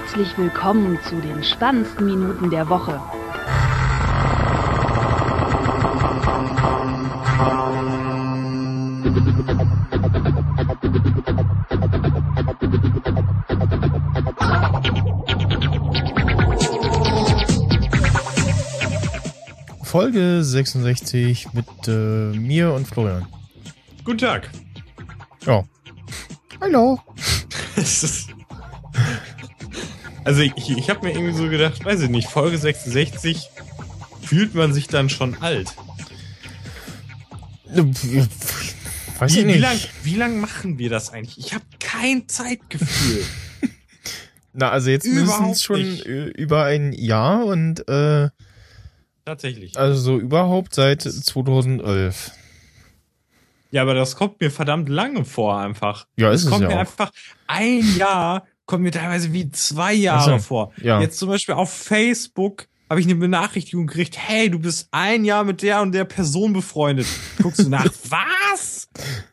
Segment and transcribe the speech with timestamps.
[0.00, 3.00] Herzlich willkommen zu den spannendsten Minuten der Woche.
[19.82, 21.90] Folge 66 mit äh,
[22.38, 23.26] mir und Florian.
[24.04, 24.48] Guten Tag.
[25.44, 25.64] Ja.
[26.60, 27.00] Hallo.
[30.28, 33.48] also ich, ich habe mir irgendwie so gedacht, weiß ich nicht, Folge 66
[34.22, 35.74] fühlt man sich dann schon alt.
[39.18, 39.56] Weiß wie, ich nicht.
[39.56, 41.38] Wie lang, wie lang machen wir das eigentlich?
[41.38, 43.24] Ich habe kein Zeitgefühl.
[44.52, 46.06] Na, also jetzt müssen es schon nicht.
[46.06, 48.28] äh, über ein Jahr und äh,
[49.24, 49.78] Tatsächlich.
[49.78, 52.32] also so überhaupt seit 2011.
[53.70, 56.06] Ja, aber das kommt mir verdammt lange vor einfach.
[56.16, 56.80] Ja, ist Es es kommt ja mir auch.
[56.80, 57.12] einfach
[57.46, 60.72] ein Jahr, kommt mir teilweise wie zwei Jahre so, vor.
[60.76, 61.00] ja.
[61.00, 65.44] Jetzt zum Beispiel auf Facebook habe ich eine Benachrichtigung gekriegt, hey, du bist ein Jahr
[65.44, 67.06] mit der und der Person befreundet.
[67.42, 68.88] Guckst du nach, was?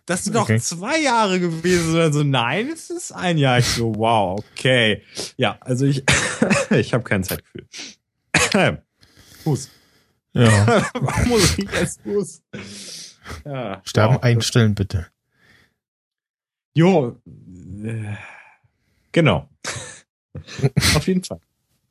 [0.05, 0.59] Das sind doch Okay.
[0.59, 1.93] zwei Jahre gewesen.
[1.93, 3.59] Oder so, nein, es ist ein Jahr.
[3.59, 5.03] Ich so, wow, okay.
[5.37, 6.03] Ja, also ich,
[6.71, 7.67] ich habe kein Zeitgefühl.
[9.43, 9.69] Fuß.
[10.33, 10.83] Ja.
[10.99, 12.41] Warum muss ich als Fuß?
[13.45, 14.23] Ja, Sterben wow.
[14.23, 15.07] einstellen, bitte.
[16.73, 17.17] Jo,
[17.83, 18.15] äh,
[19.15, 19.49] genau.
[20.95, 21.39] Auf jeden Fall.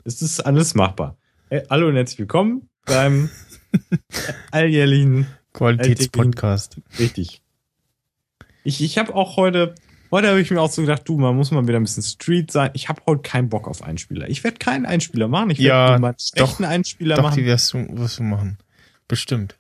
[0.05, 1.17] Es ist alles machbar.
[1.49, 3.31] Hey, hallo und herzlich willkommen beim
[4.51, 6.83] alljährlichen, Qualitätspodcast.
[6.99, 7.41] richtig.
[8.63, 9.75] Ich, ich habe auch heute,
[10.11, 12.51] heute habe ich mir auch so gedacht, du, man muss mal wieder ein bisschen Street
[12.51, 12.71] sein.
[12.75, 14.29] Ich habe heute keinen Bock auf Einspieler.
[14.29, 15.49] Ich werde keinen Einspieler machen.
[15.49, 17.45] Ich Ja, werde mal einen schlechten Einspieler Doch, die machen.
[17.47, 18.59] wirst du, wirst du machen.
[19.09, 19.59] Bestimmt.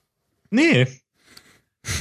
[0.50, 0.86] Nee.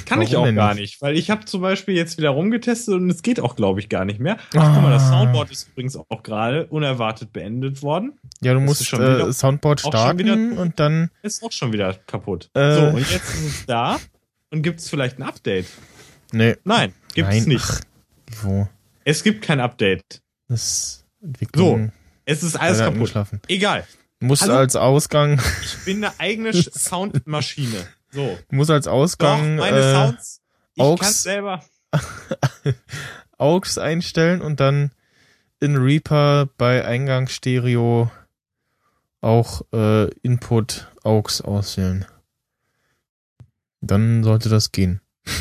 [0.06, 1.02] Kann ich Warum auch denn gar nicht?
[1.02, 4.06] weil ich habe zum Beispiel jetzt wieder rumgetestet und es geht auch, glaube ich, gar
[4.06, 4.38] nicht mehr.
[4.56, 5.10] Ach, guck mal, das Ah.
[5.20, 8.14] Soundboard ist übrigens auch gerade unerwartet beendet worden.
[8.42, 11.10] Ja, du Das musst schon wieder- äh, Soundboard auch starten wieder- und dann.
[11.22, 12.50] Ist auch schon wieder kaputt.
[12.54, 12.76] Äh.
[12.76, 14.00] So, und jetzt ist es da.
[14.52, 15.66] Und gibt es vielleicht ein Update?
[16.32, 16.56] Nee.
[16.64, 17.66] Nein, gibt es nicht.
[17.68, 17.82] Ach,
[18.44, 18.68] wo?
[19.04, 20.22] Es gibt kein Update.
[20.48, 21.92] Das Entwicklung.
[22.26, 23.14] Es ist alles kaputt.
[23.48, 23.86] Egal.
[24.20, 24.54] Du musst Hallo?
[24.56, 27.86] als Ausgang, Ich bin eine eigene Sch- Soundmaschine.
[28.14, 28.38] So.
[28.50, 30.42] du musst als Doch, Ausgang meine äh, Sounds.
[30.76, 31.00] Ich Aux.
[31.00, 31.64] kann selber.
[33.38, 34.92] AUX einstellen und dann
[35.60, 38.12] in Reaper bei Eingang Stereo
[39.22, 42.06] auch äh, Input AUX auswählen.
[43.82, 45.02] Dann sollte das gehen.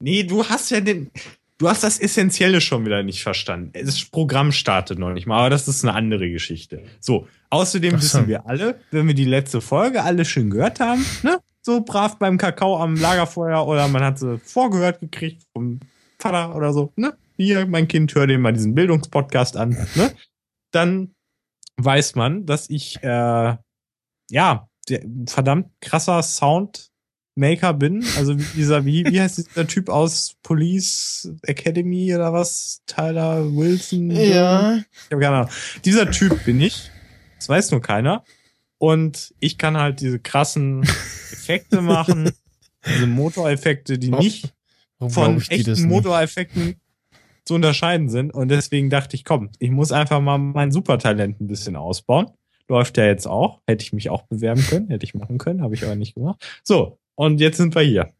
[0.00, 1.10] Nee, du hast ja den.
[1.58, 3.72] Du hast das Essentielle schon wieder nicht verstanden.
[3.84, 6.84] Das Programm startet noch nicht mal, aber das ist eine andere Geschichte.
[7.00, 7.96] So, außerdem so.
[7.96, 11.40] wissen wir alle, wenn wir die letzte Folge alle schön gehört haben, ne?
[11.68, 15.80] So brav beim Kakao am Lagerfeuer oder man hat sie vorgehört gekriegt vom
[16.18, 17.12] Vater oder so, ne?
[17.36, 20.10] Hier, mein Kind, hör dir mal diesen Bildungspodcast an, ne?
[20.70, 21.14] Dann
[21.76, 23.56] weiß man, dass ich, äh,
[24.30, 28.02] ja, der verdammt krasser Soundmaker bin.
[28.16, 32.80] Also wie dieser, wie, wie heißt dieser Typ aus Police Academy oder was?
[32.86, 34.10] Tyler Wilson?
[35.06, 35.50] Ich habe keine Ahnung.
[35.84, 36.90] Dieser Typ bin ich.
[37.36, 38.24] Das weiß nur keiner.
[38.78, 40.82] Und ich kann halt diese krassen
[41.32, 42.30] Effekte machen.
[42.86, 44.54] Diese Motoreffekte, die Oh, nicht
[44.98, 45.88] Warum von echten?
[45.88, 46.80] Motoreffekten
[47.44, 48.32] zu unterscheiden sind.
[48.32, 52.30] Und deswegen dachte ich, komm, ich muss einfach mal mein Supertalent ein bisschen ausbauen.
[52.68, 53.60] Läuft ja jetzt auch.
[53.66, 56.44] Hätte ich mich auch bewerben können, hätte ich machen können, habe ich aber nicht gemacht.
[56.62, 58.12] So, und jetzt sind wir hier.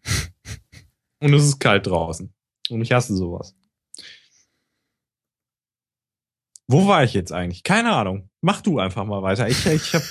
[1.21, 2.33] Und es ist kalt draußen.
[2.71, 3.55] Und ich hasse sowas.
[6.67, 7.63] Wo war ich jetzt eigentlich?
[7.63, 8.29] Keine Ahnung.
[8.41, 9.49] Mach du einfach mal weiter.
[9.49, 10.05] Ich, ich habe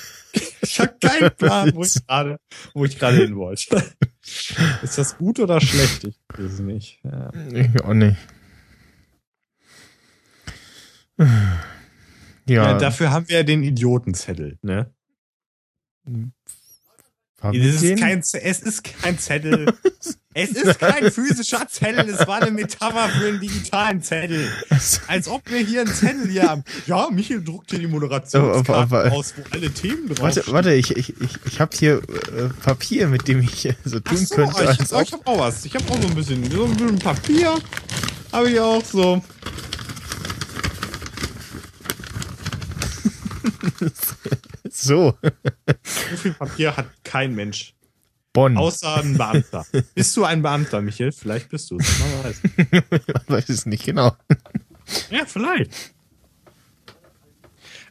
[0.68, 2.38] ich hab keinen Plan, wo ich gerade,
[2.74, 3.82] wo ich gerade hin wollte.
[4.82, 6.04] Ist das gut oder schlecht?
[6.04, 7.00] Ich weiß es nicht.
[7.02, 7.32] Ja.
[7.52, 8.18] Ich auch nicht.
[11.18, 11.62] Ja.
[12.46, 14.90] Ja, dafür haben wir ja den Idiotenzettel, ne?
[17.42, 17.82] haben es
[18.62, 19.66] ist kein Zettel.
[20.38, 22.08] es ist kein physischer Zettel.
[22.08, 24.50] Es war eine Metapher für einen digitalen Zettel.
[25.06, 26.64] Als ob wir hier einen Zettel hier haben.
[26.86, 30.96] Ja, Michael druckt hier die Aber- aber- aus, wo alle Themen drauf Warte, warte, ich,
[30.96, 31.96] ich, ich, ich habe hier
[32.36, 34.62] äh, Papier, mit dem ich so tun so, könnte.
[34.62, 35.64] ich, als ich habe auch was.
[35.64, 37.54] Ich habe auch so ein bisschen, so ein bisschen Papier.
[38.32, 39.22] Habe ich auch so.
[44.70, 47.74] so, So viel Papier hat kein Mensch.
[48.38, 48.56] Bonn.
[48.56, 49.66] Außer ein Beamter.
[49.96, 51.10] bist du ein Beamter, Michael?
[51.10, 51.98] Vielleicht bist du es.
[51.98, 52.42] Man weiß.
[53.26, 54.14] weiß es nicht genau.
[55.10, 55.92] Ja, vielleicht.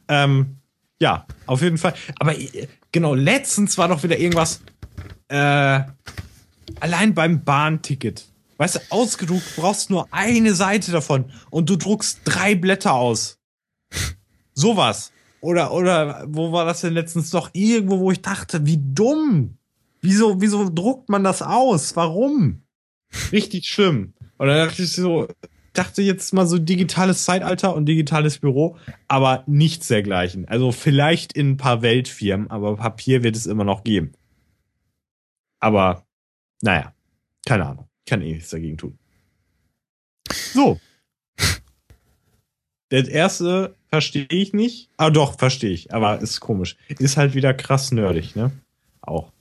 [0.08, 0.56] Ähm,
[1.00, 1.94] ja, auf jeden Fall.
[2.18, 4.62] Aber äh, genau, letztens war doch wieder irgendwas.
[5.28, 5.82] Äh,
[6.80, 8.26] allein beim Bahnticket.
[8.58, 13.38] Weißt du, ausgedruckt brauchst nur eine Seite davon und du druckst drei Blätter aus.
[14.54, 15.12] Sowas.
[15.42, 19.57] Oder, oder, wo war das denn letztens doch irgendwo, wo ich dachte, wie dumm.
[20.08, 21.98] Wieso, wieso druckt man das aus?
[21.98, 22.62] Warum?
[23.34, 24.14] Richtig schlimm.
[24.38, 25.28] Und dann dachte ich so,
[25.74, 28.78] dachte jetzt mal so digitales Zeitalter und digitales Büro,
[29.10, 30.48] aber nichts dergleichen.
[30.48, 34.14] Also vielleicht in ein paar Weltfirmen, aber Papier wird es immer noch geben.
[35.60, 36.06] Aber,
[36.62, 36.94] naja,
[37.46, 37.90] keine Ahnung.
[38.06, 38.98] Kann eh nichts dagegen tun.
[40.54, 40.80] So.
[42.88, 44.90] Das erste verstehe ich nicht.
[44.96, 45.94] Ah, doch, verstehe ich.
[45.94, 46.78] Aber ist komisch.
[46.88, 48.54] Ist halt wieder krass nerdig, ne?
[49.02, 49.34] Auch.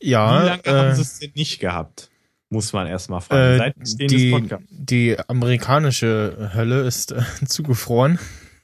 [0.00, 0.42] Ja.
[0.42, 2.10] Wie lange äh, haben sie es denn nicht gehabt?
[2.48, 3.60] Muss man erstmal fragen.
[3.60, 8.18] Äh, Seit die, die amerikanische Hölle ist äh, zugefroren.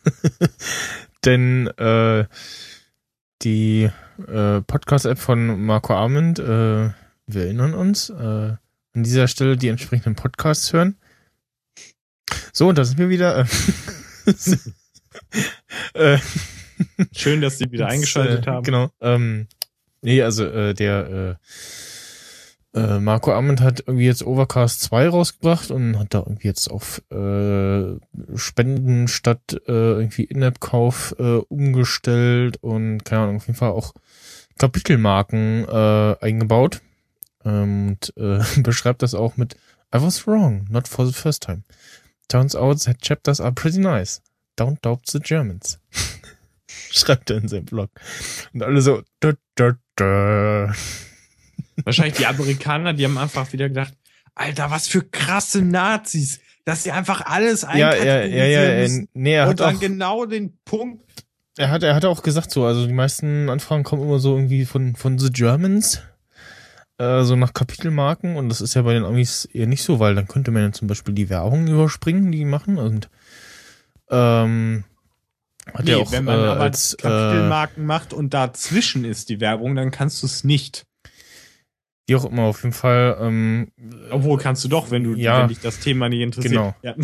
[1.24, 2.24] Denn äh,
[3.42, 3.90] die
[4.26, 6.90] äh, Podcast-App von Marco Arment, äh,
[7.26, 10.96] wir erinnern uns, äh, an dieser Stelle die entsprechenden Podcasts hören.
[12.52, 13.46] So, und da sind wir wieder.
[15.94, 16.18] Äh,
[17.12, 18.64] Schön, dass sie wieder eingeschaltet äh, haben.
[18.64, 18.90] Genau.
[19.00, 19.48] Ähm,
[20.02, 21.38] nee, also äh, der
[22.74, 26.68] äh, äh, Marco Arment hat irgendwie jetzt Overcast 2 rausgebracht und hat da irgendwie jetzt
[26.70, 27.96] auf äh,
[28.36, 33.94] Spenden statt äh, irgendwie In-App-Kauf äh, umgestellt und keine Ahnung, auf jeden Fall auch
[34.58, 36.82] Kapitelmarken äh, eingebaut.
[37.44, 39.54] Ähm, und äh, beschreibt das auch mit
[39.94, 41.62] I was wrong, not for the first time.
[42.28, 44.20] Turns out that chapters are pretty nice.
[44.58, 45.78] Don't doubt the Germans.
[46.68, 47.90] Schreibt er in seinem Blog.
[48.52, 50.72] Und alle so, da, da, da.
[51.84, 53.94] Wahrscheinlich die Amerikaner, die haben einfach wieder gedacht,
[54.34, 59.34] Alter, was für krasse Nazis, dass sie einfach alles Ja, ja, ja, ja, ja, nee,
[59.34, 61.02] er und hat dann auch, genau den Punkt.
[61.56, 64.64] er hat, er hat auch gesagt so, also die meisten Anfragen kommen immer so irgendwie
[64.66, 66.02] von, von the Germans,
[66.98, 70.14] äh, so nach Kapitelmarken und das ist ja bei den Amis eher nicht so, weil
[70.14, 73.08] dann könnte man ja zum Beispiel die Werbung überspringen, die die machen und,
[74.10, 74.84] ähm,
[75.74, 79.40] hat Nee, auch, wenn man äh, aber als, äh, Kapitelmarken macht und dazwischen ist die
[79.40, 80.86] Werbung, dann kannst du es nicht.
[82.08, 83.72] wie auch immer, auf jeden Fall, ähm,
[84.10, 85.40] Obwohl kannst du doch, wenn du, Ja.
[85.40, 86.52] wenn dich das Thema nicht interessiert.
[86.52, 86.74] Genau.
[86.82, 86.94] Ja.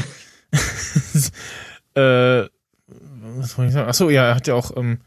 [1.95, 2.49] äh,
[3.37, 3.89] was wollte ich sagen?
[3.89, 5.01] Achso, ja, er hat ja auch, ähm,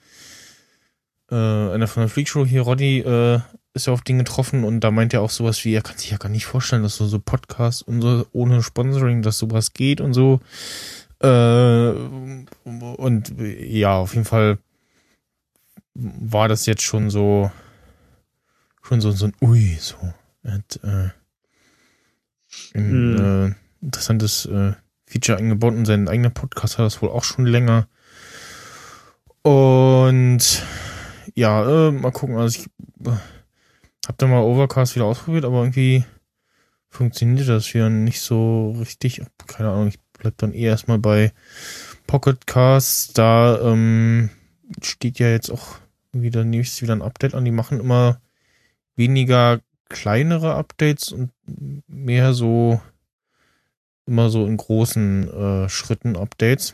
[1.32, 3.40] äh, einer von der Freak Show hier, Roddy, äh,
[3.74, 6.12] ist ja auf den getroffen und da meint er auch sowas wie, er kann sich
[6.12, 10.00] ja gar nicht vorstellen, dass so, so Podcasts und so ohne Sponsoring, dass sowas geht
[10.02, 10.40] und so.
[11.20, 11.90] Äh,
[12.70, 14.58] und ja, auf jeden Fall
[15.94, 17.52] war das jetzt schon so,
[18.84, 19.98] schon so, so ein Ui, so.
[20.44, 21.10] Hat, äh,
[22.74, 23.52] ein, Hm.
[23.52, 24.74] äh, interessantes äh,
[25.08, 27.88] Feature eingebaut und seinen eigenen Podcast hat das wohl auch schon länger.
[29.42, 30.64] Und
[31.36, 32.38] ja, äh, mal gucken.
[32.38, 32.68] Also ich
[33.08, 33.16] äh,
[34.08, 36.04] hab da mal Overcast wieder ausprobiert, aber irgendwie
[36.90, 39.22] funktioniert das wieder nicht so richtig.
[39.48, 41.32] Keine Ahnung, ich bleib dann eher erstmal bei
[42.08, 43.16] Pocketcast.
[43.16, 44.32] Da ähm,
[44.82, 45.76] steht ja jetzt auch
[46.14, 47.46] wieder nächstes wieder ein Update an.
[47.46, 48.20] Die machen immer
[48.96, 51.30] weniger kleinere Updates und
[51.88, 52.82] mehr so
[54.08, 56.74] immer so in großen äh, Schritten Updates.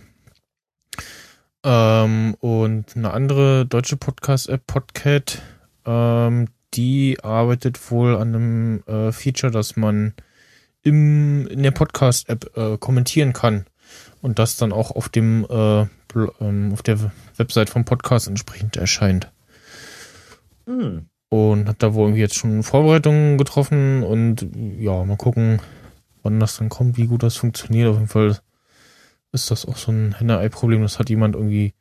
[1.66, 5.42] Ähm, und eine andere deutsche Podcast-App, Podcat,
[5.86, 10.14] ähm, die arbeitet wohl an einem äh, Feature, dass man
[10.84, 13.66] im, in der Podcast-App äh, kommentieren kann
[14.22, 15.86] und das dann auch auf dem äh,
[16.40, 19.32] ähm, auf der Website vom Podcast entsprechend erscheint
[20.66, 21.08] Hm.
[21.30, 24.48] und hat da wohl irgendwie jetzt schon Vorbereitungen getroffen und
[24.80, 25.60] ja, mal gucken,
[26.24, 27.90] wann das dann kommt, wie gut das funktioniert.
[27.90, 28.40] Auf jeden Fall
[29.32, 31.74] ist das auch so ein Henne-Ei-Problem, dass hat jemand irgendwie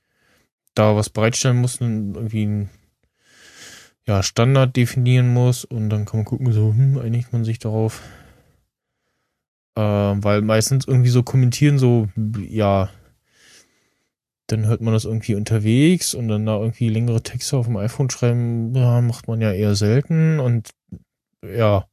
[0.75, 2.71] da was bereitstellen muss und irgendwie ein
[4.07, 8.03] ja, Standard definieren muss und dann kann man gucken, so, hm, einigt man sich darauf.
[9.77, 12.09] Äh, weil meistens irgendwie so kommentieren, so,
[12.39, 12.91] ja,
[14.49, 18.11] dann hört man das irgendwie unterwegs und dann da irgendwie längere Texte auf dem iPhone
[18.11, 20.71] schreiben, ja, macht man ja eher selten und
[21.45, 21.87] ja.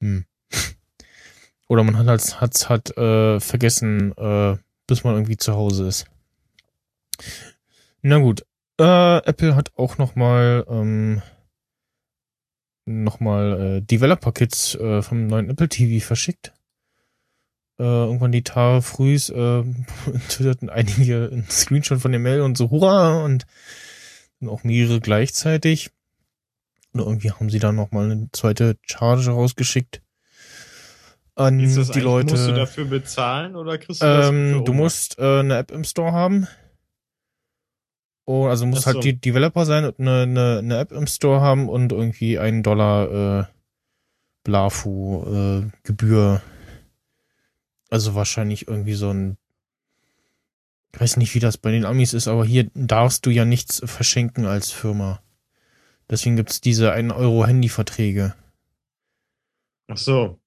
[0.00, 0.24] Hm.
[1.68, 6.06] Oder man hat halt, hat's halt äh, vergessen, äh, bis man irgendwie zu Hause ist.
[8.02, 8.44] Na gut.
[8.78, 11.22] Äh, Apple hat auch noch mal ähm,
[12.86, 16.52] noch mal äh, Developer-Kits äh, vom neuen Apple TV verschickt.
[17.80, 19.62] Äh, irgendwann die Tage frühs äh,
[20.28, 23.46] twitterten einige einen Screenshot von der Mail und so hurra und
[24.38, 25.90] dann auch mehrere gleichzeitig.
[26.92, 30.02] Und irgendwie haben sie dann noch mal eine zweite Charge rausgeschickt
[31.36, 32.32] an die Leute.
[32.32, 36.12] Musst du dafür bezahlen oder kriegst du Ähm, du musst äh, eine App im Store
[36.12, 36.48] haben.
[38.26, 38.92] Oh, also musst so.
[38.92, 42.62] halt die Developer sein und eine, eine, eine App im Store haben und irgendwie einen
[42.62, 43.44] Dollar äh,
[44.44, 46.42] Blafu äh, Gebühr.
[47.90, 49.36] Also wahrscheinlich irgendwie so ein
[50.94, 53.82] Ich weiß nicht, wie das bei den Amis ist, aber hier darfst du ja nichts
[53.84, 55.20] verschenken als Firma.
[56.08, 58.34] Deswegen gibt's diese 1 Euro Handyverträge.
[59.88, 60.38] Ach so.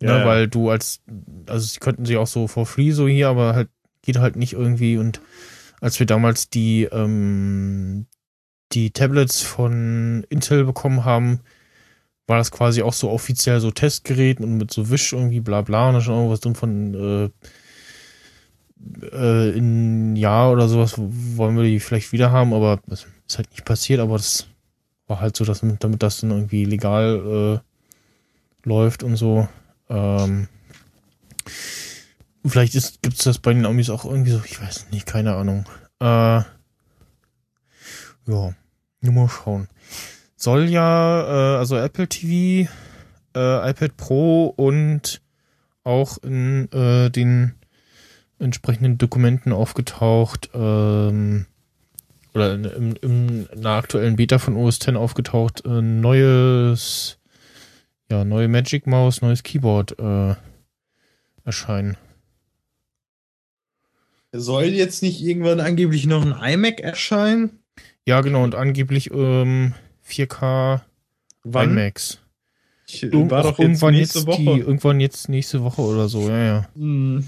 [0.00, 1.00] Ja, ne, weil du als,
[1.46, 3.68] also sie könnten sie auch so for free so hier, aber halt
[4.02, 4.96] geht halt nicht irgendwie.
[4.96, 5.20] Und
[5.80, 8.06] als wir damals die, ähm,
[8.72, 11.40] die Tablets von Intel bekommen haben,
[12.28, 15.88] war das quasi auch so offiziell so Testgerät und mit so Wisch irgendwie bla bla
[15.88, 17.30] und da schon irgendwas drin von äh,
[19.12, 23.38] äh, in ein Jahr oder sowas wollen wir die vielleicht wieder haben, aber das ist
[23.38, 24.46] halt nicht passiert, aber das
[25.06, 29.48] war halt so, dass damit das dann irgendwie legal äh, läuft und so.
[29.88, 30.48] Ähm,
[32.44, 35.64] vielleicht gibt es das bei den Amis auch irgendwie so, ich weiß nicht, keine Ahnung.
[36.00, 36.44] Äh, ja,
[38.26, 39.68] nur mal schauen.
[40.40, 42.70] Soll ja, äh, also Apple TV,
[43.34, 45.20] äh, iPad Pro und
[45.82, 47.56] auch in äh, den
[48.38, 51.46] entsprechenden Dokumenten aufgetaucht, ähm,
[52.34, 57.18] oder in, in, in einer aktuellen Beta von OS X aufgetaucht, äh, neues,
[58.08, 60.36] ja, neue Magic Mouse, neues Keyboard äh,
[61.44, 61.96] erscheinen.
[64.30, 67.58] Soll jetzt nicht irgendwann angeblich noch ein iMac erscheinen?
[68.06, 69.74] Ja, genau, und angeblich ähm,
[70.08, 70.80] 4K
[71.44, 71.70] Wann?
[71.70, 72.20] iMacs.
[72.86, 74.42] Ich, war doch irgendwann jetzt nächste Woche.
[74.42, 76.68] Die, irgendwann jetzt nächste Woche oder so, ja, ja.
[76.74, 77.26] Hm.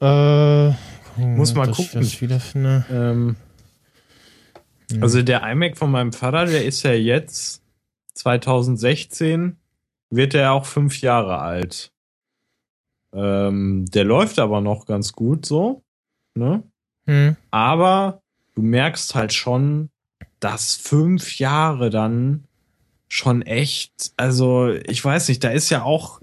[0.00, 0.70] Äh,
[1.16, 2.02] Muss mal gucken.
[2.02, 2.84] Ich wiederfinde.
[2.90, 3.36] Ähm,
[4.90, 5.02] hm.
[5.02, 7.62] Also der iMac von meinem Vater, der ist ja jetzt
[8.14, 9.56] 2016,
[10.10, 11.92] wird er auch fünf Jahre alt.
[13.12, 15.82] Ähm, der läuft aber noch ganz gut so.
[16.34, 16.62] Ne?
[17.06, 17.36] Hm.
[17.50, 18.22] Aber
[18.54, 19.90] du merkst halt schon,
[20.40, 22.44] dass fünf Jahre dann
[23.08, 26.20] schon echt, also ich weiß nicht, da ist ja auch,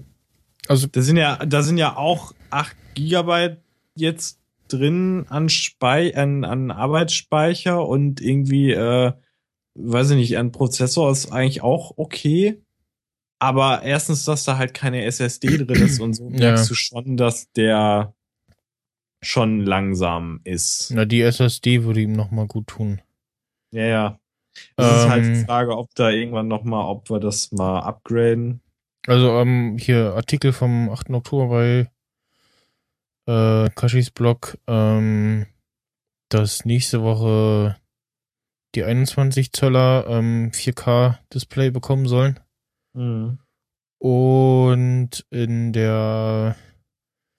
[0.66, 3.62] also da sind ja, da sind ja auch acht Gigabyte
[3.94, 9.12] jetzt drin an, Spei an, an Arbeitsspeicher und irgendwie, äh,
[9.74, 12.62] weiß ich nicht, ein Prozessor ist eigentlich auch okay.
[13.38, 16.68] Aber erstens, dass da halt keine SSD drin ist und so merkst ja.
[16.68, 18.14] du schon, dass der
[19.22, 20.90] schon langsam ist.
[20.92, 23.00] Na, die SSD würde ihm noch mal gut tun.
[23.70, 24.20] Ja, ja.
[24.76, 25.46] Das ähm, ist halt die ähm.
[25.46, 28.60] Frage, ob da irgendwann noch mal, ob wir das mal upgraden.
[29.06, 31.10] Also ähm, hier Artikel vom 8.
[31.10, 31.90] Oktober bei
[33.26, 35.46] äh, Kashis Blog, ähm,
[36.28, 37.76] dass nächste Woche
[38.74, 42.40] die 21 Zöller ähm, 4K Display bekommen sollen.
[42.94, 43.38] Mhm.
[43.98, 46.56] Und in der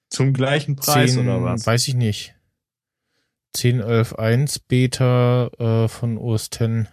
[0.09, 1.65] zum gleichen Preis 10, oder was?
[1.65, 2.35] Weiß ich nicht.
[3.59, 6.87] 10.11.1 Beta äh, von OS X.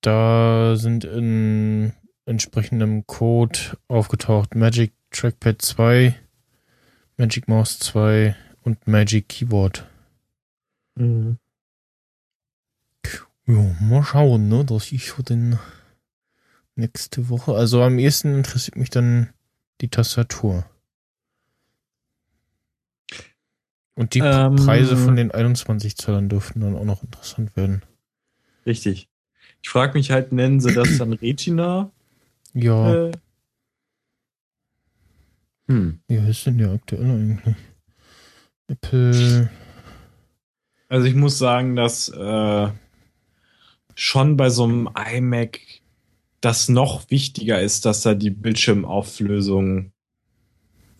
[0.00, 1.92] Da sind in
[2.26, 6.14] entsprechendem Code aufgetaucht Magic Trackpad 2
[7.16, 9.84] Magic Mouse 2 und Magic Keyboard.
[10.94, 11.38] Mhm.
[13.46, 15.58] Ja, mal schauen, ne, dass ich für den
[16.76, 17.54] nächste Woche.
[17.54, 19.30] Also am ehesten interessiert mich dann
[19.80, 20.64] die Tastatur.
[23.98, 27.82] Und die ähm, Preise von den 21 Zöllern dürften dann auch noch interessant werden.
[28.64, 29.08] Richtig.
[29.60, 31.90] Ich frage mich halt, nennen sie das dann Retina?
[32.54, 33.06] Ja.
[33.06, 33.10] Äh,
[35.66, 35.98] hm.
[36.06, 37.56] Wie heißt denn der aktuell eigentlich?
[38.68, 39.50] Apple.
[40.88, 42.68] Also ich muss sagen, dass äh,
[43.96, 45.58] schon bei so einem iMac
[46.40, 49.90] das noch wichtiger ist, dass da die Bildschirmauflösung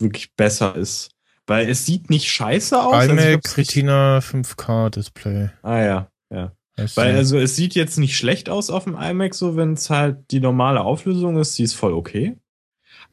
[0.01, 1.13] wirklich besser ist.
[1.49, 3.07] Weil es sieht nicht scheiße aus.
[3.07, 5.51] IMac also Retina 5K Display.
[5.63, 6.53] Ah ja, ja.
[6.95, 10.31] Weil also es sieht jetzt nicht schlecht aus auf dem iMac, so wenn es halt
[10.31, 12.37] die normale Auflösung ist, die ist voll okay.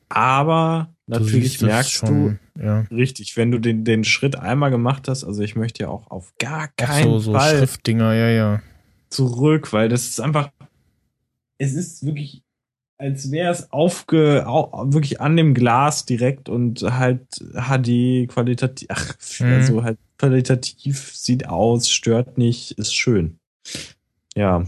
[0.10, 2.82] Aber natürlich merkst schon, du, ja.
[2.92, 6.34] richtig, wenn du den, den Schritt einmal gemacht hast, also ich möchte ja auch auf
[6.38, 8.62] gar keinen Ach so, so Fall Schriftdinger, ja, ja.
[9.10, 10.52] zurück, weil das ist einfach,
[11.58, 12.44] es ist wirklich,
[12.98, 19.16] als wäre es aufge, au, wirklich an dem Glas direkt und halt HD qualitativ, ach,
[19.40, 19.54] mhm.
[19.54, 23.38] also halt qualitativ sieht aus, stört nicht, ist schön.
[24.36, 24.66] Ja,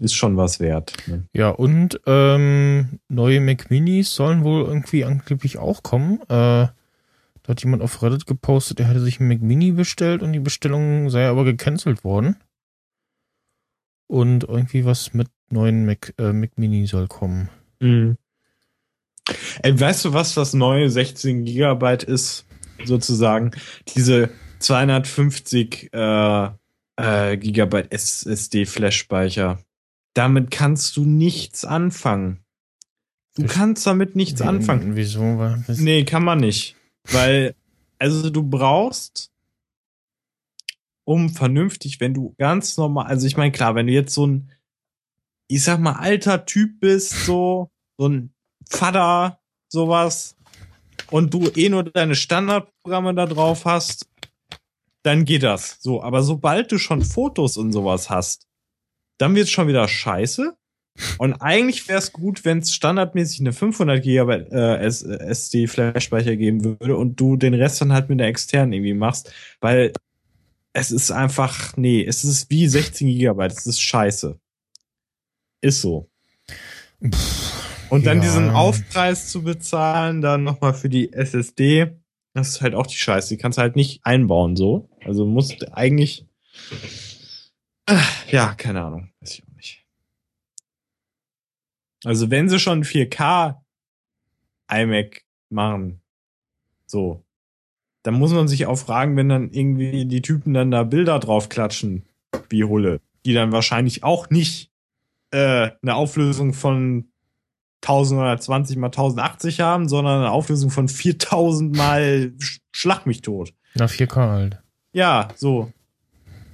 [0.00, 0.94] ist schon was wert.
[1.06, 1.24] Ne?
[1.32, 6.20] Ja, und ähm, neue Mac Minis sollen wohl irgendwie angeblich auch kommen.
[6.22, 6.68] Äh,
[7.44, 10.40] da hat jemand auf Reddit gepostet, er hätte sich ein Mac Mini bestellt und die
[10.40, 12.36] Bestellung sei aber gecancelt worden.
[14.14, 17.48] Und irgendwie was mit neuen Mac, äh, Mac Mini soll kommen.
[17.80, 18.16] Mhm.
[19.62, 22.44] Ey, weißt du, was das neue 16 Gigabyte ist?
[22.84, 23.52] Sozusagen
[23.94, 26.48] diese 250 äh,
[26.96, 29.58] äh, Gigabyte SSD-Flash-Speicher
[30.14, 32.38] damit kannst du nichts anfangen.
[33.36, 34.94] Du kannst damit nichts anfangen.
[34.94, 35.56] Wieso?
[35.66, 36.76] Nee, kann man nicht.
[37.10, 37.56] Weil,
[37.98, 39.32] also du brauchst
[41.04, 44.50] um vernünftig, wenn du ganz normal, also ich meine, klar, wenn du jetzt so ein,
[45.48, 48.32] ich sag mal, alter Typ bist, so, so ein
[48.68, 50.36] Vater, sowas,
[51.10, 54.08] und du eh nur deine Standardprogramme da drauf hast,
[55.02, 55.76] dann geht das.
[55.80, 58.46] So, aber sobald du schon Fotos und sowas hast,
[59.18, 60.56] dann wird's schon wieder scheiße.
[61.18, 66.96] Und eigentlich wäre es gut, wenn es standardmäßig eine 500 GB äh, SD-Flash-Speicher geben würde
[66.96, 69.92] und du den Rest dann halt mit der externen irgendwie machst, weil
[70.74, 74.38] es ist einfach, nee, es ist wie 16 GB, es ist scheiße.
[75.60, 76.10] Ist so.
[77.90, 78.24] und dann ja.
[78.24, 81.96] diesen Aufpreis zu bezahlen, dann nochmal für die SSD,
[82.34, 83.28] das ist halt auch die Scheiße.
[83.28, 84.90] Die kannst du halt nicht einbauen so.
[85.04, 86.26] Also musst eigentlich,
[87.86, 87.96] äh,
[88.30, 89.86] ja, keine Ahnung, weiß ich auch nicht.
[92.04, 93.62] Also wenn sie schon 4K
[94.68, 96.02] iMac machen,
[96.86, 97.23] so,
[98.04, 101.48] dann muss man sich auch fragen, wenn dann irgendwie die Typen dann da Bilder drauf
[101.48, 102.04] klatschen,
[102.48, 104.70] wie Hulle, die dann wahrscheinlich auch nicht
[105.32, 107.08] äh, eine Auflösung von
[107.82, 113.52] 1920 mal 1080 haben, sondern eine Auflösung von 4000 mal Sch- Schlag mich tot.
[113.74, 114.62] Na, 4K halt.
[114.92, 115.72] Ja, so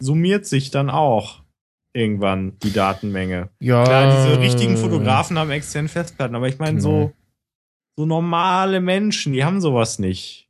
[0.01, 1.43] summiert sich dann auch
[1.93, 3.51] irgendwann die Datenmenge.
[3.61, 3.85] Ja.
[3.85, 7.13] Klar, diese richtigen Fotografen haben externe Festplatten, aber ich meine so Genau.
[7.97, 10.49] so normale Menschen, die haben sowas nicht.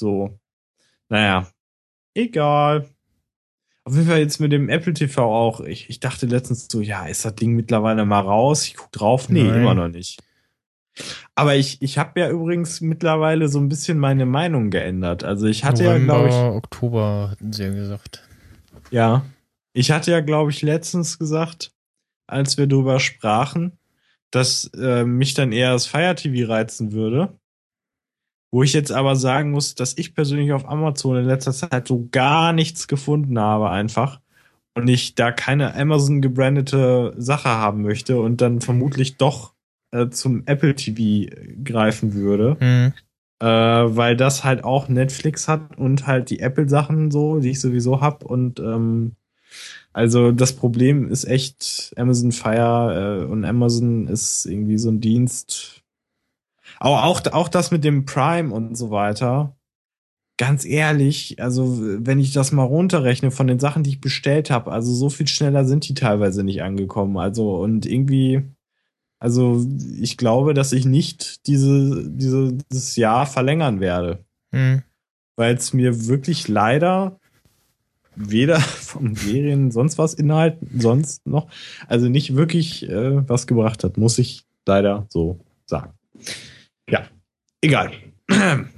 [0.00, 0.40] So.
[1.10, 1.46] Naja.
[2.14, 2.88] Egal.
[3.84, 5.60] Auf jeden Fall jetzt mit dem Apple TV auch.
[5.60, 8.66] Ich, ich dachte letztens so, ja, ist das Ding mittlerweile mal raus?
[8.66, 9.28] Ich guck drauf.
[9.28, 9.60] Nee, Nein.
[9.60, 10.20] immer noch nicht.
[11.34, 15.22] Aber ich, ich habe ja übrigens mittlerweile so ein bisschen meine Meinung geändert.
[15.22, 18.22] Also ich hatte ja, November, glaube ich, Oktober hatten sie ja gesagt.
[18.90, 19.24] ja,
[19.72, 21.72] ich hatte ja, glaube ich, letztens gesagt,
[22.26, 23.78] als wir drüber sprachen,
[24.30, 27.39] dass äh, mich dann eher das Fire TV reizen würde.
[28.50, 32.08] Wo ich jetzt aber sagen muss, dass ich persönlich auf Amazon in letzter Zeit so
[32.10, 34.20] gar nichts gefunden habe einfach.
[34.74, 39.52] Und ich da keine Amazon gebrandete Sache haben möchte und dann vermutlich doch
[39.90, 42.92] äh, zum Apple TV greifen würde Hm.
[43.40, 48.00] äh, weil das halt auch Netflix hat und halt die Apple-Sachen so, die ich sowieso
[48.00, 49.16] hab und ähm,
[49.92, 55.79] also das Problem ist echt Amazon Fire äh, und Amazon ist irgendwie so ein Dienst.
[56.80, 59.56] Aber auch auch das mit dem Prime und so weiter.
[60.38, 64.72] Ganz ehrlich, also wenn ich das mal runterrechne von den Sachen, die ich bestellt habe,
[64.72, 67.18] also so viel schneller sind die teilweise nicht angekommen.
[67.18, 68.42] Also und irgendwie,
[69.18, 69.62] also
[70.00, 74.82] ich glaube, dass ich nicht diese, diese, dieses Jahr verlängern werde, Hm.
[75.36, 77.20] weil es mir wirklich leider
[78.16, 81.48] weder vom Serien sonst was Inhalt sonst noch,
[81.86, 85.92] also nicht wirklich äh, was gebracht hat, muss ich leider so sagen.
[87.62, 87.92] Egal.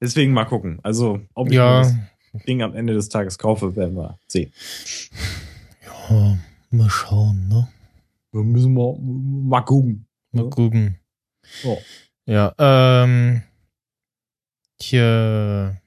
[0.00, 0.78] Deswegen mal gucken.
[0.82, 1.82] Also, ob ich Ja.
[1.82, 1.94] das
[2.46, 4.52] Ding am Ende des Tages kaufe, werden wir sehen.
[6.08, 6.38] ja.
[6.70, 7.68] Mal schauen, ne?
[8.32, 10.06] Wir müssen mal, mal gucken.
[10.32, 10.50] Mal Ja.
[10.50, 10.98] gucken.
[12.26, 12.54] Ja.
[12.58, 13.42] Ja, ähm.
[14.80, 15.80] Hier.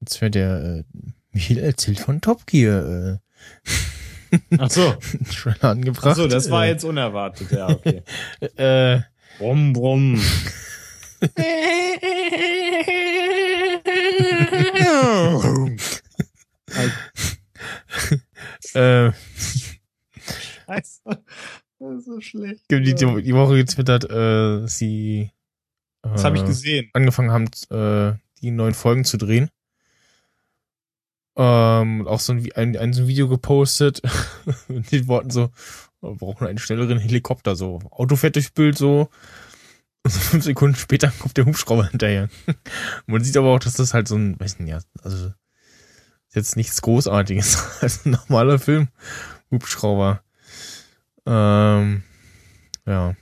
[0.00, 0.84] Jetzt wird der äh,
[1.32, 3.18] Michael erzählt von Top Gear äh,
[4.58, 4.94] Ach so.
[5.32, 6.06] Trailer angebracht.
[6.06, 7.50] Ach so, das war äh, jetzt unerwartet.
[7.52, 8.02] Ja, okay.
[8.56, 9.00] Äh,
[9.38, 10.20] brumm, brumm.
[18.74, 19.12] äh,
[20.66, 21.00] Scheiße.
[21.78, 22.64] Das ist so schlecht.
[22.70, 25.30] die, die, die Woche getwittert, äh, sie
[26.02, 26.90] äh, Das habe ich gesehen.
[26.94, 29.50] angefangen haben, äh, die neuen Folgen zu drehen.
[31.36, 34.00] Ähm, und auch so ein, ein, ein, so ein Video gepostet
[34.68, 35.50] mit den Worten so,
[36.00, 39.10] wir brauchen einen schnelleren Helikopter, so Auto fährt durchs Bild so.
[40.02, 42.28] Und so fünf Sekunden später kommt der Hubschrauber hinterher.
[43.06, 45.32] Man sieht aber auch, dass das halt so ein, weiß nicht, ja, also
[46.32, 48.88] jetzt nichts Großartiges als ein normaler Film.
[49.50, 50.22] Hubschrauber.
[51.26, 52.02] Ähm,
[52.84, 53.14] ja.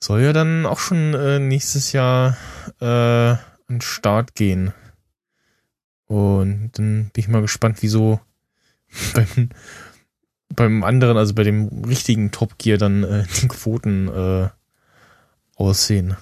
[0.00, 2.36] Soll ja dann auch schon äh, nächstes Jahr
[2.80, 4.72] äh, an den Start gehen.
[6.06, 8.20] Und dann bin ich mal gespannt, wieso
[9.14, 9.50] beim,
[10.58, 14.48] beim anderen, also bei dem richtigen Top Gear dann äh, die Quoten äh,
[15.56, 16.16] aussehen.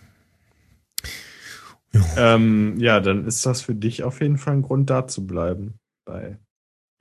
[2.17, 5.79] Ähm, ja, dann ist das für dich auf jeden Fall ein Grund, da zu bleiben.
[6.05, 6.39] Bei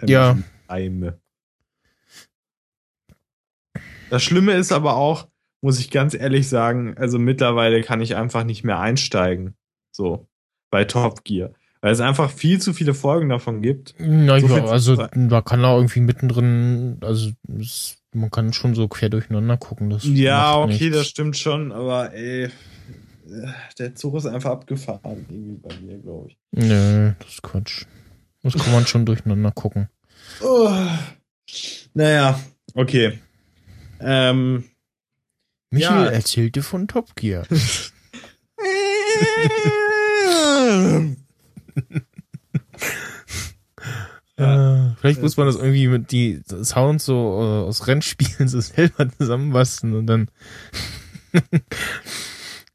[0.05, 0.37] Ja.
[0.67, 1.19] Prime.
[4.09, 5.27] Das Schlimme ist aber auch,
[5.61, 9.55] muss ich ganz ehrlich sagen, also mittlerweile kann ich einfach nicht mehr einsteigen.
[9.91, 10.29] So,
[10.69, 11.51] bei Top Gear.
[11.85, 13.93] Weil es einfach viel zu viele Folgen davon gibt.
[13.99, 18.73] Na, So ja, viel- also da kann er irgendwie mittendrin, also es, man kann schon
[18.73, 19.91] so quer durcheinander gucken.
[19.91, 20.97] Das Ja, okay, nichts.
[20.97, 22.49] das stimmt schon, aber ey, äh,
[23.77, 26.37] der Zug ist einfach abgefahren, irgendwie bei mir, glaube ich.
[26.53, 27.85] Nö, das ist Quatsch.
[28.41, 29.87] Das kann man schon durcheinander gucken.
[30.41, 30.75] Oh.
[31.93, 32.39] Naja,
[32.73, 33.19] okay.
[33.99, 34.63] Ähm,
[35.69, 36.09] Michael Ja.
[36.09, 37.45] erzählte von Top Gear.
[44.37, 49.09] Äh, vielleicht muss man das irgendwie mit die Sounds so äh, aus Rennspielen so selber
[49.09, 50.29] zusammenbasteln und dann.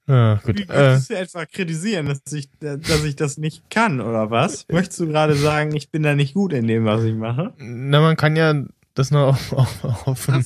[0.07, 0.59] ja, gut.
[0.59, 4.67] Wie Äh, möchtest du etwa kritisieren, dass ich, dass ich das nicht kann, oder was?
[4.69, 7.53] Möchtest du gerade sagen, ich bin da nicht gut in dem, was ich mache?
[7.59, 10.45] na, man kann ja das noch auf, auf, auf ein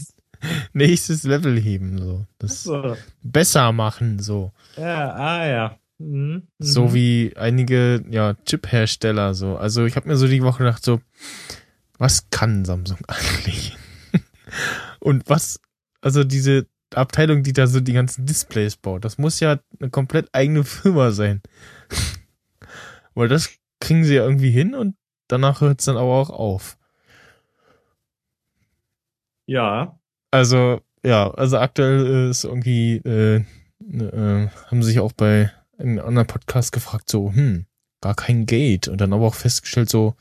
[0.72, 2.26] nächstes Level heben, so.
[2.38, 2.96] Das So.
[3.22, 4.52] besser machen, so.
[4.76, 5.78] Ja, ah ja.
[5.98, 6.48] Mhm.
[6.58, 6.94] So Mhm.
[6.94, 9.56] wie einige, ja, Chip-Hersteller, so.
[9.56, 11.00] Also ich habe mir so die Woche gedacht, so,
[11.98, 13.76] was kann Samsung eigentlich?
[15.00, 15.60] Und was,
[16.00, 20.28] also diese Abteilung, die da so die ganzen Displays baut, das muss ja eine komplett
[20.32, 21.42] eigene Firma sein.
[23.14, 24.96] Weil das kriegen sie ja irgendwie hin und
[25.28, 26.76] danach hört es dann aber auch auf.
[29.46, 29.98] Ja.
[30.30, 33.44] Also, ja, also aktuell ist irgendwie, äh,
[33.80, 37.66] äh, haben sich auch bei einem anderen Podcast gefragt, so, hm,
[38.00, 38.88] gar kein Gate.
[38.88, 40.14] Und dann aber auch festgestellt, so,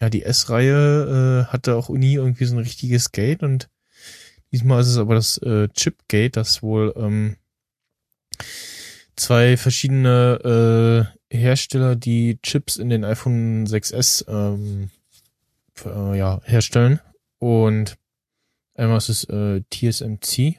[0.00, 3.68] ja, die S-Reihe äh, hatte auch nie irgendwie so ein richtiges Gate und
[4.52, 7.36] diesmal ist es aber das äh, Chip-Gate, das wohl ähm,
[9.16, 14.90] zwei verschiedene äh, Hersteller, die Chips in den iPhone 6S ähm,
[15.84, 17.00] äh, ja, herstellen.
[17.38, 17.98] Und
[18.80, 20.58] Einmal ist es äh, TSMC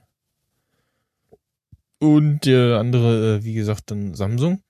[2.01, 4.63] und der andere, äh, wie gesagt, dann Samsung.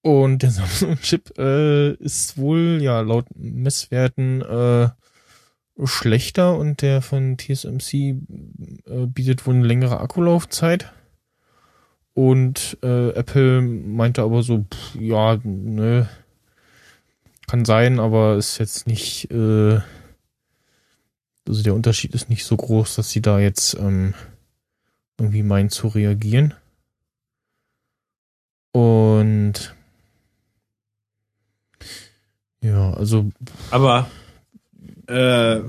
[0.00, 4.88] Und der Samsung-Chip äh, ist wohl, ja, laut Messwerten äh,
[5.84, 10.92] schlechter und der von TSMC äh, bietet wohl eine längere Akkulaufzeit.
[12.14, 16.08] Und äh, Apple meinte aber so, pff, ja, ne,
[17.46, 19.80] kann sein, aber ist jetzt nicht, äh,
[21.46, 24.14] also der Unterschied ist nicht so groß, dass sie da jetzt ähm,
[25.18, 26.54] irgendwie meinen zu reagieren.
[28.72, 29.74] Und
[32.62, 33.30] ja, also
[33.70, 34.08] Aber
[35.06, 35.60] äh,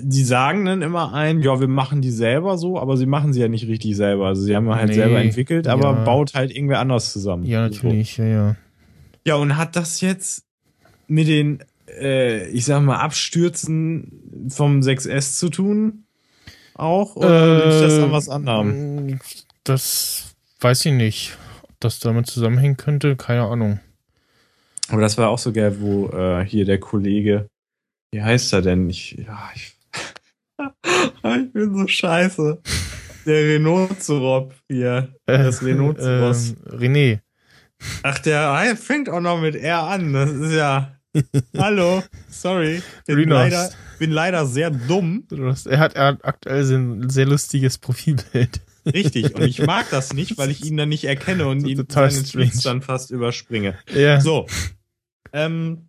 [0.00, 3.40] die sagen dann immer ein, ja, wir machen die selber so, aber sie machen sie
[3.40, 4.26] ja nicht richtig selber.
[4.26, 6.04] Also sie haben halt Nee, selber entwickelt, aber ja.
[6.04, 7.44] baut halt irgendwer anders zusammen.
[7.44, 8.48] ja, natürlich, ja, ja.
[8.50, 8.56] So.
[9.26, 10.44] Ja, und hat das jetzt
[11.08, 16.05] mit den, äh, ich sag mal, Abstürzen vom 6S zu tun?
[16.78, 17.16] Auch?
[17.16, 19.08] Oder liegt das an was anderem?
[19.08, 19.16] äh,
[19.64, 21.36] Das weiß ich nicht.
[21.62, 23.80] Ob das damit zusammenhängen könnte, keine Ahnung.
[24.88, 27.48] Aber das war auch so geil, wo äh, hier der Kollege,
[28.12, 28.88] wie heißt er denn?
[28.88, 29.76] Ich, ja, ich,
[31.24, 32.60] ich bin so scheiße.
[33.26, 35.08] Der Renault-Zurop hier.
[35.26, 36.50] Das Renault-Zoros.
[36.50, 37.18] ähm, René.
[38.04, 40.12] Ach, der fängt auch noch mit R an.
[40.12, 40.92] Das ist ja.
[41.58, 42.82] Hallo, sorry.
[43.06, 45.26] Bin leider, bin leider sehr dumm.
[45.64, 48.60] Er hat, er hat aktuell ein sehr lustiges Profilbild.
[48.84, 49.34] Richtig.
[49.34, 52.24] Und ich mag das nicht, weil ich ihn dann nicht erkenne und ihn seinen.
[52.24, 53.76] Tweets dann fast überspringe.
[53.94, 54.20] Ja.
[54.20, 54.46] So.
[55.32, 55.88] Ähm,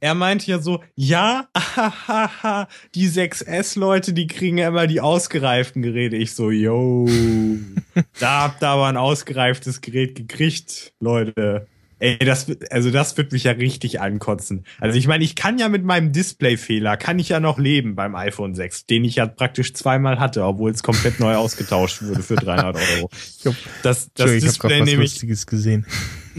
[0.00, 6.16] er meinte ja so, ja, ahaha, die 6S-Leute, die kriegen ja immer die ausgereiften Geräte.
[6.16, 7.08] Ich so, yo,
[8.20, 11.66] da habt ihr aber ein ausgereiftes Gerät gekriegt, Leute.
[12.00, 14.64] Ey, das, also das wird mich ja richtig ankotzen.
[14.78, 18.14] Also ich meine, ich kann ja mit meinem Displayfehler, kann ich ja noch leben beim
[18.14, 22.36] iPhone 6, den ich ja praktisch zweimal hatte, obwohl es komplett neu ausgetauscht wurde für
[22.36, 23.10] 300 Euro.
[23.38, 25.86] Ich hab, Das, das ich Display nehme ich Lustiges gesehen.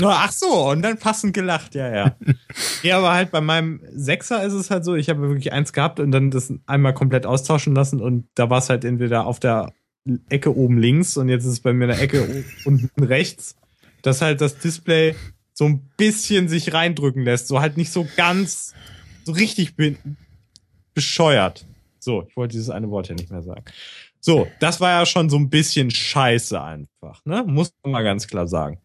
[0.01, 2.15] Ach so, und dann passend gelacht, ja, ja.
[2.83, 5.99] ja, aber halt bei meinem Sechser ist es halt so, ich habe wirklich eins gehabt
[5.99, 9.73] und dann das einmal komplett austauschen lassen und da war es halt entweder auf der
[10.29, 13.55] Ecke oben links und jetzt ist es bei mir in der Ecke unten rechts,
[14.01, 15.15] dass halt das Display
[15.59, 18.73] so ein bisschen sich reindrücken lässt, so halt nicht so ganz,
[19.25, 19.97] so richtig be
[20.93, 21.65] bescheuert.
[21.99, 23.65] So, ich wollte dieses eine Wort ja nicht mehr sagen.
[24.21, 27.43] So, das war ja schon so ein bisschen scheiße einfach, ne?
[27.45, 28.79] Muss man mal ganz klar sagen.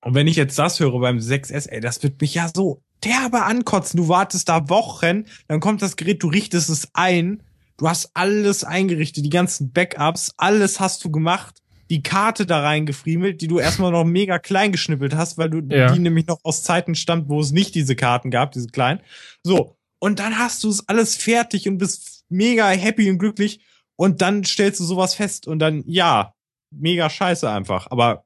[0.00, 3.42] Und wenn ich jetzt das höre beim 6S, ey, das wird mich ja so derbe
[3.42, 3.98] ankotzen.
[3.98, 7.42] Du wartest da Wochen, dann kommt das Gerät, du richtest es ein,
[7.76, 13.40] du hast alles eingerichtet, die ganzen Backups, alles hast du gemacht, die Karte da reingefriemelt,
[13.40, 15.92] die du erstmal noch mega klein geschnippelt hast, weil du Ja.
[15.92, 19.00] die nämlich noch aus Zeiten stammt, wo es nicht diese Karten gab, diese kleinen.
[19.42, 19.76] So.
[20.00, 23.60] Und dann hast du es alles fertig und bist mega happy und glücklich
[23.96, 26.34] und dann stellst du sowas fest und dann, ja,
[26.70, 27.88] mega scheiße einfach.
[27.90, 28.22] Aber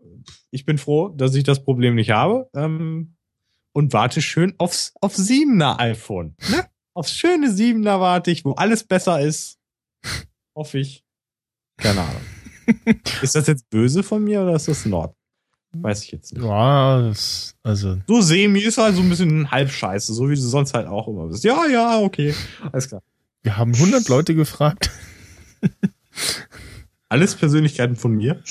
[0.51, 2.51] ich bin froh, dass ich das Problem nicht habe.
[2.55, 3.17] Ähm,
[3.75, 6.37] und warte schön aufs, auf 7er iPhone.
[6.51, 6.67] Ne?
[6.95, 9.59] Aufs schöne 7er warte ich, wo alles besser ist.
[10.55, 11.03] Hoffe ich.
[11.79, 12.21] Keine Ahnung.
[13.23, 15.15] ist das jetzt böse von mir oder ist das Nord?
[15.75, 16.45] Weiß ich jetzt nicht.
[16.45, 17.99] Ja, das, also.
[18.07, 21.09] So semi ist halt so ein bisschen halb scheiße, so wie du sonst halt auch
[21.09, 21.45] immer bist.
[21.45, 22.35] Ja, ja, okay.
[22.71, 23.03] Alles klar.
[23.43, 24.91] Wir haben 100 Leute gefragt.
[27.09, 28.43] Alles Persönlichkeiten von mir.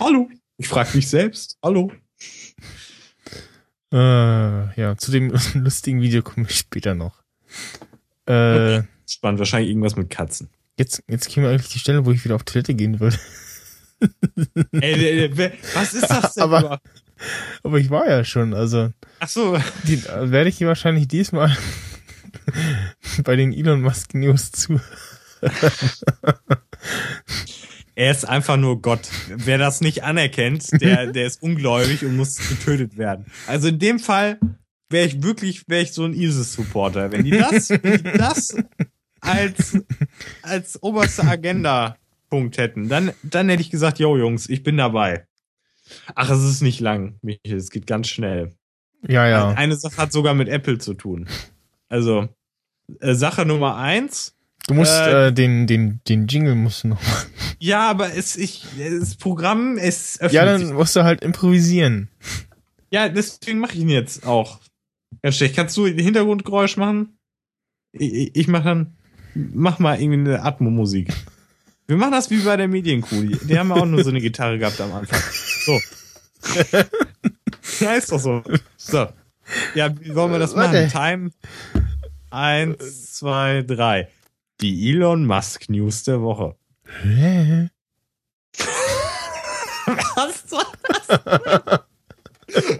[0.00, 0.28] Hallo.
[0.56, 1.56] Ich frage mich selbst.
[1.62, 1.92] Hallo.
[3.92, 7.22] Äh, ja, zu dem lustigen Video komme ich später noch.
[8.26, 10.50] Äh, Spannend, wahrscheinlich irgendwas mit Katzen.
[10.78, 13.18] Jetzt, jetzt käme eigentlich die Stelle, wo ich wieder auf Toilette gehen würde.
[14.80, 15.30] Ey,
[15.74, 16.44] was ist das denn?
[16.44, 16.80] Aber-?
[17.64, 19.58] Aber ich war ja schon, also Ach so.
[19.84, 21.56] die, werde ich hier wahrscheinlich diesmal
[23.24, 24.80] bei den Elon Musk News zu.
[27.94, 29.08] Er ist einfach nur Gott.
[29.26, 33.26] Wer das nicht anerkennt, der, der ist ungläubig und muss getötet werden.
[33.48, 34.38] Also in dem Fall
[34.88, 37.10] wäre ich wirklich, wäre ich so ein ISIS-Supporter.
[37.10, 38.54] Wenn die das, wenn die das
[39.20, 39.78] als,
[40.42, 45.26] als oberste Agenda-Punkt hätten, dann, dann hätte ich gesagt, yo Jungs, ich bin dabei.
[46.14, 48.54] Ach, es ist nicht lang, Michael, es geht ganz schnell.
[49.06, 49.50] Ja, ja.
[49.50, 51.28] Eine Sache hat sogar mit Apple zu tun.
[51.88, 52.28] Also,
[53.00, 54.34] äh, Sache Nummer eins,
[54.66, 57.30] Du musst äh, äh, den, den, den Jingle musst du noch machen.
[57.58, 62.10] ja, aber es, ich, das Programm, es öffnet Ja, sich dann musst du halt improvisieren.
[62.90, 64.60] Ja, deswegen mache ich ihn jetzt auch.
[65.22, 65.56] Ganz schlecht.
[65.56, 67.16] Kannst du Hintergrundgeräusch machen?
[67.92, 68.97] Ich, ich- ich mach dann,
[69.54, 71.12] mach mal irgendwie eine Atmo-Musik.
[71.86, 73.22] Wir machen das wie bei der Medienkuh.
[73.22, 75.20] Die, haben auch nur so eine Gitarre gehabt am Anfang.
[75.64, 75.80] So.
[77.80, 78.42] ja, ist doch so.
[78.76, 79.08] So.
[79.74, 80.88] Ja, wie wollen wir das machen?
[80.90, 81.30] Time.
[82.30, 84.08] Eins, zwei, drei.
[84.60, 86.56] Die Elon Musk News der Woche.
[87.02, 87.70] Hä?
[90.16, 91.08] Was soll das?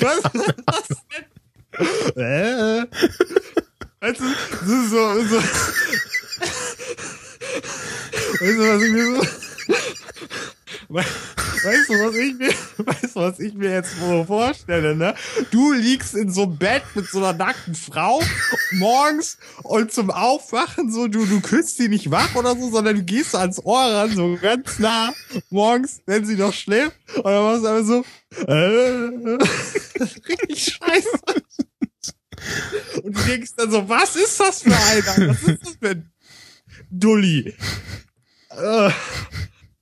[0.01, 2.23] Was soll das denn?
[2.23, 2.87] Äh?
[4.01, 4.25] Weißt du,
[4.67, 5.41] so, so.
[8.41, 9.23] Weißt du, was ich mir so.
[10.91, 11.05] We-
[11.65, 12.51] Weißt du, was ich mir,
[12.87, 13.91] weißt du, was ich mir jetzt
[14.29, 15.15] vorstelle, ne?
[15.51, 18.23] Du liegst in so einem Bett mit so einer nackten Frau
[18.75, 23.03] morgens und zum Aufwachen so, du, du küsst sie nicht wach oder so, sondern du
[23.03, 25.13] gehst ans Ohr ran, so ganz nah
[25.51, 28.05] morgens, wenn sie noch schläft und dann machst du einfach so,
[28.47, 31.09] äh, richtig scheiße.
[33.03, 35.29] Und du denkst dann so, was ist das für einer?
[35.33, 36.13] Was ist das für ein
[36.91, 37.55] Dulli?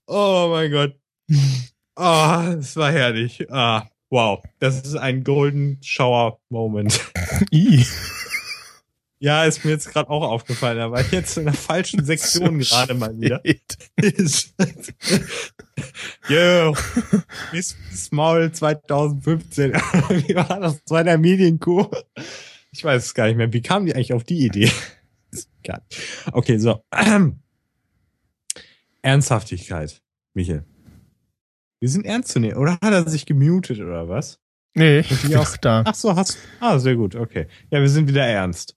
[0.08, 0.94] Oh mein Gott.
[1.96, 3.50] Ah, das war herrlich.
[3.50, 4.40] Ah, wow.
[4.60, 7.00] Das ist ein Golden Shower Moment.
[7.52, 7.84] I.
[9.18, 10.76] Ja, ist mir jetzt gerade auch aufgefallen.
[10.78, 13.42] Da war ich jetzt in der falschen Sektion gerade mal wieder.
[16.28, 16.76] Yo,
[17.52, 17.76] Miss
[18.10, 19.72] Maul 2015.
[19.72, 20.84] Wie war das?
[20.84, 21.86] Der Medienkuh.
[22.70, 23.52] Ich weiß es gar nicht mehr.
[23.52, 24.70] Wie kam die eigentlich auf die Idee?
[25.66, 25.82] Egal.
[26.32, 26.84] Okay, so.
[29.02, 30.00] Ernsthaftigkeit,
[30.34, 30.64] Michael.
[31.80, 32.56] Wir sind ernst zu nehmen.
[32.56, 34.38] Oder hat er sich gemutet oder was?
[34.74, 35.82] Nee, ich bin auch- auch da.
[35.84, 37.46] Ach so, hast Ah, sehr gut, okay.
[37.70, 38.76] Ja, wir sind wieder ernst.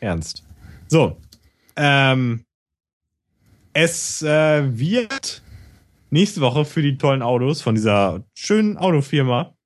[0.00, 0.44] Ernst.
[0.88, 1.20] So.
[1.76, 2.44] Ähm,
[3.72, 5.42] es äh, wird
[6.10, 9.56] nächste Woche für die tollen Autos von dieser schönen Autofirma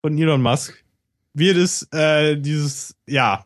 [0.00, 0.84] von Elon Musk
[1.34, 3.44] wird es äh, dieses, ja,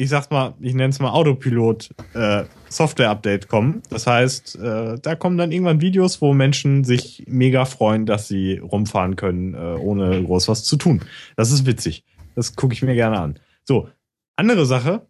[0.00, 3.82] ich sag's mal, ich nenne es mal Autopilot äh, Software-Update kommen.
[3.90, 8.56] Das heißt, äh, da kommen dann irgendwann Videos, wo Menschen sich mega freuen, dass sie
[8.56, 11.02] rumfahren können, äh, ohne groß was zu tun.
[11.36, 12.02] Das ist witzig.
[12.34, 13.38] Das gucke ich mir gerne an.
[13.64, 13.90] So,
[14.36, 15.06] andere Sache.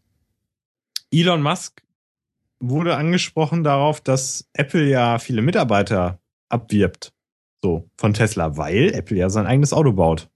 [1.13, 1.85] Elon Musk
[2.59, 7.13] wurde angesprochen darauf, dass Apple ja viele Mitarbeiter abwirbt.
[7.63, 10.29] So, von Tesla, weil Apple ja sein eigenes Auto baut.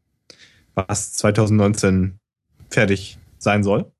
[0.77, 2.21] Was 2019
[2.71, 3.90] fertig sein soll.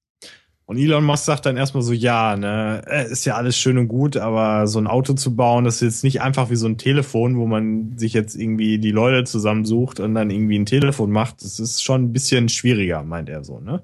[0.66, 3.88] Und Elon Musk sagt dann erstmal so, ja, ne, äh, ist ja alles schön und
[3.88, 6.79] gut, aber so ein Auto zu bauen, das ist jetzt nicht einfach wie so ein
[6.79, 11.42] Telefon, wo man sich jetzt irgendwie die Leute zusammensucht und dann irgendwie ein Telefon macht.
[11.42, 13.83] Das ist schon ein bisschen schwieriger, meint er so, ne?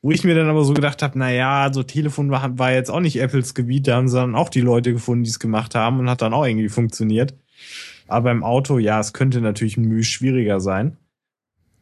[0.00, 2.90] Wo ich mir dann aber so gedacht habe, na ja, so Telefon war, war jetzt
[2.90, 5.74] auch nicht Apples Gebiet, da haben sie dann auch die Leute gefunden, die es gemacht
[5.74, 7.34] haben und hat dann auch irgendwie funktioniert.
[8.06, 10.96] Aber im Auto, ja, es könnte natürlich müh schwieriger sein.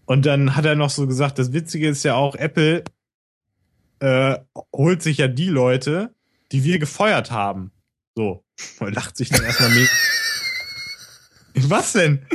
[0.07, 2.85] Und dann hat er noch so gesagt, das Witzige ist ja auch, Apple
[4.05, 4.39] äh,
[4.75, 6.15] holt sich ja die Leute,
[6.53, 7.73] die wir gefeuert haben.
[8.15, 8.45] So.
[8.81, 9.91] Und lacht sich dann erstmal mega.
[11.69, 12.27] Was denn?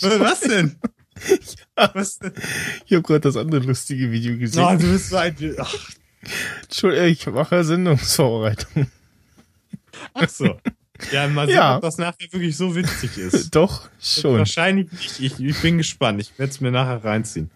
[0.00, 0.76] Was denn?
[1.74, 2.32] Was denn?
[2.86, 4.62] Ich habe gerade das andere lustige Video gesehen.
[4.64, 5.34] Oh, du bist so ein.
[5.58, 5.74] Ach,
[6.64, 8.90] Entschuldigung, ich mache Sendungsvorbereitung.
[10.12, 10.60] ach so.
[11.12, 11.76] Ja, mal sehen, Ja.
[11.76, 13.54] ob das nachher wirklich so witzig ist.
[13.54, 14.38] Doch, schon.
[14.38, 15.20] Wahrscheinlich nicht.
[15.20, 16.20] Ich, ich bin gespannt.
[16.20, 17.50] Ich werde es mir nachher reinziehen.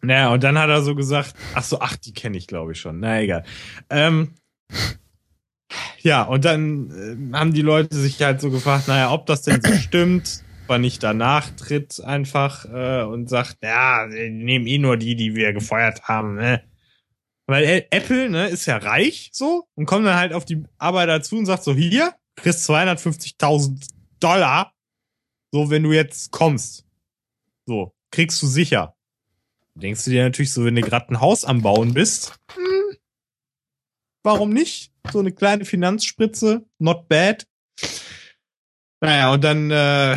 [0.00, 2.80] Naja, und dann hat er so gesagt, ach so, ach, die kenne ich glaube ich
[2.80, 3.00] schon.
[3.00, 3.44] Na egal.
[3.90, 4.34] Ähm,
[6.00, 6.90] Ja, und dann
[7.32, 10.70] äh, haben die Leute sich halt so gefragt, naja, ob das denn so stimmt, ob
[10.70, 15.52] er nicht danach tritt einfach äh, und sagt, ja, nehmen eh nur die, die wir
[15.52, 16.62] gefeuert haben, ne?
[17.46, 21.22] Weil Ä- Apple, ne, ist ja reich so und kommt dann halt auf die Arbeiter
[21.22, 23.88] zu und sagt so, hier, kriegst 250.000
[24.20, 24.72] Dollar,
[25.52, 26.84] so wenn du jetzt kommst.
[27.66, 28.94] So, kriegst du sicher.
[29.80, 32.96] Denkst du dir natürlich so, wenn du gerade ein Haus am Bauen bist, hm,
[34.24, 34.92] warum nicht?
[35.12, 37.46] So eine kleine Finanzspritze, not bad.
[39.00, 40.16] Naja, und dann äh,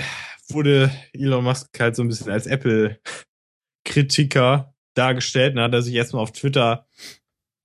[0.50, 5.56] wurde Elon Musk halt so ein bisschen als Apple-Kritiker dargestellt.
[5.56, 6.88] Dann hat er sich erstmal auf Twitter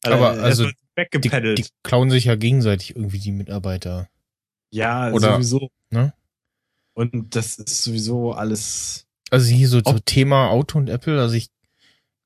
[0.05, 1.59] er Aber also Die, weggepeddelt.
[1.59, 4.09] die klauen sich ja gegenseitig irgendwie die Mitarbeiter.
[4.71, 5.71] ja, oder- sowieso.
[5.91, 6.13] ne?
[6.95, 9.07] Und das ist sowieso alles.
[9.31, 11.49] Also hier so, Ob- Thema Auto und Apple, also ich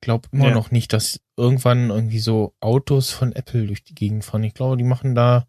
[0.01, 0.53] glaube immer Ja.
[0.53, 4.43] noch nicht, dass irgendwann irgendwie so Autos von Apple durch die Gegend fahren.
[4.43, 5.47] Ich glaube, die machen da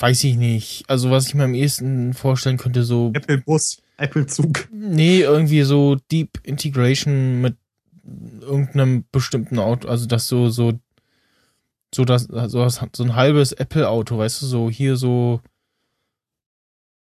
[0.00, 0.84] weiß ich nicht.
[0.88, 4.68] Also was ich mir am ehesten vorstellen könnte, so Apple-Bus, Apple-Zug.
[4.72, 7.56] nee, irgendwie so Deep Integration mit
[8.40, 10.72] irgendeinem bestimmten Auto, also das so so
[11.94, 15.40] so das so, das- so ein halbes Apple Auto, weißt du, so hier so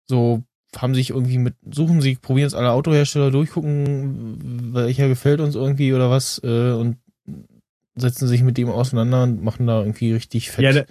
[0.06, 0.42] so
[0.78, 5.92] haben sich irgendwie mit suchen sie probieren es alle Autohersteller durchgucken, welcher gefällt uns irgendwie
[5.94, 6.96] oder was äh, und
[7.96, 10.84] setzen sich mit dem auseinander und machen da irgendwie richtig fett Ja, da-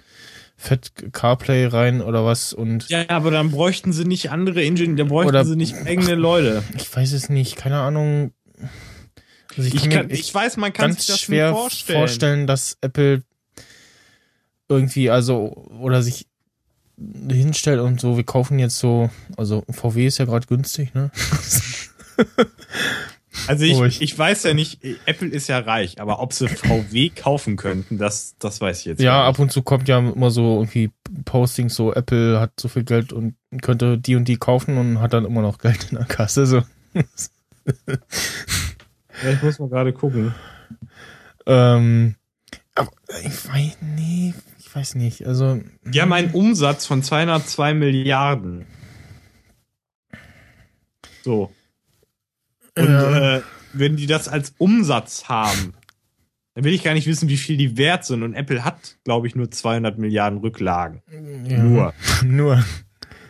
[0.56, 5.04] fett CarPlay rein oder was und Ja, aber dann bräuchten sie nicht andere Ingenieure, da
[5.04, 6.62] bräuchten Oder- sie nicht eigene Leute.
[6.76, 8.32] ich weiß es nicht, keine Ahnung.
[9.56, 11.98] Also Ich, kann mir kann, ich weiß, man kann ganz sich das schwer vorstellen.
[11.98, 12.46] vorstellen.
[12.46, 13.22] dass Apple
[14.68, 15.48] irgendwie, also,
[15.80, 16.26] oder sich
[16.96, 21.10] hinstellt und so, wir kaufen jetzt so, also VW ist ja gerade günstig, ne?
[23.48, 24.00] Also ich, Ruhig.
[24.00, 28.36] ich weiß ja nicht, Apple ist ja reich, aber ob sie VW kaufen könnten, das,
[28.38, 30.90] das weiß ich jetzt ja, gar ab und zu kommt ja immer so irgendwie
[31.24, 35.12] Postings, so Apple hat so viel Geld und könnte die und die kaufen und hat
[35.12, 36.62] dann immer noch Geld in der Kasse, so.
[39.22, 40.34] Ja, ich muss mal gerade gucken.
[41.46, 42.14] ähm,
[42.74, 44.34] aber ich weiß, nee,
[44.74, 45.60] ich weiß nicht, also.
[45.84, 48.66] Die haben einen Umsatz von 202 Milliarden.
[51.22, 51.52] So.
[52.76, 53.36] Und Ja.
[53.36, 55.74] äh, wenn die das als Umsatz haben,
[56.54, 58.22] dann will ich gar nicht wissen, wie viel die wert sind.
[58.22, 61.02] Und Apple hat, glaube ich, nur 200 Milliarden Rücklagen.
[61.46, 61.94] ja, Nur.
[62.24, 62.64] Nur.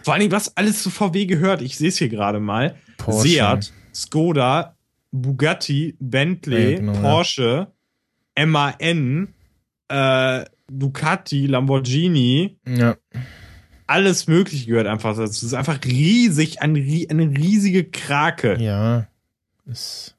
[0.02, 1.62] Vor allem, was alles zu VW gehört.
[1.62, 2.76] Ich sehe es hier gerade mal.
[2.98, 3.28] Porsche.
[3.28, 4.76] Seat, Skoda,
[5.12, 7.00] Bugatti, Bentley, Ja, genau, ja.
[7.00, 7.72] Porsche,
[8.36, 9.28] MAN,
[9.88, 10.44] äh,
[10.78, 12.96] Ducati, Lamborghini, Ja.
[13.86, 15.24] alles mögliche gehört einfach dazu.
[15.30, 18.56] Es ist einfach riesig, ein, rie- eine riesige Krake.
[18.60, 19.08] Ja.
[19.66, 20.16] Ist,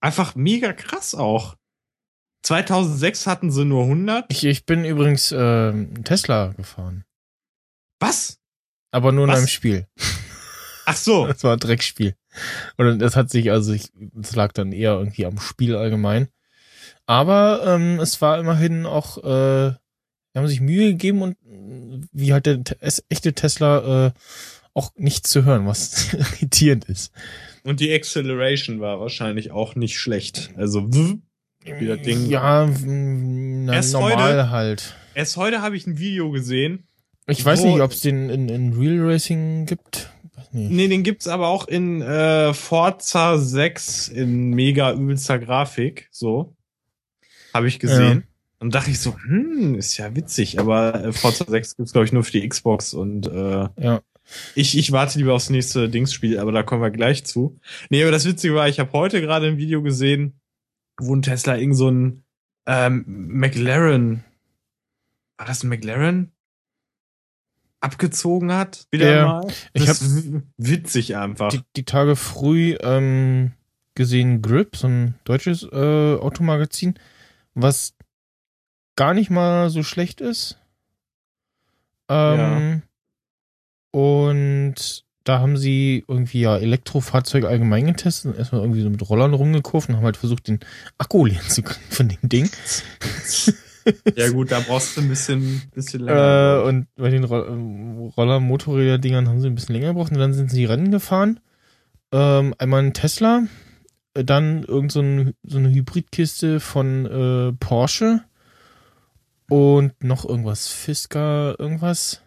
[0.00, 1.56] Einfach mega krass auch.
[2.42, 4.26] 2006 hatten sie nur 100.
[4.30, 7.04] ich, ich bin übrigens ähm, Tesla gefahren.
[7.98, 8.38] Was?
[8.92, 9.38] Aber nur in Was?
[9.38, 9.86] einem Spiel.
[10.84, 11.26] Ach so.
[11.28, 12.14] Das war ein Dreckspiel.
[12.76, 16.28] Und das hat sich, also ich, das lag dann eher irgendwie am Spiel allgemein.
[17.06, 19.70] Aber ähm, es war immerhin auch, äh,
[20.34, 22.76] die haben sich Mühe gegeben und äh, wie halt der te-
[23.08, 24.12] echte Tesla äh,
[24.74, 27.12] auch nichts zu hören, was irritierend ist.
[27.64, 30.50] Und die Acceleration war wahrscheinlich auch nicht schlecht.
[30.56, 34.94] Also, Wie das Ding- Ja, na, Erst normal heute- halt.
[35.14, 36.86] erst heute habe ich ein Video gesehen.
[37.28, 40.10] Ich weiß nicht, ob es den in, in Real Racing gibt.
[40.52, 40.70] Nicht.
[40.70, 46.08] Nee, den gibt's aber auch in äh, Forza 6 in mega übelster Grafik.
[46.12, 46.55] So.
[47.56, 48.24] Habe ich gesehen.
[48.58, 52.12] Und dachte ich so, hm, ist ja witzig, aber äh, Forza 6 gibt's glaube ich,
[52.12, 54.00] nur für die Xbox und äh, Ja.
[54.54, 57.58] ich, ich warte lieber aufs nächste Dingsspiel, aber da kommen wir gleich zu.
[57.90, 60.40] Nee, aber das Witzige war, ich habe heute gerade ein Video gesehen,
[60.98, 62.24] wo ein Tesla irgend so ein
[62.66, 64.24] ähm, McLaren,
[65.38, 66.32] war das ein McLaren?
[67.80, 69.46] Abgezogen hat, wieder Ja, mal.
[69.74, 71.50] ich Das ist w- witzig einfach.
[71.50, 73.52] die, die Tage früh ähm,
[73.94, 76.94] gesehen Grip, so ein deutsches äh, Automagazin,
[77.56, 77.94] was
[78.94, 80.58] gar nicht mal so schlecht ist.
[82.08, 82.82] Ähm,
[83.90, 89.34] Und da haben sie irgendwie ja Elektrofahrzeuge allgemein getestet und erstmal irgendwie so mit Rollern
[89.34, 90.60] rumgekauft und haben halt versucht, den
[90.98, 92.48] Akku leeren zu kriegen von dem Ding.
[94.16, 96.64] Ja gut, da brauchst du ein bisschen, bisschen Äh, länger.
[96.64, 100.64] und bei den Ro Roller-Motorräder-Dingern haben sie ein bisschen länger gebraucht und dann sind sie
[100.64, 101.40] Rennen gefahren.
[102.12, 103.46] Ähm, einmal ein Tesla, äh,
[104.24, 108.22] dann irgend so, ein, so eine Hybridkiste von äh, Porsche
[109.48, 112.22] und noch irgendwas, Fisker, irgendwas.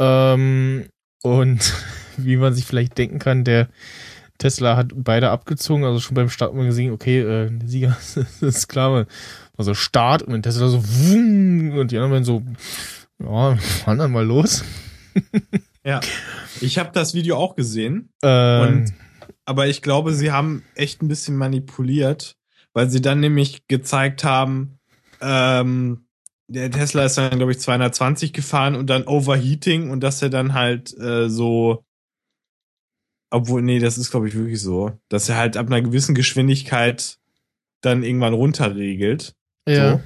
[0.00, 0.86] Ähm,
[1.22, 1.74] und
[2.16, 3.68] wie man sich vielleicht denken kann, der
[4.38, 7.96] Tesla hat beide abgezogen, also schon beim Start mal gesehen, okay, äh, der Sieger
[8.40, 9.06] ist klar.
[9.56, 12.42] Also Start und Tesla so wumm, und die anderen so,
[13.22, 14.64] ja, fahren dann mal los.
[15.84, 16.00] Ja.
[16.60, 18.10] Ich habe das Video auch gesehen.
[18.22, 18.94] Ähm, Und,
[19.44, 22.36] aber ich glaube, sie haben echt ein bisschen manipuliert,
[22.72, 24.78] weil sie dann nämlich gezeigt haben,
[25.20, 26.06] ähm,
[26.48, 30.54] der Tesla ist dann, glaube ich, 220 gefahren und dann Overheating und dass er dann
[30.54, 31.84] halt äh, so,
[33.30, 37.18] obwohl, nee, das ist, glaube ich, wirklich so, dass er halt ab einer gewissen Geschwindigkeit
[37.80, 39.34] dann irgendwann runterregelt.
[39.66, 39.92] ja.
[39.92, 40.00] So.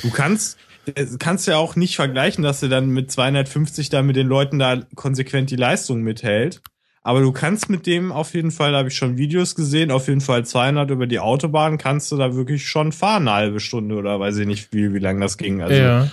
[0.00, 0.56] Du kannst,
[0.94, 4.58] äh, kannst ja auch nicht vergleichen, dass er dann mit 250 da mit den Leuten
[4.58, 6.62] da konsequent die Leistung mithält.
[7.02, 10.06] Aber du kannst mit dem auf jeden Fall, da habe ich schon Videos gesehen, auf
[10.06, 13.96] jeden Fall 200 über die Autobahn kannst du da wirklich schon fahren, eine halbe Stunde
[13.96, 15.62] oder weiß ich nicht, wie, wie lange das ging.
[15.62, 16.08] Also ja.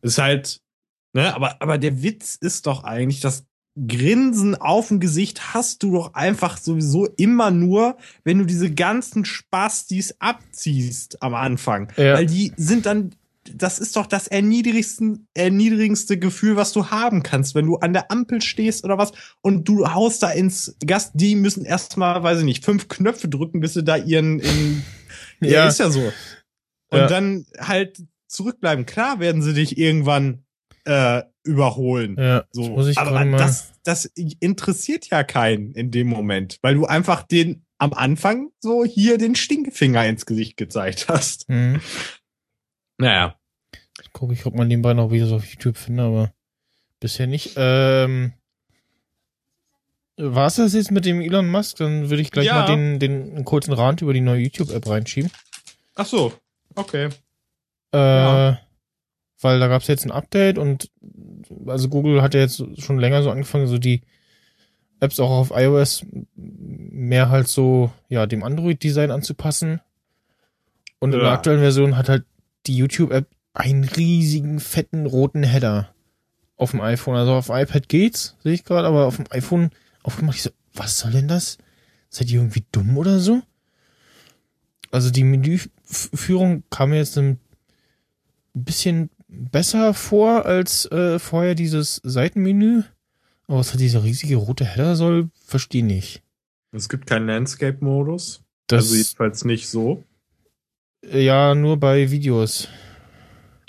[0.00, 0.60] ist halt,
[1.12, 3.44] ne, aber, aber der Witz ist doch eigentlich, das
[3.86, 9.24] Grinsen auf dem Gesicht hast du doch einfach sowieso immer nur, wenn du diese ganzen
[9.24, 11.90] Spastis abziehst am Anfang.
[11.96, 12.14] Ja.
[12.14, 13.14] Weil die sind dann,
[13.54, 18.10] das ist doch das erniedrigsten, erniedrigendste Gefühl, was du haben kannst, wenn du an der
[18.10, 22.44] Ampel stehst oder was und du haust da ins Gas, die müssen erstmal, weiß ich
[22.44, 24.82] nicht, fünf Knöpfe drücken, bis sie da ihren, in,
[25.40, 25.68] ja, Ja.
[25.68, 26.12] ist ja so.
[26.90, 27.06] Und Ja.
[27.06, 28.86] dann halt zurückbleiben.
[28.86, 30.44] Klar werden sie dich irgendwann
[30.84, 32.16] äh, überholen.
[32.18, 36.74] Ja, So, das muss ich aber das, das interessiert ja keinen in dem Moment, weil
[36.74, 41.48] du einfach den am Anfang so hier den Stinkefinger ins Gesicht gezeigt hast.
[41.48, 41.80] Hm.
[42.98, 43.36] Naja.
[44.12, 46.32] Gucke ich, ob man nebenbei noch Videos auf YouTube finde, aber
[47.00, 47.52] bisher nicht.
[47.56, 48.32] Ähm,
[50.18, 51.78] War es das jetzt mit dem Elon Musk?
[51.78, 52.54] Dann würde ich gleich Ja.
[52.60, 55.30] mal den, den einen kurzen Rand über die neue YouTube-App reinschieben.
[55.94, 56.32] Ach so,
[56.74, 57.08] okay.
[57.94, 58.60] Äh, Ja.
[59.40, 60.90] Weil da gab es jetzt ein Update und
[61.66, 64.02] also Google hat ja jetzt schon länger so angefangen, so die
[65.00, 66.06] Apps auch auf iOS
[66.36, 69.80] mehr halt so, ja, dem Android-Design anzupassen.
[71.00, 71.34] Und in der Ja.
[71.34, 72.24] aktuellen Version hat halt
[72.68, 75.94] die YouTube-App einen riesigen, fetten, roten Header
[76.56, 77.16] auf dem iPhone.
[77.16, 79.70] Also auf iPad geht's, sehe ich gerade, aber auf dem iPhone
[80.02, 81.58] aufgemacht, ich so, was soll denn das?
[82.08, 83.42] Seid ihr irgendwie dumm oder so?
[84.90, 87.38] Also die Menüführung kam mir jetzt ein
[88.54, 92.82] bisschen besser vor als äh, vorher dieses Seitenmenü.
[93.46, 96.22] Aber was hat dieser riesige rote Header soll, verstehe nicht.
[96.72, 98.42] Es gibt keinen Landscape-Modus.
[98.66, 100.04] Das Also jedenfalls nicht so.
[101.10, 102.68] ja nur bei Videos.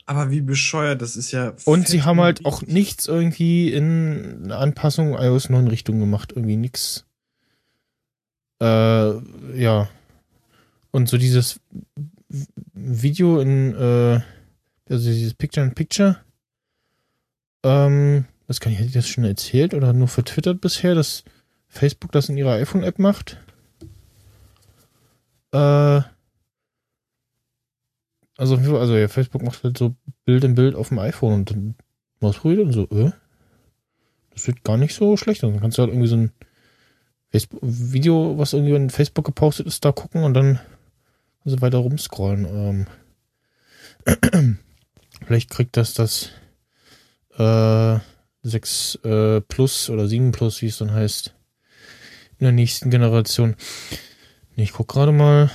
[0.05, 1.53] Aber wie bescheuert, das ist ja.
[1.65, 6.33] Und sie haben halt auch nichts irgendwie in Anpassung iOS 9 Richtung gemacht.
[6.35, 7.05] Irgendwie nix.
[8.61, 8.65] Äh,
[9.55, 9.89] ja.
[10.91, 11.59] Und so dieses
[12.73, 14.21] Video in, äh,
[14.89, 16.17] also dieses Picture in Picture.
[17.63, 21.23] Ähm, das kann ich, hätte ich das schon erzählt oder nur vertwittert bisher, dass
[21.69, 23.37] Facebook das in ihrer iPhone-App macht?
[25.51, 26.01] Äh,
[28.37, 31.75] also, also ja, Facebook macht halt so Bild in Bild auf dem iPhone und dann
[32.21, 33.11] ausprobiert und so, äh,
[34.31, 35.51] das sieht gar nicht so schlecht aus.
[35.51, 36.31] Dann kannst du halt irgendwie so ein
[37.29, 40.59] Facebook Video, was irgendwie in Facebook gepostet ist, da gucken und dann
[41.45, 42.87] also weiter rumscrollen.
[44.05, 44.57] Ähm,
[45.25, 46.29] vielleicht kriegt das das
[47.37, 47.99] äh,
[48.43, 51.33] 6 äh, Plus oder 7 Plus, wie es dann heißt,
[52.39, 53.55] in der nächsten Generation.
[54.55, 55.49] Ich guck gerade mal.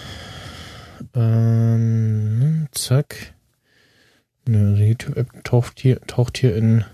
[1.14, 3.34] Ähm, zack.
[4.46, 6.84] Nö, die YouTube-App taucht hier, taucht hier in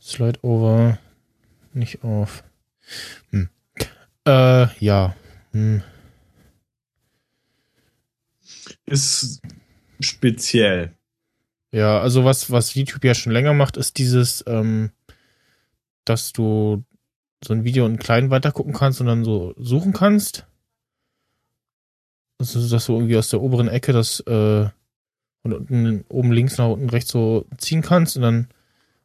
[0.00, 0.98] Slide Over
[1.72, 2.44] nicht auf.
[3.30, 3.48] Hm.
[4.26, 5.14] Äh, ja.
[5.52, 5.82] Hm.
[8.86, 9.42] Ist
[10.00, 10.94] speziell.
[11.72, 14.90] Ja, also was, was YouTube ja schon länger macht, ist dieses, ähm,
[16.04, 16.84] dass du
[17.44, 20.46] so ein Video in klein weitergucken kannst und dann so suchen kannst.
[22.38, 24.68] Also, dass du irgendwie aus der oberen Ecke das äh,
[25.42, 28.48] von unten, oben links nach unten rechts so ziehen kannst und dann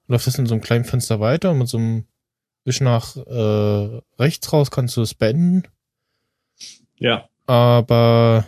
[0.07, 2.05] läuft das in so einem kleinen Fenster weiter und mit so einem
[2.63, 5.63] Wisch nach äh, rechts raus kannst du es beenden.
[6.97, 7.27] Ja.
[7.47, 8.45] Aber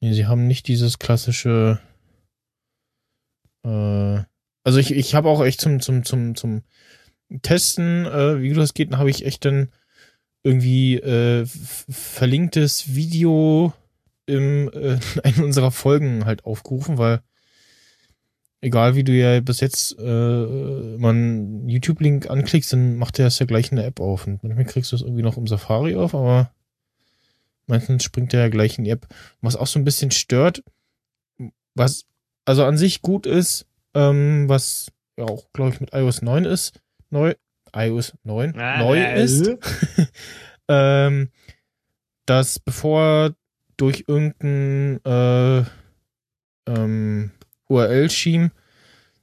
[0.00, 1.80] nee, sie haben nicht dieses klassische.
[3.64, 4.24] Äh,
[4.62, 6.62] also ich, ich habe auch echt zum, zum, zum, zum
[7.40, 9.72] Testen, äh, wie das geht, habe ich echt dann
[10.42, 13.72] irgendwie äh, verlinktes Video
[14.26, 17.20] im, äh, in einer unserer Folgen halt aufgerufen, weil
[18.60, 23.46] egal wie du ja bis jetzt äh, einen YouTube-Link anklickst, dann macht er das ja
[23.46, 24.26] gleich in der App auf.
[24.26, 26.52] Und manchmal kriegst du es irgendwie noch im Safari auf, aber
[27.66, 29.06] meistens springt er ja gleich in die App.
[29.40, 30.62] Was auch so ein bisschen stört,
[31.74, 32.04] was
[32.44, 36.80] also an sich gut ist, ähm, was ja auch, glaube ich, mit iOS 9 ist,
[37.10, 37.34] neu,
[37.74, 39.50] iOS 9 Ah, neu äh, ist,
[40.68, 41.28] ähm,
[42.26, 43.34] dass bevor
[43.76, 45.64] durch irgendein äh,
[46.66, 47.30] ähm,
[47.68, 48.50] URL-Scheme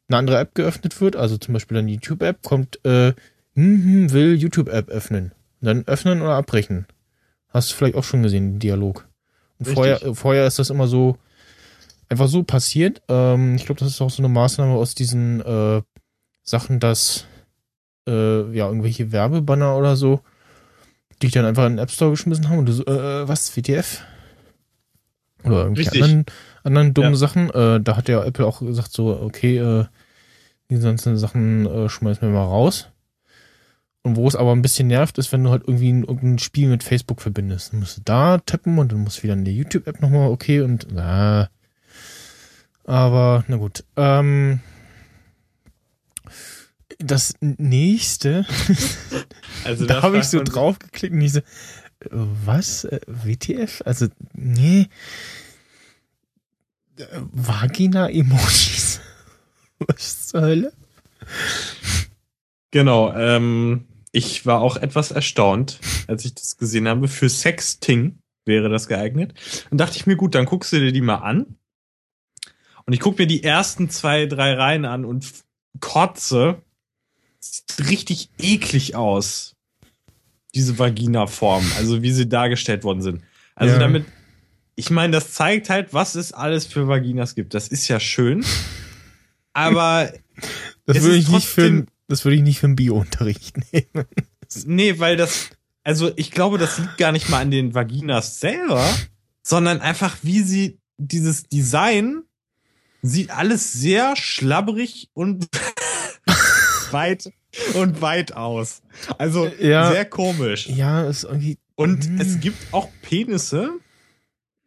[0.09, 3.13] eine andere App geöffnet wird, also zum Beispiel eine YouTube-App, kommt, äh,
[3.55, 5.33] hm, hm, will YouTube-App öffnen.
[5.61, 6.87] Dann öffnen oder abbrechen.
[7.49, 9.07] Hast du vielleicht auch schon gesehen, den Dialog.
[9.59, 11.17] Und vorher, vorher ist das immer so,
[12.09, 13.01] einfach so passiert.
[13.09, 15.81] Ähm, ich glaube, das ist auch so eine Maßnahme aus diesen äh,
[16.43, 17.25] Sachen, dass
[18.07, 20.21] äh, ja irgendwelche Werbebanner oder so,
[21.21, 23.55] die ich dann einfach in den App Store geschmissen haben und du so, äh, was,
[23.55, 24.03] WTF?
[25.43, 26.03] Oder irgendwelche Richtig.
[26.03, 26.25] anderen,
[26.63, 27.17] anderen dummen Ja.
[27.17, 27.49] Sachen.
[27.51, 29.85] Äh, da hat ja Apple auch gesagt, so, okay, äh,
[30.69, 32.89] die ganzen Sachen äh, schmeißen wir mal raus.
[34.03, 36.69] Und wo es aber ein bisschen nervt, ist, wenn du halt irgendwie ein, irgendein Spiel
[36.69, 37.73] mit Facebook verbindest.
[37.73, 40.61] Dann musst du da tappen und dann musst du wieder in die YouTube-App nochmal okay
[40.61, 41.49] und na.
[42.85, 43.83] Aber, na gut.
[43.97, 44.61] Ähm,
[46.99, 48.45] das nächste,
[49.63, 51.41] Also da habe ich so drauf geklickt und ich so,
[52.11, 52.85] was?
[52.85, 53.81] Äh, WTF?
[53.85, 54.87] Also, nee.
[57.31, 59.01] Vagina-Emojis.
[59.79, 60.73] Was zur Hölle?
[62.71, 67.07] Genau, ähm, ich war auch etwas erstaunt, als ich das gesehen habe.
[67.07, 69.33] Für Sexting wäre das geeignet.
[69.69, 71.57] Und dachte ich mir, gut, dann guckst du dir die mal an.
[72.85, 75.31] Und ich gucke mir die ersten zwei, drei Reihen an und
[75.79, 76.63] kotze.
[77.51, 79.55] Sieht richtig eklig aus.
[80.55, 83.21] Diese Vagina-Form, also wie sie dargestellt worden sind.
[83.55, 83.79] Also Ja.
[83.79, 84.05] damit,
[84.75, 87.53] ich meine, das zeigt halt, was es alles für Vaginas gibt.
[87.53, 88.45] Das ist ja schön.
[89.53, 90.11] Aber
[90.85, 94.05] Das würde ich nicht für, das würde ich nicht für einen Bio-Unterricht nehmen.
[94.65, 95.49] Nee, weil das,
[95.83, 98.87] also ich glaube, das liegt gar nicht mal an den Vaginas selber,
[99.43, 102.23] sondern einfach, wie sie dieses Design
[103.01, 105.47] sieht alles sehr schlabberig und
[106.97, 107.31] weit
[107.75, 108.81] und weit aus.
[109.17, 109.91] Also Ja.
[109.91, 110.67] sehr komisch.
[110.67, 111.57] Ja, ist irgendwie.
[111.75, 112.19] Und Hm.
[112.19, 113.71] es gibt auch Penisse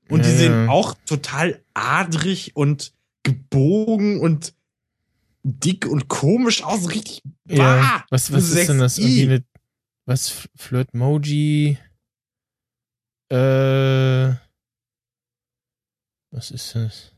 [0.09, 2.93] und Ja, die sehen auch total adrig und
[3.25, 4.55] gebogen und
[5.43, 7.23] dick und komisch aus, richtig.
[7.47, 8.05] Bah!
[8.11, 8.99] Was, was ist denn das?
[8.99, 9.45] Irgendwie eine.
[10.07, 10.49] Was?
[10.57, 11.79] Flirt-Moji?
[13.31, 14.35] Äh.
[16.33, 17.13] Was ist das?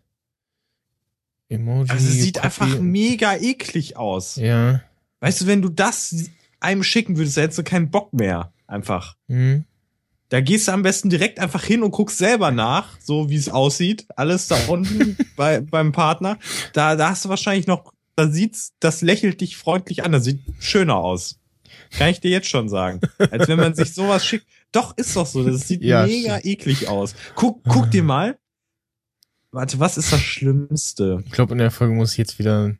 [1.48, 1.90] Emoji.
[1.90, 2.46] Also es sieht Puppy.
[2.46, 4.36] einfach mega eklig aus.
[4.36, 4.82] Ja.
[5.22, 8.52] Weißt du, wenn du das einem schicken würdest, da hättest du keinen Bock mehr.
[8.66, 9.16] Einfach.
[9.28, 9.64] Hm.
[10.30, 13.48] Da gehst du am besten direkt einfach hin und guckst selber nach, so wie es
[13.48, 14.04] aussieht.
[14.16, 16.38] Alles da unten bei, beim Partner.
[16.72, 20.10] Da, da hast du wahrscheinlich noch, da sieht's, das lächelt dich freundlich an.
[20.10, 21.38] Das sieht schöner aus.
[21.92, 23.00] Kann ich dir jetzt schon sagen.
[23.18, 24.46] Als wenn man sich sowas schickt.
[24.72, 25.44] Doch, ist doch so.
[25.44, 27.14] Das sieht Ja, mega eklig aus.
[27.36, 28.38] Guck, guck dir mal.
[29.52, 31.22] Warte, was ist das Schlimmste?
[31.26, 32.74] Ich glaube, in der Folge muss ich jetzt wieder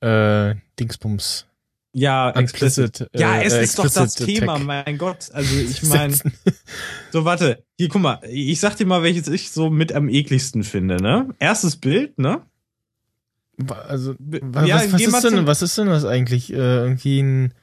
[0.00, 1.46] äh, Dingsbums
[1.92, 3.00] Ja, explicit.
[3.00, 3.20] explicit.
[3.20, 5.30] Ja, äh, es äh, ist doch das Thema, Tag mein Gott.
[5.32, 6.14] Also ich meine,
[7.12, 10.62] so warte, hier guck mal, ich sag dir mal, welches ich so mit am ekligsten
[10.64, 11.34] finde, ne?
[11.38, 12.42] Erstes Bild, ne?
[13.88, 16.52] Also, B- wa- ja, was, was, ist denn, was ist denn das eigentlich?
[16.52, 17.54] Äh, irgendwie ein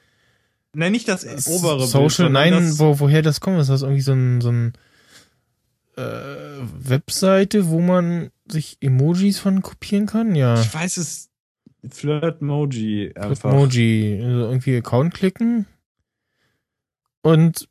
[0.74, 1.88] Nein, nicht das obere Bild.
[1.88, 3.58] Social, sondern nein, wo, woher das kommt?
[3.60, 4.74] Ist das irgendwie so ein, so ein
[5.96, 10.34] äh, Webseite, wo man sich Emojis von kopieren kann?
[10.34, 10.60] Ja.
[10.60, 11.30] Ich weiß es,
[11.90, 13.52] Flirt-Moji einfach.
[13.52, 14.20] Emoji.
[14.22, 15.66] Also irgendwie Account klicken.
[17.22, 17.68] Und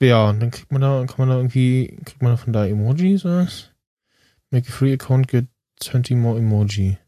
[0.00, 2.66] ja, und dann kriegt man da, kann man da irgendwie, kriegt man da von da
[2.66, 3.70] Emojis oder was?
[4.50, 5.46] Make a free account, get
[5.80, 6.98] 20 more Emoji.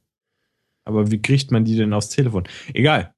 [0.85, 2.45] Aber wie kriegt man die denn aufs Telefon?
[2.73, 3.13] Egal.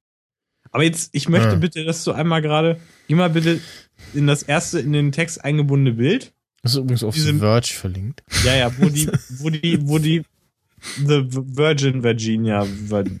[0.71, 1.55] Aber jetzt, ich möchte Ah.
[1.55, 3.59] bitte, dass du einmal gerade, geh mal bitte
[4.13, 6.33] in das erste, in den Text eingebundene Bild.
[6.63, 8.23] Das ist übrigens auf Diese- Verge verlinkt.
[8.43, 9.07] Ja, ja, wo die,
[9.39, 10.23] wo die, wo die
[10.97, 13.19] The Virgin Virginia Vir-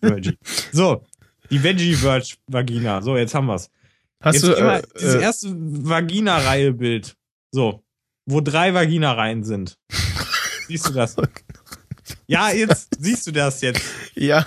[0.00, 0.36] Virgin.
[0.72, 1.04] So,
[1.50, 3.00] die Veggie Virg Vagina.
[3.02, 3.70] So, jetzt haben wir's.
[4.22, 7.16] Hast jetzt du, mal äh, dieses äh, erste Vagina-Reihe-Bild.
[7.52, 7.82] So,
[8.26, 9.78] wo drei Vagina-Reihen sind.
[10.68, 11.16] Siehst du das?
[12.26, 13.82] Ja, jetzt siehst du das jetzt.
[14.14, 14.46] ja.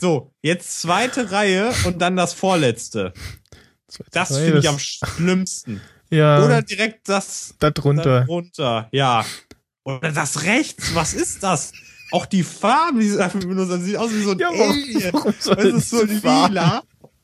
[0.00, 3.12] So, jetzt zweite Reihe und dann das vorletzte.
[4.12, 5.80] Das Reihe, finde ich das- am schlimmsten.
[6.10, 8.20] Ja, Oder direkt das da drunter.
[8.20, 9.26] Darunter, ja.
[9.84, 11.72] Oder das rechts, was ist das?
[12.10, 15.02] Auch die Farben, die sie einfach benutzt, das sieht aus wie so ein Ja, Alien.
[15.12, 16.82] warum soll Es ist so lila.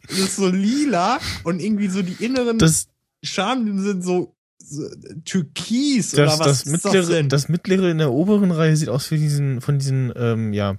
[0.09, 2.89] Es ist so lila und irgendwie so die inneren Das,
[3.23, 4.83] Schaben sind so, so
[5.25, 7.29] türkis das, oder was das, ist mittlere, das denn?
[7.29, 10.77] das mittlere in der oberen Reihe sieht aus wie diesen, von diesen, ähm, ja,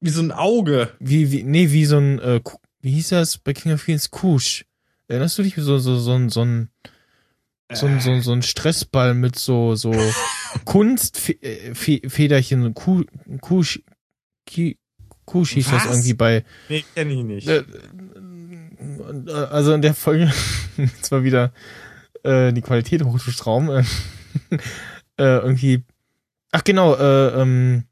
[0.00, 0.90] wie so ein Auge.
[1.00, 2.40] wie, wie, nee, wie so ein, äh,
[2.80, 4.10] wie hieß das bei King of Queens?
[4.10, 4.64] Kusch.
[5.08, 5.54] Erinnerst du dich?
[5.56, 6.68] So, so, so, ein- so ein,
[7.72, 9.94] so ein, so ein, so ein Stressball mit so, so
[10.64, 13.04] Kunstfederchen, so Kuh,
[15.46, 15.86] hieß das Was?
[15.86, 17.48] irgendwie bei, Nee, kenne ich nicht.
[17.48, 17.64] äh,
[19.50, 20.30] also in der Folge
[21.02, 21.52] zwar wieder
[22.22, 23.70] äh, die Qualität hochzustrauben.
[23.70, 23.84] Äh,
[25.18, 25.82] äh, irgendwie.
[26.52, 27.84] Ach genau, äh, ähm,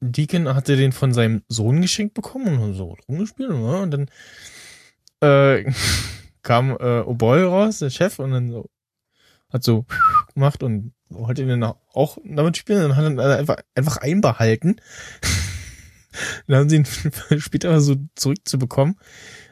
[0.00, 3.80] Deacon hatte den von seinem Sohn geschenkt bekommen und so rumgespielt ne?
[3.80, 4.10] und dann
[5.22, 5.72] äh,
[6.46, 8.70] kam äh, O'Boy raus, der Chef, und dann so
[9.50, 9.84] hat so
[10.34, 14.80] gemacht und wollte ihn dann auch damit spielen und hat dann einfach, einfach einbehalten.
[16.46, 16.86] dann haben sie ihn
[17.38, 18.96] später so zurückzubekommen.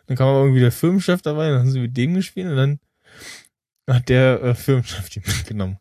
[0.07, 2.81] Dann kam aber irgendwie der Firmenchef dabei, dann haben sie mit dem gespielt und dann
[3.89, 5.79] hat der äh, Firmenchef die mitgenommen.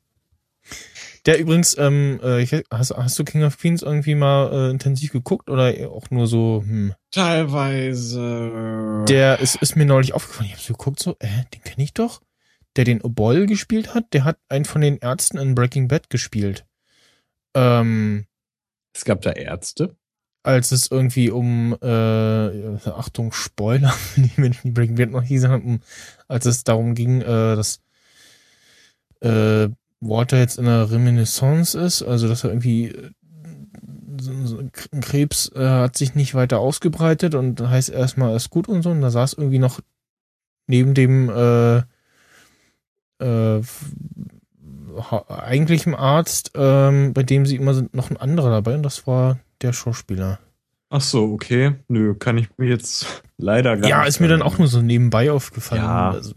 [1.26, 5.50] Der übrigens, ähm, äh, hast, hast du King of Queens irgendwie mal äh, intensiv geguckt
[5.50, 6.94] oder auch nur so, hm?
[7.12, 9.06] Teilweise.
[9.08, 10.50] Der ist, ist mir neulich aufgefallen.
[10.50, 12.22] Ich hab so geguckt, so, äh, den kenne ich doch.
[12.76, 16.66] Der den Obol gespielt hat, der hat einen von den Ärzten in Breaking Bad gespielt.
[17.56, 18.26] Ähm,
[18.94, 19.96] es gab da Ärzte?
[20.46, 25.80] Als es irgendwie um, äh, Achtung, Spoiler, die Menschen, die Breaking Bad noch gesehen haben,
[26.28, 27.80] als es darum ging, äh, dass
[29.22, 29.70] äh,
[30.08, 33.12] Walter jetzt in einer Reminiscence ist, also dass er irgendwie äh,
[35.02, 39.02] Krebs äh, hat sich nicht weiter ausgebreitet und heißt erstmal ist gut und so und
[39.02, 39.80] da saß irgendwie noch
[40.68, 41.78] neben dem äh,
[43.20, 43.62] äh,
[45.28, 49.40] eigentlichen Arzt, ähm, bei dem sie immer sind, noch ein anderer dabei und das war
[49.62, 50.40] der Schauspieler.
[50.90, 51.76] Ach so, okay.
[51.88, 54.04] Nö, kann ich mir jetzt leider gar ja, nicht.
[54.04, 55.82] Ja, ist mir dann auch nur so nebenbei aufgefallen.
[55.82, 56.12] Ja.
[56.12, 56.34] Also,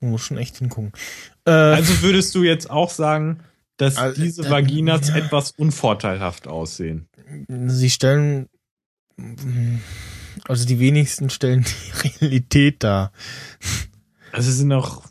[0.00, 0.92] man muss schon echt hingucken.
[1.46, 3.40] Äh, also würdest du jetzt auch sagen,
[3.76, 5.16] dass also, diese Vaginas ja.
[5.16, 7.08] etwas unvorteilhaft aussehen?
[7.48, 8.48] Sie stellen,
[10.46, 13.12] also die wenigsten stellen die Realität dar.
[14.32, 15.02] Also sind auch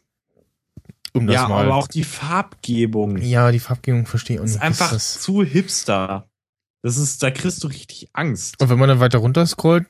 [1.13, 1.65] um das ja, mal.
[1.65, 3.17] aber auch die Farbgebung.
[3.17, 4.63] Ja, die Farbgebung verstehe ich auch ist nicht.
[4.63, 6.27] einfach das zu hipster.
[6.81, 8.59] Das ist, da kriegst du richtig Angst.
[8.59, 9.85] Und wenn man dann weiter runter scrollt,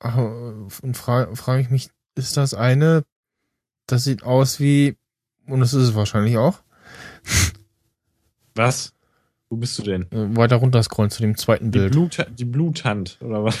[0.00, 3.04] und frage frag ich mich, ist das eine,
[3.86, 4.96] das sieht aus wie,
[5.46, 6.62] und das ist es wahrscheinlich auch.
[8.54, 8.92] Was?
[9.48, 10.06] Wo bist du denn?
[10.10, 11.92] Weiter runter scrollen zu dem zweiten Die, Bild.
[11.92, 13.56] Blut, die Bluthand, oder was?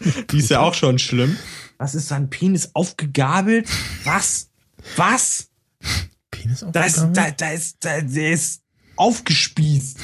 [0.30, 1.36] die ist ja auch schon schlimm.
[1.78, 3.68] Was ist sein Penis aufgegabelt?
[4.04, 4.50] Was?
[4.96, 5.50] Was?
[6.30, 8.62] Penis Da ist, da, da ist, da, der ist
[8.96, 9.98] aufgespießt.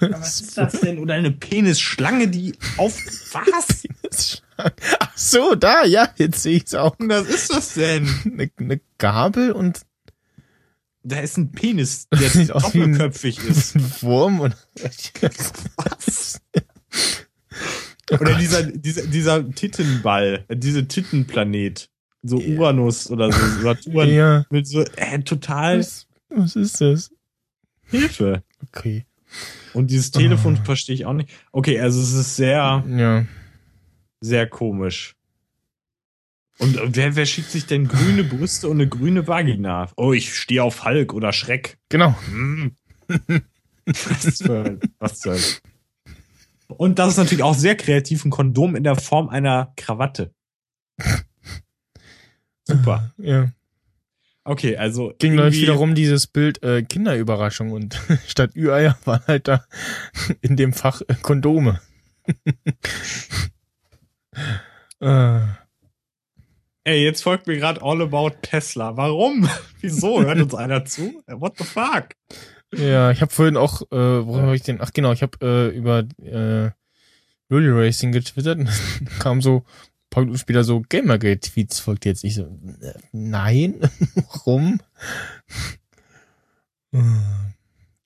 [0.00, 0.98] Was ist das denn?
[0.98, 2.96] Oder eine Penisschlange, die auf.
[3.32, 4.42] Was?
[5.00, 6.96] Ach so, da, ja, jetzt sehe ich es auch.
[6.98, 8.08] Was ist das denn?
[8.24, 9.80] Eine, eine Gabel und.
[11.02, 13.76] Da ist ein Penis, der doppelköpfig ist.
[13.76, 14.54] Ein Wurm und.
[15.76, 16.40] Was?
[18.10, 21.88] Oder dieser, dieser, dieser Tittenball, diese Tittenplanet.
[22.22, 22.36] So.
[22.38, 23.38] Uranus oder so.
[23.62, 24.44] Saturn Ja.
[24.50, 27.10] mit so, äh, total Was, was ist das?
[27.84, 28.42] Hilfe.
[28.68, 29.06] Okay.
[29.72, 30.64] Und dieses Telefon Ah.
[30.64, 31.30] verstehe ich auch nicht.
[31.52, 33.24] Okay, also es ist sehr, Ja.
[34.20, 35.16] Sehr komisch.
[36.58, 39.90] Und wer, wer schickt sich denn grüne Brüste und eine grüne Vagina?
[39.96, 41.78] Oh, ich stehe auf Hulk oder Schreck.
[41.88, 42.14] Genau.
[42.26, 42.76] Hm.
[43.86, 45.40] was soll, was soll.
[46.68, 50.34] Und das ist natürlich auch sehr kreativ, ein Kondom in der Form einer Krawatte.
[52.64, 53.10] Super.
[53.16, 53.50] Ja.
[54.44, 55.12] Okay, also.
[55.18, 59.64] Ging irgendwie- wiederum dieses Bild äh, Kinderüberraschung und statt Ü-Eier waren halt da
[60.42, 61.80] in dem Fach äh, Kondome.
[65.00, 65.40] äh,
[66.84, 68.96] Ey, jetzt folgt mir gerade All About Tesla.
[68.96, 69.48] Warum?
[69.80, 70.22] Wieso?
[70.22, 71.22] Hört uns einer zu?
[71.26, 72.08] What the fuck?
[72.74, 74.80] ja, ich habe vorhin auch, äh, worüber habe ich den?
[74.80, 76.70] Ach genau, ich habe äh, über äh,
[77.50, 78.70] Rally Racing getwittert und
[79.18, 82.24] kam so ein paar Minuten später so Gamergate-Tweets folgt jetzt.
[82.24, 83.80] Ich so, äh, nein,
[84.14, 84.80] warum?
[86.92, 87.00] Äh,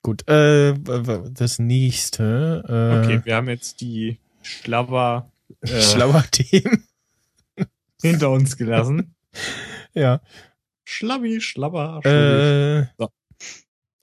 [0.01, 0.75] Gut, äh,
[1.31, 2.63] das nächste.
[2.67, 5.31] Äh, Okay, wir haben jetzt die Schlabber
[5.65, 6.85] äh, Schlauer Themen.
[8.01, 9.15] hinter uns gelassen.
[9.93, 10.21] Ja.
[10.83, 12.01] Schlabbi, Schlabber.
[12.05, 13.09] Äh, So.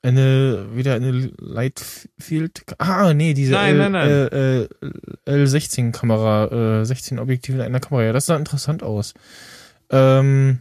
[0.04, 2.64] Eine, wieder eine Lightfield.
[2.78, 4.08] Ah, nee, diese Nein, L, nein, nein.
[4.10, 4.68] Äh, äh,
[5.26, 8.06] L16-Kamera, äh, 16 Objektive in einer Kamera.
[8.06, 9.14] Ja, das sah interessant aus.
[9.90, 10.60] Ähm,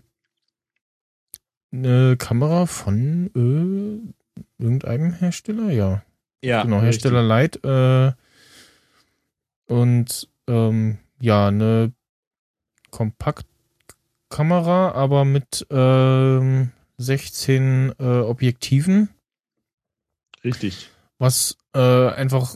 [1.71, 6.03] eine Kamera von äh, irgendeinem Hersteller, ja.
[6.43, 7.63] ja, genau, Hersteller Light.
[7.65, 8.11] Äh,
[9.65, 11.93] und ähm, ja, eine
[12.89, 19.09] Kompaktkamera, aber mit ähm, 16 äh, Objektiven,
[20.43, 20.89] Richtig.
[21.17, 22.55] was äh, einfach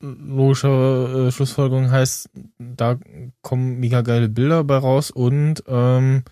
[0.00, 2.98] logische äh, Schlussfolgerung heißt, da
[3.42, 6.24] kommen mega geile Bilder bei raus und ähm,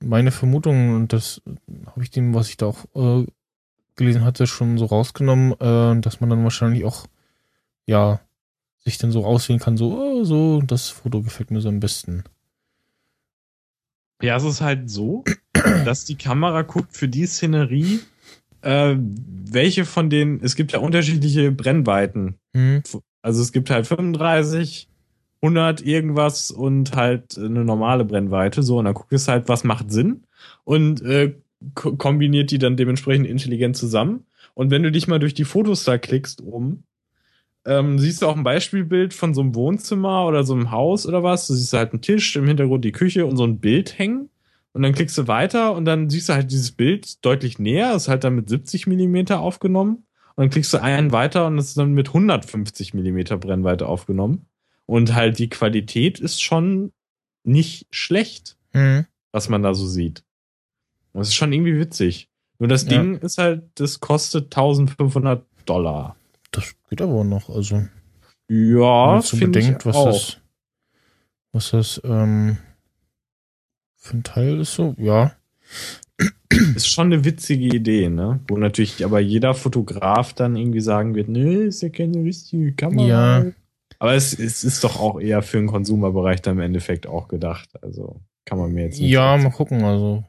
[0.00, 1.42] meine Vermutung, und das
[1.86, 3.26] habe ich dem, was ich da auch äh,
[3.96, 7.06] gelesen hatte, schon so rausgenommen, äh, dass man dann wahrscheinlich auch
[7.86, 8.20] ja
[8.84, 12.24] sich dann so auswählen kann, so, oh, so, das Foto gefällt mir so am besten.
[14.22, 15.24] Ja, es ist halt so,
[15.84, 18.00] dass die Kamera guckt für die Szenerie,
[18.62, 22.36] äh, welche von den, es gibt ja unterschiedliche Brennweiten.
[22.54, 22.82] Hm.
[23.22, 24.88] Also es gibt halt 35,
[25.42, 28.62] 100 irgendwas und halt eine normale Brennweite.
[28.62, 30.24] So, und dann guckt es halt, was macht Sinn
[30.64, 31.34] und äh,
[31.74, 34.26] ko kombiniert die dann dementsprechend intelligent zusammen.
[34.54, 36.84] Und wenn du dich mal durch die Fotos da klickst oben,
[37.66, 41.22] ähm, siehst du auch ein Beispielbild von so einem Wohnzimmer oder so einem Haus oder
[41.22, 41.46] was.
[41.46, 44.28] Du siehst halt einen Tisch, im Hintergrund die Küche und so ein Bild hängen.
[44.72, 47.94] Und dann klickst du weiter und dann siehst du halt dieses Bild deutlich näher.
[47.94, 50.04] Ist halt dann mit 70 Millimeter aufgenommen.
[50.36, 54.46] Und dann klickst du einen weiter und es ist dann mit 150 Millimeter Brennweite aufgenommen.
[54.86, 56.92] Und halt die Qualität ist schon
[57.44, 59.06] nicht schlecht, Hm.
[59.32, 60.24] was man da so sieht.
[61.12, 62.28] Und es ist schon irgendwie witzig.
[62.58, 62.90] Nur das Ja.
[62.90, 66.16] Ding ist halt, das kostet 1500 Dollar.
[66.54, 67.48] Das geht aber auch noch.
[67.50, 67.76] Also,
[68.48, 70.40] Ja, wenn man bedenkt, was das,
[71.52, 72.58] was das, ähm,
[73.96, 75.32] für ein Teil ist so, ja.
[76.76, 78.38] Ist schon eine witzige Idee, ne?
[78.46, 83.06] Wo natürlich aber jeder Fotograf dann irgendwie sagen wird, nee, ist ja keine richtige Kamera.
[83.40, 83.52] Ja.
[83.98, 87.70] Aber es, es ist doch auch eher für den Konsumerbereich dann im Endeffekt auch gedacht.
[87.82, 89.50] Also kann man mir jetzt nicht Ja, erzählen.
[89.50, 90.24] mal gucken, also.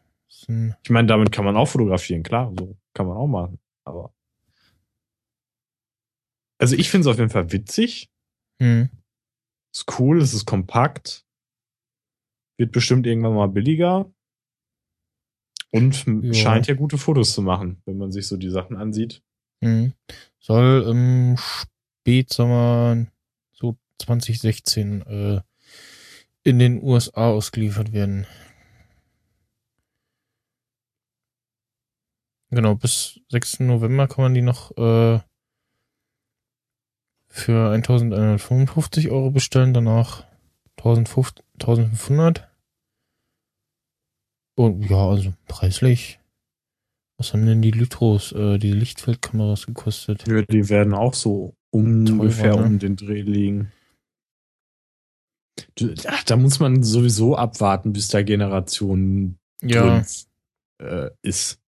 [0.84, 3.60] Ich meine, damit kann man auch fotografieren, klar, so kann man auch machen.
[3.84, 4.12] Aber
[6.58, 8.10] also ich finde es auf jeden Fall witzig.
[8.62, 8.90] Hm.
[9.74, 11.26] Ist cool, es ist kompakt.
[12.58, 14.12] Wird bestimmt irgendwann mal billiger.
[15.72, 16.34] Und Ja.
[16.34, 19.22] scheint ja gute Fotos zu machen, wenn man sich so die Sachen ansieht.
[19.62, 19.94] Hm.
[20.40, 23.08] Soll im Spätsommer
[23.52, 25.42] so 2016 äh,
[26.44, 28.26] in den USA ausgeliefert werden.
[32.52, 33.62] Genau, bis 6.
[33.62, 35.20] November kann man die noch äh,
[37.36, 40.26] für 1155 Euro bestellen, danach
[40.78, 41.44] 1500.
[41.60, 42.50] 1500.
[44.58, 46.20] Und ja, also preislich.
[47.18, 50.28] Was haben denn die Lytros, äh, die Lichtfeldkameras gekostet?
[50.28, 52.68] Ja, die werden auch so ungefähr Teurer, ne?
[52.68, 53.72] um den Dreh liegen.
[56.08, 60.06] Ach, da muss man sowieso abwarten, bis da Generation Ja, drin
[60.82, 61.60] äh, ist.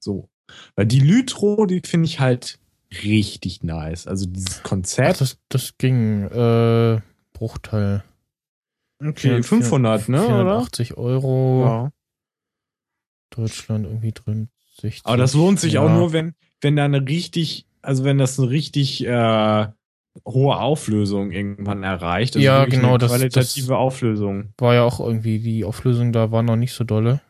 [0.00, 0.28] So.
[0.76, 2.60] Weil die Lytro, die finde ich halt
[3.04, 4.06] richtig nice.
[4.06, 5.20] Also dieses Ach, Konzept.
[5.20, 7.00] das, das ging, äh,
[7.32, 8.04] Bruchteil.
[9.04, 10.26] okay, 500, ne, oder?
[10.26, 11.64] 480 Euro.
[11.64, 11.92] Ja.
[13.30, 14.48] Deutschland irgendwie drin.
[14.80, 15.06] 60.
[15.06, 15.80] Aber das lohnt sich ja.
[15.82, 19.66] auch nur, wenn, wenn da eine richtig, also wenn das eine richtig äh,
[20.26, 22.36] hohe Auflösung irgendwann erreicht.
[22.36, 24.52] Also Ja, genau, Eine das- qualitative das- Auflösung.
[24.58, 27.20] War ja auch irgendwie, die Auflösung da war noch nicht so dolle.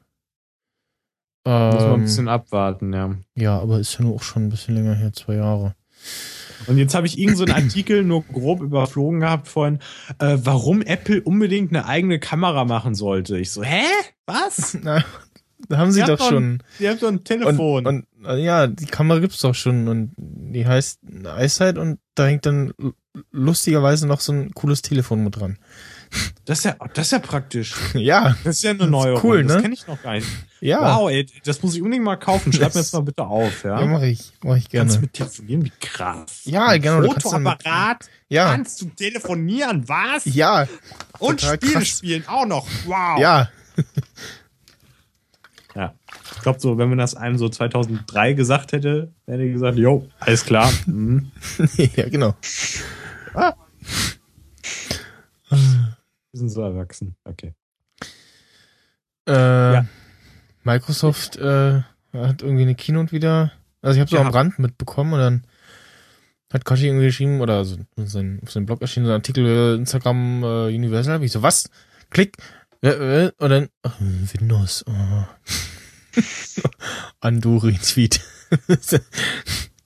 [1.45, 3.15] Muss man ein Ähm, bisschen abwarten, ja.
[3.35, 5.75] ja, aber ist ja nur auch schon ein bisschen länger her, zwei Jahre.
[6.69, 9.81] Und jetzt habe ich irgend so einen Artikel nur grob überflogen gehabt vorhin,
[10.21, 13.37] äh, warum Apple unbedingt eine eigene Kamera machen sollte.
[13.39, 13.83] Ich so, hä?
[14.27, 14.79] Was?
[14.83, 15.05] Na,
[15.69, 16.63] da haben sie Ihr doch schon.
[16.79, 17.87] Ihr habt doch ein Und, Telefon.
[17.87, 21.01] und äh, ja, die Kamera gibt's doch schon und die heißt
[21.41, 22.73] iSight und da hängt dann
[23.33, 25.59] lustigerweise noch so ein cooles Telefon mit dran.
[26.45, 27.75] Das, ist ja, das ist ja praktisch.
[27.95, 29.63] Ja, Das ist ja eine Das neue cool, Das ne?
[29.63, 30.27] kenne ich noch gar nicht.
[30.61, 30.81] ja.
[30.99, 32.53] Wow, ey, das muss ich unbedingt mal kaufen.
[32.53, 33.81] Schreib mir Das- jetzt mal bitte auf, ja?
[33.81, 35.01] Ja, mache ich, mach ich Kannst du gerne.
[35.01, 35.65] mit telefonieren?
[35.65, 36.41] Wie krass.
[36.45, 40.25] Ja, genau, mit- Fotoapparat Ja, kannst du telefonieren, was?
[40.27, 40.67] ja,
[41.19, 41.89] Und Spiele krass.
[41.89, 42.67] spielen auch noch.
[42.87, 43.19] Wow.
[43.19, 43.49] ja.
[45.75, 45.95] Ja.
[46.37, 50.07] Ich glaube so, wenn man das einem so 2003 gesagt hätte, hätte ich gesagt, jo,
[50.21, 50.71] alles klar.
[50.85, 51.31] Mhm.
[51.97, 52.35] ja, genau.
[53.33, 53.55] Ah.
[56.33, 57.17] Wir sind so erwachsen.
[57.25, 57.55] Okay.
[59.29, 59.33] Äh,
[59.75, 59.87] Ja.
[60.65, 63.53] Microsoft äh, hat irgendwie eine Keynote wieder.
[63.83, 64.23] Also ich habe so Ja.
[64.23, 65.47] am Rand mitbekommen und dann
[66.53, 70.43] hat Kashi irgendwie geschrieben oder also auf seinem Blog erschienen so ein Artikel äh, Instagram
[70.43, 71.15] äh, Universal.
[71.15, 71.69] Hab ich so was?
[72.11, 72.37] Klick
[72.83, 72.89] äh,
[73.27, 74.85] äh, und dann ach, Windows.
[74.87, 75.25] Oh.
[77.21, 78.21] Anduri Tweet.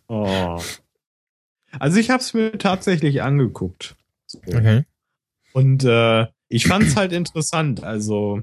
[0.08, 0.62] Oh.
[1.80, 3.96] Also ich habe es mir tatsächlich angeguckt.
[4.26, 4.38] So.
[4.46, 4.84] okay.
[5.52, 7.82] Und äh, ich fand es halt interessant.
[7.82, 8.42] Also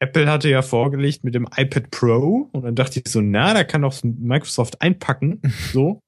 [0.00, 3.64] Apple hatte ja vorgelegt mit dem iPad Pro und dann dachte ich so, na, da
[3.64, 5.40] kann doch Microsoft einpacken.
[5.72, 6.00] So.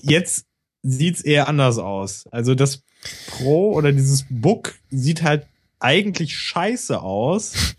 [0.00, 0.46] Jetzt
[0.82, 2.26] sieht's eher anders aus.
[2.30, 2.82] Also das
[3.28, 5.46] Pro oder dieses Book sieht halt
[5.80, 7.74] eigentlich scheiße aus.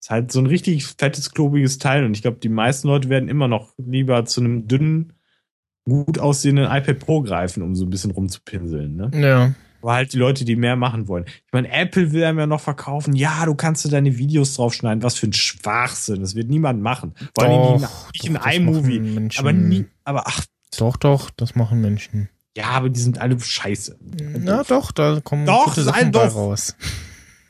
[0.00, 3.28] Ist halt so ein richtig fettes, klobiges Teil und ich glaube, die meisten Leute werden
[3.28, 5.12] immer noch lieber zu einem dünnen,
[5.86, 8.96] gut aussehenden iPad Pro greifen, um so ein bisschen rumzupinseln.
[8.96, 9.10] Ne?
[9.14, 9.54] Ja.
[9.82, 11.24] Aber halt die Leute, die mehr machen wollen.
[11.28, 15.02] Ich meine, Apple will einem ja noch verkaufen, ja, du kannst du deine Videos draufschneiden.
[15.02, 16.20] Was für ein Schwachsinn.
[16.20, 17.14] Das wird niemand machen.
[17.38, 17.80] Vor allem
[18.12, 19.28] nicht in iMovie.
[19.38, 20.44] Aber nie, aber ach,
[20.76, 22.28] Doch, doch, das machen Menschen.
[22.56, 23.96] ja, aber die sind alle scheiße.
[24.40, 26.34] Na doch, da kommen Doch, gute Sachen doch.
[26.34, 26.74] raus.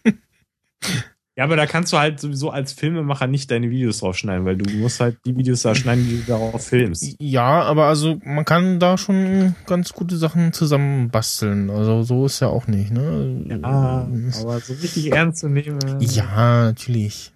[1.36, 4.70] Ja, aber da kannst du halt sowieso als Filmemacher nicht deine Videos draufschneiden, weil du
[4.78, 7.14] musst halt die Videos da schneiden, die du darauf filmst.
[7.20, 11.68] Ja, aber also man kann da schon ganz gute Sachen zusammenbasteln.
[11.68, 13.60] Also so ist ja auch nicht, ne?
[13.62, 14.06] Ah,
[14.40, 15.78] aber so richtig ernst zu nehmen.
[16.00, 17.32] äh, Ja, natürlich.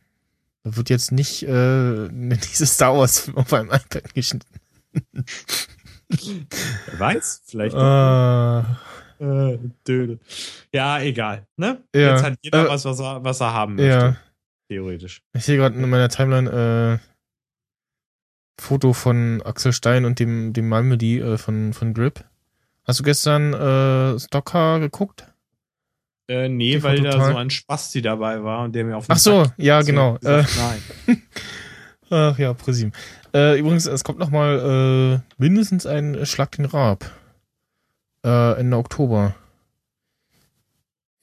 [0.63, 4.49] Da wird jetzt nicht äh, diese Star Wars Film auf einem iPad geschnitten.
[6.09, 7.75] Wer weiß, vielleicht.
[7.77, 8.63] Äh,
[9.21, 10.19] Äh, Döde.
[10.73, 11.47] Ja, egal.
[11.57, 11.83] Ne?
[11.95, 13.89] Ja, Jetzt hat jeder äh, was, was er, was er haben möchte.
[13.91, 14.17] ja,
[14.69, 15.23] Theoretisch.
[15.35, 17.07] ich sehe gerade in meiner Timeline äh,
[18.61, 22.25] Foto von Axel Stein und dem dem Malmedy äh, von von Grip.
[22.85, 25.27] Hast du gestern äh, Stocker geguckt?
[26.29, 27.33] Äh, nee, TV weil da Total.
[27.33, 30.17] so ein Spasti dabei war und der mir auf den Ach so, Sack ja genau.
[30.17, 30.51] Äh, gesagt,
[31.07, 31.23] nein.
[32.11, 32.93] Ach ja, Präsim.
[33.35, 37.11] Äh, übrigens, es kommt noch mal äh, mindestens ein Schlag den Raab.
[38.25, 39.35] Äh, Ende Oktober.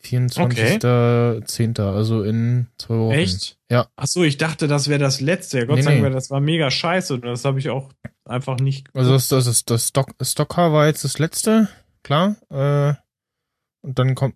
[0.03, 1.81] 24.10.
[1.81, 3.13] Also in zwei Wochen.
[3.13, 3.57] Echt?
[3.69, 3.87] Ja.
[3.95, 5.59] Ach so, ich dachte, das wäre das letzte.
[5.59, 6.09] Ja, Gott Nee, sei Dank, nee.
[6.11, 7.91] das war mega scheiße und das habe ich auch
[8.25, 8.87] einfach nicht.
[8.93, 11.67] Also das, das ist das Stock, Stockcar war jetzt das letzte,
[12.03, 12.35] klar.
[12.49, 12.93] Äh,
[13.81, 14.35] und dann kommt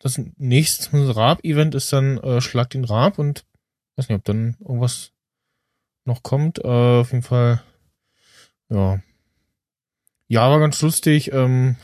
[0.00, 3.44] das nächste Raab-Event ist dann äh, Schlag den Raab und
[3.96, 5.12] weiß nicht, ob dann irgendwas
[6.04, 6.58] noch kommt.
[6.58, 7.62] Äh, auf jeden Fall,
[8.68, 9.00] ja.
[10.28, 11.32] Ja, war ganz lustig.
[11.32, 11.76] Ähm,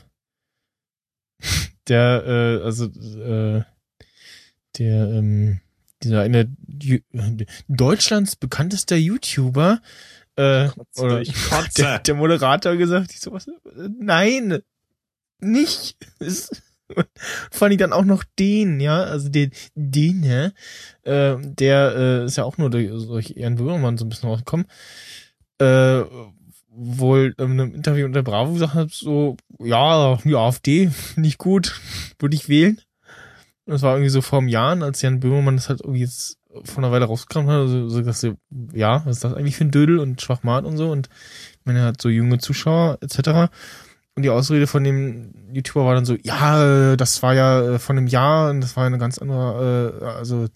[1.88, 3.62] der, äh, also, äh,
[4.78, 5.60] der, ähm,
[6.02, 7.02] dieser eine Ju-
[7.68, 9.80] Deutschlands bekanntester YouTuber,
[10.36, 11.82] äh, oder ich kotze.
[11.82, 13.48] der, der Moderator gesagt, ich sowas,
[13.98, 14.60] nein,
[15.40, 15.96] nicht.
[16.18, 16.50] Es-
[17.50, 20.52] Fand ich dann auch noch den, ja, also den, den, ja,
[21.02, 24.66] äh, der äh, ist ja auch nur durch solche Ehren Böhmermann so ein bisschen rausgekommen,
[25.60, 26.00] äh,
[26.76, 31.80] wohl in einem Interview unter Bravo gesagt hat, so, ja, die AfD, nicht gut,
[32.18, 32.80] würde ich wählen.
[33.66, 36.84] Das war irgendwie so vor einem Jahr, als Jan Böhmermann das halt irgendwie jetzt von
[36.84, 38.34] einer Weile rausgekramt hat, also so gesagt, so,
[38.72, 41.08] ja, was ist das eigentlich für ein Dödel und Schwachmat und so und
[41.64, 43.50] er hat so junge Zuschauer etc.
[44.16, 47.78] Und die Ausrede von dem YouTuber war dann so, ja, äh, das war ja äh,
[47.80, 50.46] von einem Jahr und das war eine ganz andere, äh, also,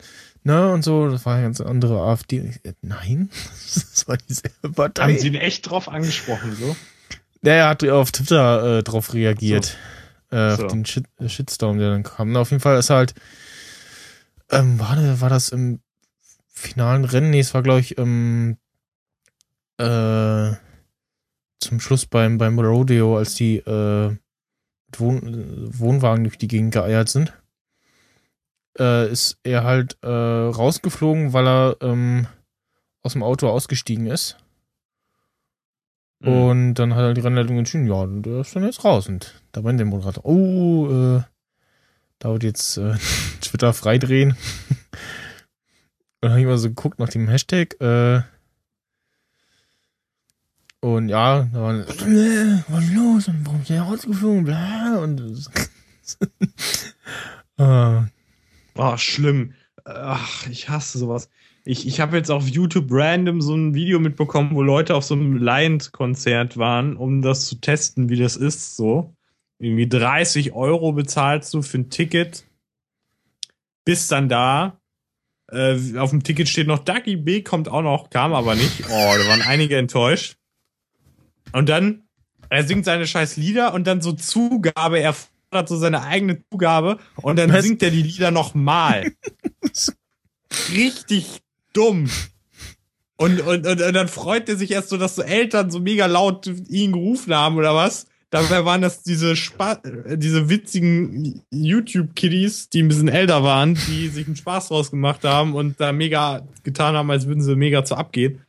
[0.45, 2.41] ne, und so, das war eine ganz andere AfD.
[2.65, 3.31] Ich, nein,
[3.93, 5.03] das war dieselbe Partei.
[5.03, 6.77] Haben Sie ihn echt drauf angesprochen, so?
[7.43, 9.77] Der er hat auf Twitter äh, drauf reagiert.
[10.31, 10.65] Äh, So.
[10.67, 12.33] Auf den Shit äh, Shitstorm, der dann kam.
[12.33, 13.15] Na, auf jeden Fall ist halt,
[14.51, 15.81] ähm, war, der- war das im
[16.49, 17.31] finalen Rennen?
[17.31, 18.57] Nee, es war, glaube ich, ähm,
[19.79, 20.53] äh,
[21.61, 24.17] zum Schluss beim, beim Rodeo, als die äh,
[24.97, 27.33] Wohn Wohnwagen durch die Gegend geeiert sind,
[28.79, 32.27] äh, ist er halt äh, rausgeflogen, weil er ähm,
[33.03, 34.37] aus dem Auto ausgestiegen ist.
[36.21, 36.29] Mhm.
[36.29, 39.09] Und dann hat er die Rennleitung entschieden, ja, der ist dann jetzt raus.
[39.09, 41.23] Und da meinte der Moderator, oh, äh,
[42.19, 42.95] da wird jetzt äh,
[43.41, 44.37] Twitter freidrehen.
[46.21, 48.23] Und dann habe ich mal so geguckt nach dem Hashtag, äh,
[50.81, 51.75] und ja, da war,
[52.07, 53.29] äh, was ist los?
[53.29, 54.45] Und warum ist der rausgeflogen?
[54.45, 55.21] Bla, und
[57.59, 58.03] äh,
[58.79, 59.55] Oh, schlimm.
[59.85, 61.29] Ach, ich hasse sowas.
[61.65, 65.15] Ich, ich habe jetzt auf YouTube random so ein Video mitbekommen, wo Leute auf so
[65.15, 68.77] einem Lion-Konzert waren, um das zu testen, wie das ist.
[68.77, 69.15] So.
[69.59, 72.47] Irgendwie 30 Euro bezahlst du für ein Ticket.
[73.85, 74.81] Bist dann da.
[75.51, 78.85] Äh, auf dem Ticket steht noch Ducky B, kommt auch noch, kam aber nicht.
[78.87, 80.37] Oh, da waren einige enttäuscht.
[81.53, 82.05] Und dann,
[82.49, 85.17] er singt seine scheiß Lieder und dann so Zugabe, er
[85.51, 87.65] fordert so seine eigene Zugabe und dann Was?
[87.65, 89.13] singt er die Lieder nochmal.
[90.73, 91.41] Richtig
[91.73, 92.09] dumm.
[93.17, 96.07] Und, und, und, und dann freut er sich erst so, dass so Eltern so mega
[96.07, 98.07] laut ihn gerufen haben oder was.
[98.31, 104.27] Dabei waren das diese, Spa diese witzigen YouTube-Kiddies, die ein bisschen älter waren, die sich
[104.27, 107.97] einen Spaß draus gemacht haben und da mega getan haben, als würden sie mega zu
[107.97, 108.43] abgehen.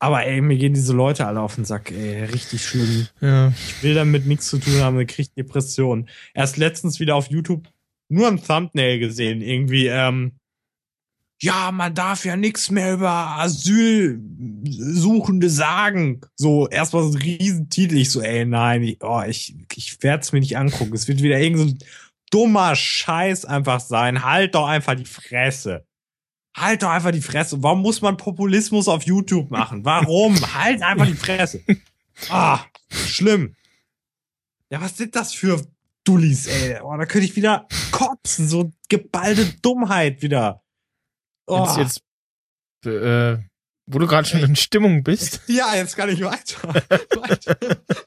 [0.00, 3.08] Aber ey, mir gehen diese Leute alle auf den Sack, ey, richtig schlimm.
[3.20, 3.48] Ja.
[3.48, 6.08] Ich will damit nichts zu tun haben, ich krieg Depressionen.
[6.34, 7.68] Erst letztens wieder auf YouTube
[8.08, 10.32] nur ein Thumbnail gesehen, irgendwie, ähm,
[11.40, 16.20] ja, man darf ja nichts mehr über Asylsuchende sagen.
[16.34, 17.96] So, erstmal so ein Riesentitel.
[17.96, 20.94] Ich so, ey, nein, ich, oh, ich, ich werde es mir nicht angucken.
[20.94, 21.78] Es wird wieder irgend so ein
[22.32, 24.24] dummer Scheiß einfach sein.
[24.24, 25.86] Halt doch einfach die Fresse.
[26.60, 27.62] Halt doch einfach die Fresse.
[27.62, 29.84] Warum muss man Populismus auf YouTube machen?
[29.84, 30.34] Warum?
[30.54, 31.62] halt einfach die Fresse.
[32.28, 33.54] Ah, schlimm.
[34.70, 35.62] Ja, was sind das für
[36.04, 36.80] Dullis, ey?
[36.82, 38.48] Oh, da könnte ich wieder kotzen.
[38.48, 40.62] So geballte Dummheit wieder.
[41.46, 41.64] Oh.
[41.78, 42.02] Jetzt,
[42.84, 43.38] jetzt äh,
[43.90, 45.40] wo du gerade schon in Stimmung bist.
[45.48, 46.68] Ja, jetzt kann ich weiter.
[46.74, 47.56] weiter,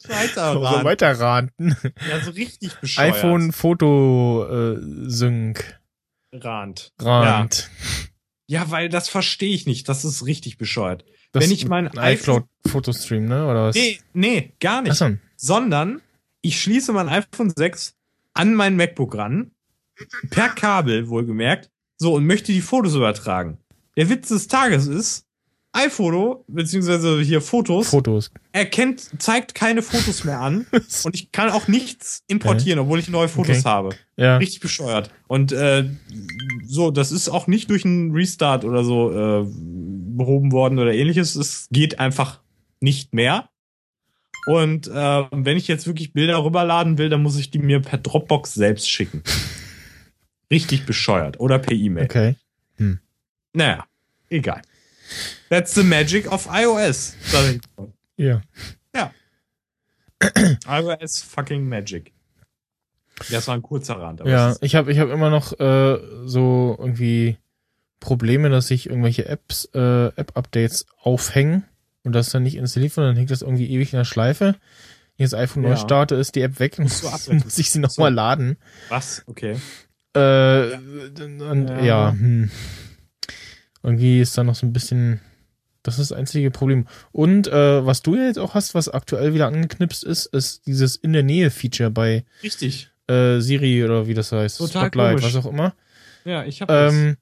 [0.08, 0.86] weiter, So ran.
[0.86, 1.76] weiter ranten.
[2.08, 3.16] Ja, so richtig bescheuert.
[3.16, 4.78] iPhone Foto äh,
[5.10, 5.80] Sync
[6.34, 6.93] Rand.
[6.99, 7.70] rant.
[8.52, 9.88] Ja, weil das verstehe ich nicht.
[9.88, 11.06] Das ist richtig bescheuert.
[11.32, 13.47] Das Wenn ich mein ein iCloud Fotostream, ne?
[13.47, 13.76] Oder was?
[13.78, 14.91] Nee, nee, gar nicht.
[14.91, 15.16] Achso.
[15.38, 16.02] Sondern
[16.41, 17.95] ich schließe mein iPhone 6
[18.34, 19.52] an mein MacBook ran.
[20.32, 21.70] Per Kabel, wohlgemerkt.
[21.95, 23.58] So, und möchte die Fotos übertragen.
[23.95, 25.26] Der Witz des Tages ist,
[25.74, 28.32] iPhoto, beziehungsweise hier Fotos, Fotos.
[28.51, 30.65] erkennt, zeigt keine Fotos mehr an.
[31.03, 33.67] und ich kann auch nichts importieren, obwohl ich neue Fotos Okay.
[33.69, 33.89] habe.
[34.17, 34.38] Ja.
[34.38, 35.11] Richtig bescheuert.
[35.28, 35.89] Und äh,
[36.65, 41.36] so, das ist auch nicht durch einen Restart oder so äh, behoben worden oder ähnliches.
[41.36, 42.41] Es geht einfach
[42.82, 43.47] nicht mehr.
[44.47, 47.97] Und äh, wenn ich jetzt wirklich Bilder rüberladen will, dann muss ich die mir per
[47.99, 49.24] Dropbox selbst schicken.
[50.51, 51.39] Richtig bescheuert.
[51.39, 52.03] Oder per E-Mail.
[52.05, 52.36] Okay.
[53.53, 53.86] Naja,
[54.30, 54.61] egal.
[55.49, 57.16] That's the magic of iOS.
[57.26, 57.91] Sag ich mal.
[58.18, 58.41] Ja.
[60.68, 62.14] iOS fucking magic.
[63.30, 64.22] Das war ein kurzer Rand.
[64.22, 67.38] aber Ja, ich habe ich hab immer noch äh, so irgendwie
[67.99, 71.66] Probleme, dass sich irgendwelche Apps, äh, App-Updates aufhängen
[72.03, 74.55] und das dann nicht installiert wird, dann hängt das irgendwie ewig in der Schleife.
[75.18, 75.78] Wenn ich das iPhone neu Ja.
[75.78, 76.86] starte, ist die App weg und
[77.43, 78.16] muss ich sie nochmal So.
[78.16, 78.57] laden.
[78.89, 79.24] Was?
[79.28, 79.57] Okay.
[80.16, 80.20] Äh,
[80.76, 81.82] und, Ja.
[81.84, 82.49] ja, hm.
[83.84, 85.19] Irgendwie ist da noch so ein bisschen,
[85.84, 86.88] das ist das einzige Problem.
[87.11, 90.95] Und äh, was du ja jetzt auch hast, was aktuell wieder angeknipst ist, ist dieses
[90.95, 92.89] in der Nähe Feature bei Richtig.
[93.07, 95.36] äh, Siri oder wie das heißt, Total Spotlight, komisch.
[95.36, 95.73] was auch immer.
[96.25, 96.93] Ja, ich habe das.
[96.93, 97.17] Ähm,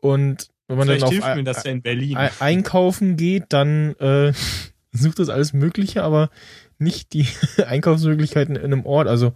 [0.00, 2.16] und wenn man Vielleicht dann auf hilft mir das ja in Berlin.
[2.16, 4.32] Ei- einkaufen geht, dann äh,
[4.92, 6.30] sucht das alles Mögliche, aber
[6.78, 7.26] nicht die
[7.66, 9.08] Einkaufsmöglichkeiten in einem Ort.
[9.08, 9.32] Also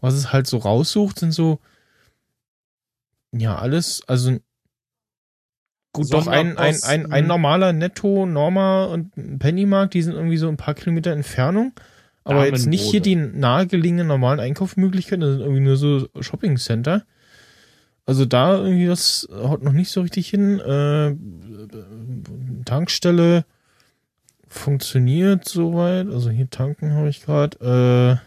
[0.00, 1.58] was es halt so raussucht, sind so
[3.32, 4.38] ja alles, also
[5.92, 10.48] gut, doch ein, ein, ein, ein normaler Netto, Norma und Pennymarkt, die sind irgendwie so
[10.48, 11.72] ein paar Kilometer Entfernung.
[12.24, 17.04] Aber jetzt nicht hier die nahegelegenen normalen Einkaufsmöglichkeiten, das sind irgendwie nur so Shopping Center.
[18.04, 20.60] Also da irgendwie das haut noch nicht so richtig hin.
[20.60, 21.14] Äh,
[22.64, 23.44] Tankstelle
[24.46, 26.08] funktioniert soweit.
[26.08, 28.20] Also hier tanken habe ich gerade.
[28.20, 28.26] Äh,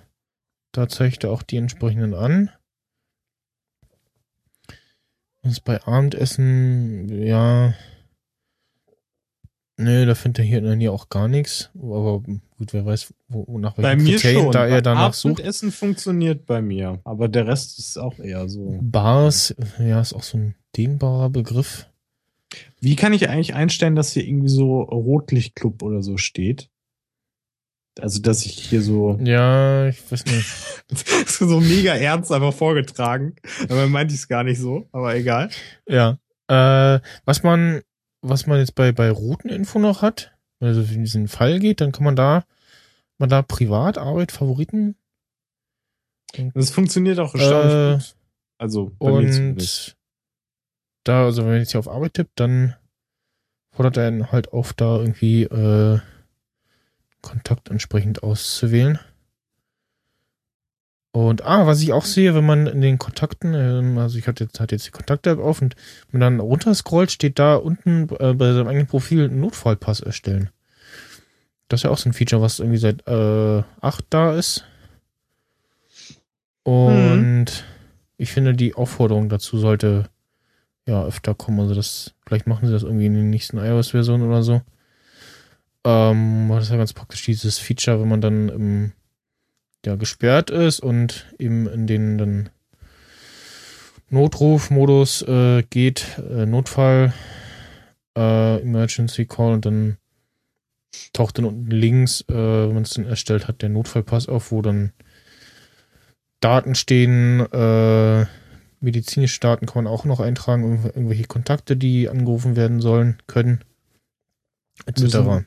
[0.72, 2.50] da zeigt er auch die entsprechenden an.
[5.44, 7.74] Und bei Abendessen, ja.
[9.78, 11.72] Nö, da findet er hier in der Nähe auch gar nichts.
[11.76, 14.52] Aber gut, wer weiß, wo, nach Bei welchen mir Kriterien schon.
[14.52, 15.40] da er Bei danach sucht.
[15.40, 17.00] Abendessen funktioniert bei mir.
[17.04, 18.78] Aber der Rest ist auch eher so.
[18.82, 21.88] Bars, ja, ist auch so ein dehnbarer Begriff.
[22.80, 26.70] Wie kann ich eigentlich einstellen, dass hier irgendwie so Rotlichtclub oder so steht?
[28.00, 30.48] Also, dass ich hier so, Ja, ich weiß nicht.
[31.28, 33.36] so mega ernst einfach vorgetragen.
[33.70, 35.50] Aber meinte ich es gar nicht so, aber egal.
[35.88, 36.18] Ja.
[36.48, 37.82] Äh, was man,
[38.22, 41.82] was man jetzt bei, bei Routeninfo noch hat, wenn es also in diesen Fall geht,
[41.82, 42.44] dann kann man da,
[43.18, 44.96] man da privat, Arbeit, Favoriten
[46.54, 48.16] Das funktioniert auch erstaunlich Äh, gut.
[48.58, 49.98] Also, bei und
[51.04, 52.76] da, also wenn man jetzt hier auf Arbeit tippt, dann
[53.72, 56.00] fordert er halt auf, da irgendwie äh,
[57.22, 59.00] Kontakt entsprechend auszuwählen.
[61.14, 64.46] Und ah, was ich auch sehe, wenn man in den Kontakten, ähm, also ich hatte
[64.46, 65.76] jetzt, hatte jetzt die Kontakte-App auf und
[66.10, 70.50] wenn man dann runterscrollt, steht da unten äh, bei seinem eigenen Profil Notfallpass erstellen.
[71.68, 74.66] Das ist ja auch so ein Feature, was irgendwie seit äh, 8 da ist.
[76.64, 77.66] Und
[78.18, 80.10] ich finde, die Aufforderung dazu sollte
[80.86, 81.60] ja öfter kommen.
[81.60, 84.62] Also das, vielleicht machen sie das irgendwie in den nächsten iOS-Versionen oder so.
[85.84, 88.92] Ähm, das ist ja ganz praktisch, dieses Feature, wenn man dann im,
[89.86, 92.50] ja, gesperrt ist und eben in den dann
[94.10, 97.14] Notrufmodus äh, geht, äh, Notfall
[98.18, 99.98] äh, Emergency Call und dann
[101.14, 104.62] taucht dann unten links, äh, wenn man es dann erstellt hat, der Notfallpass auf, wo
[104.62, 104.92] dann
[106.42, 108.26] Daten stehen, äh,
[108.82, 113.64] medizinische Daten kann man auch noch eintragen, irgendwelche Kontakte, die angerufen werden sollen, können,
[114.86, 115.46] etc.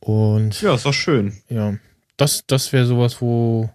[0.00, 1.32] Und Ja, ist doch schön.
[1.48, 1.74] ja,
[2.16, 3.70] das, das wäre sowas, wo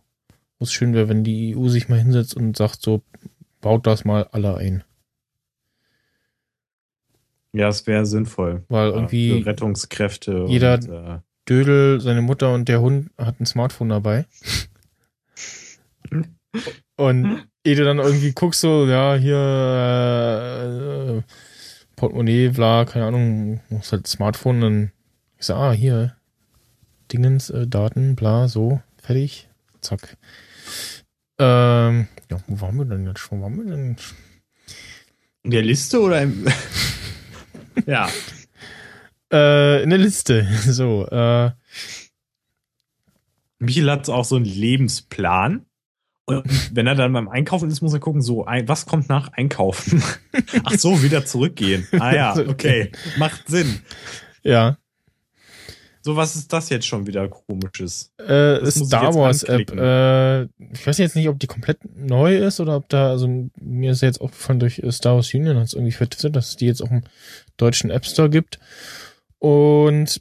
[0.59, 3.01] es schön wäre, wenn die EU sich mal hinsetzt und sagt so,
[3.61, 4.83] baut das mal alle ein.
[7.53, 8.63] Ja, es wäre sinnvoll.
[8.69, 10.45] Weil irgendwie für Rettungskräfte.
[10.47, 14.25] jeder- Und, äh, Dödel, seine Mutter und der Hund hat ein Smartphone dabei.
[16.95, 19.37] Und ehe du dann irgendwie guckst, so, ja, hier,
[21.23, 21.33] äh,
[21.97, 24.91] Portemonnaie, bla, keine Ahnung, muss halt Smartphone, dann
[25.37, 26.15] ich sag, ah, hier,
[27.11, 29.49] Dingens, äh, Daten, bla, so, fertig,
[29.81, 30.15] zack.
[31.37, 33.29] Ähm, ja, wo waren wir denn jetzt?
[33.29, 33.97] Wo waren wir denn?
[35.47, 36.45] in der Liste oder im.
[37.85, 38.09] ja.
[39.31, 41.51] Äh, in der Liste, so, äh,
[43.59, 45.65] Michael hat auch so einen Lebensplan.
[46.29, 50.03] Und wenn er dann beim Einkaufen ist, muss er gucken, so, was kommt nach Einkaufen?
[50.65, 51.87] Ach so, wieder zurückgehen.
[51.97, 52.91] Ah ja, okay.
[53.17, 53.79] Macht Sinn.
[54.43, 54.77] ja,
[56.01, 58.11] So, was ist das jetzt schon wieder komisches?
[58.17, 59.71] Äh, Star Wars App.
[59.71, 63.91] Äh, ich weiß jetzt nicht, ob die komplett neu ist oder ob da, also mir
[63.91, 66.65] ist jetzt aufgefallen durch äh, Star Wars Union, hat es irgendwie vertwittert, dass es die
[66.65, 67.03] jetzt auch im
[67.55, 68.59] deutschen App Store gibt.
[69.39, 70.19] Und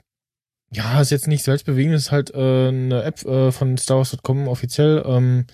[0.71, 5.47] ja, ist jetzt nicht selbstbewegend, ist halt äh, eine App äh, von StarWars.com offiziell, ähm,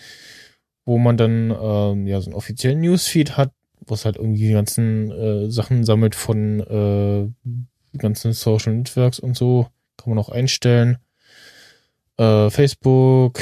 [0.85, 3.53] wo man dann ähm, ja so einen offiziellen Newsfeed hat,
[3.87, 9.37] wo es halt irgendwie die ganzen äh, Sachen sammelt von äh, ganzen Social Networks und
[9.37, 9.69] so.
[9.97, 10.99] Kann man auch einstellen
[12.19, 13.41] äh, Facebook,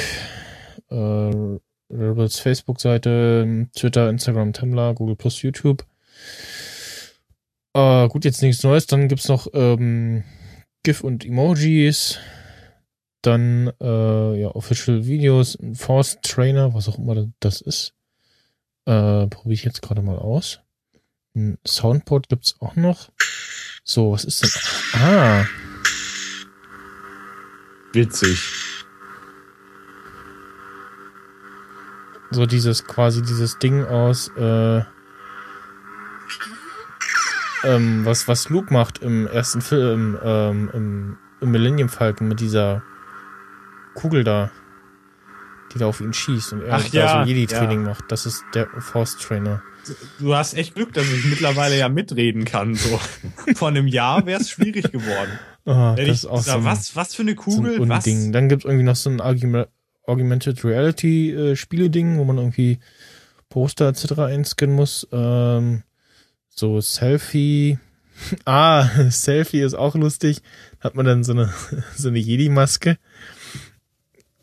[0.89, 5.85] äh, Rebels Facebook-Seite, Twitter, Instagram, Tumblr, Google Plus, YouTube.
[7.73, 8.87] Äh, gut, jetzt nichts Neues.
[8.87, 10.23] Dann gibt's noch ähm,
[10.83, 12.19] GIF und Emojis.
[13.21, 17.93] Dann äh, ja, Official Videos, ein Force Trainer, was auch immer das ist.
[18.85, 20.59] Äh, Probiere ich jetzt gerade mal aus.
[21.35, 23.11] Ein Soundboard gibt's auch noch.
[23.83, 25.01] So, was ist denn?
[25.01, 25.45] Ah,
[27.93, 28.61] Witzig.
[32.31, 34.81] so dieses quasi dieses Ding aus äh,
[37.63, 42.83] ähm, was was Luke macht im ersten Film ähm, im, im Millennium Falcon mit dieser
[43.95, 44.51] Kugel da
[45.73, 48.25] die da auf ihn schießt und er Ach da ja, so Jedi Training macht das
[48.25, 49.61] ist der Force Trainer
[50.19, 52.75] Du hast echt Glück, dass ich mittlerweile ja mitreden kann.
[52.75, 52.99] So.
[53.55, 55.39] Vor einem Jahr wäre es schwierig geworden.
[55.65, 57.81] Ah, Hätte das ich ist auch so ein, was, was für eine so Kugel?
[57.81, 58.03] ein was?
[58.03, 59.69] Dann gibt's irgendwie noch so ein Argument,
[60.05, 62.79] Augmented Reality äh, wo man irgendwie
[63.49, 64.19] Poster etc.
[64.19, 65.83] einscannen muss ähm,
[66.49, 67.77] so Selfie
[68.45, 70.41] ah Selfie ist auch lustig
[70.79, 71.53] hat man dann so eine
[71.95, 72.97] so eine Jedi Maske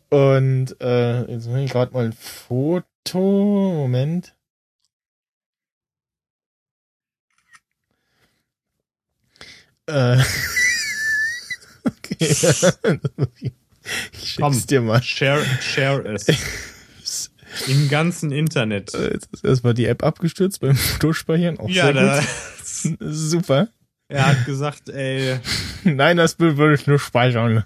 [0.09, 2.83] und äh, jetzt mache ich gerade mal ein Foto
[3.19, 4.33] Moment
[9.87, 10.17] äh,
[11.83, 12.37] okay ich
[14.13, 14.67] schick's Komm.
[14.67, 16.27] dir mal Share, share es.
[17.67, 18.93] Im ganzen Internet.
[18.93, 21.57] Äh, Jetzt ist erstmal die App abgestürzt beim Fotospeichern.
[21.59, 22.21] Auch Ja, da.
[22.63, 23.69] Super.
[24.07, 25.39] er hat gesagt, ey,
[25.83, 27.65] Nein, das Bild würde ich nur speichern.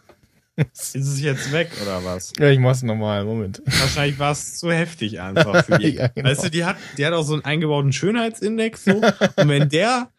[0.73, 2.33] ist es jetzt weg oder was?
[2.37, 3.25] Ja, ich mach's nochmal.
[3.25, 3.61] Moment.
[3.65, 5.89] Wahrscheinlich war es zu heftig einfach für die.
[5.93, 6.29] Ja, genau.
[6.29, 8.91] Weißt du, die hat, die hat auch so einen eingebauten Schönheitsindex so.
[9.35, 10.09] Und wenn der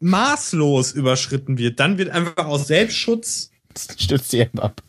[0.00, 3.50] maßlos überschritten wird, dann wird einfach aus Selbstschutz
[3.98, 4.82] Stürzt die App ab.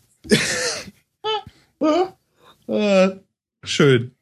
[2.67, 3.09] äh,
[3.63, 4.15] schön.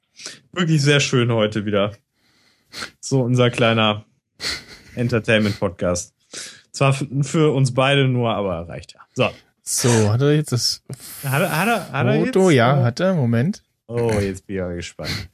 [0.51, 1.95] Wirklich sehr schön heute wieder.
[2.99, 4.05] So unser kleiner
[4.95, 6.13] Entertainment-Podcast.
[6.71, 9.01] Zwar für uns beide nur, aber reicht ja.
[9.13, 9.29] So.
[9.67, 10.83] So, hat er jetzt das
[11.23, 12.49] Hat er, hat er, hat er Foto?
[12.49, 12.57] jetzt?
[12.57, 13.15] Ja, hat er.
[13.15, 13.63] Moment.
[13.87, 15.29] Oh, jetzt bin ich aber gespannt.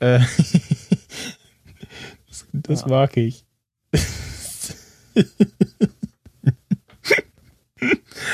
[0.00, 0.18] Äh,
[2.28, 2.88] das das Ja.
[2.88, 3.44] mag ich.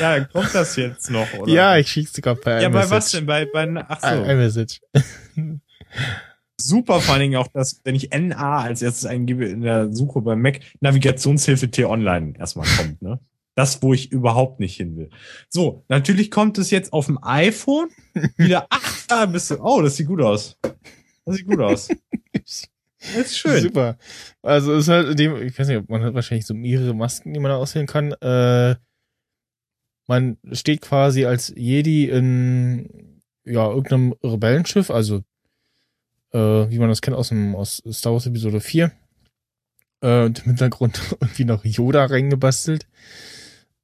[0.01, 1.53] Ja, kommt das jetzt noch, oder?
[1.53, 3.27] Ja, ich schick's dir gerade per Ja, bei was denn?
[3.27, 4.23] Bei, bei, ach so.
[4.25, 4.81] iMessage.
[6.61, 10.21] Super vor allen Dingen auch, dass, wenn ich NA als erstes eingebe in der Suche
[10.21, 13.19] beim Mac, Navigationshilfe T-Online erstmal kommt, ne?
[13.61, 15.11] Das, wo ich überhaupt nicht hin will.
[15.51, 17.91] So, natürlich kommt es jetzt auf dem iPhone
[18.39, 20.57] wieder, ach, da bist du, oh, das sieht gut aus.
[21.27, 21.89] Das sieht gut aus.
[22.33, 22.69] Das
[22.99, 23.61] ist schön.
[23.61, 23.99] Super.
[24.41, 27.41] Also es ist halt dem, ich weiß nicht, man hat wahrscheinlich so mehrere Masken, die
[27.41, 28.13] man da auswählen kann.
[28.13, 28.77] Äh,
[30.07, 35.23] man steht quasi als Jedi in ja, irgendeinem Rebellenschiff, also
[36.33, 38.91] äh, wie man das kennt aus dem aus Star Wars Episode 4.
[40.01, 42.87] Äh, und im Hintergrund irgendwie noch Yoda reingebastelt.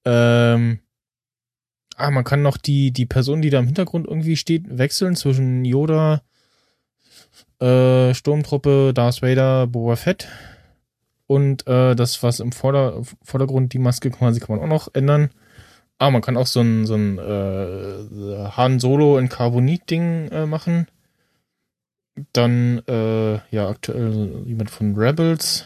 [0.06, 0.78] Ähm,
[1.96, 5.64] ah, man kann noch die, die Person, die da im Hintergrund irgendwie steht, wechseln zwischen
[5.64, 6.22] Yoda,
[7.60, 10.28] äh, Sturmtruppe, Darth Vader, Boba Fett.
[11.26, 15.30] Und äh, das, was im Vorder Vordergrund die Maske quasi kann man auch noch ändern.
[15.98, 20.86] Ah, man kann auch so ein, so ein äh, Han Solo in Carbonit-Ding äh, machen.
[22.32, 25.64] Dann, äh, ja, aktuell jemand von Rebels.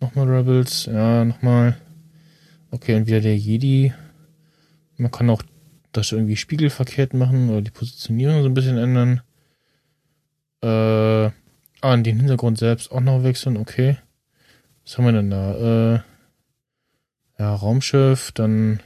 [0.00, 1.76] Nochmal Rebels, ja, nochmal.
[2.70, 3.92] Okay, und wieder der Jedi.
[4.96, 5.42] Man kann auch
[5.92, 9.22] das irgendwie spiegelverkehrt machen oder die Positionierung so ein bisschen ändern.
[10.62, 11.30] Äh,
[11.80, 13.96] ah, und den Hintergrund selbst auch noch wechseln, okay.
[14.84, 15.94] Was haben wir denn da?
[15.94, 16.00] Äh,
[17.38, 18.80] ja, Raumschiff, dann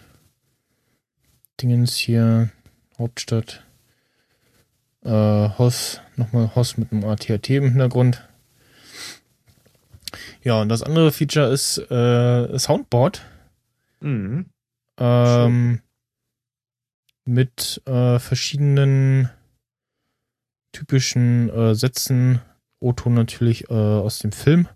[1.61, 2.51] Dingens hier,
[2.99, 3.65] Hauptstadt.
[5.05, 5.11] Äh,
[5.59, 8.29] Hoss, nochmal Hoss mit einem ATAT im Hintergrund.
[10.43, 13.23] Ja, und das andere Feature ist äh, Soundboard.
[14.03, 14.47] Mhm.
[14.99, 15.81] Ähm,
[17.25, 19.31] mit äh, verschiedenen
[20.73, 22.41] typischen äh, Sätzen.
[22.81, 24.69] O-Ton natürlich äh, aus dem Film.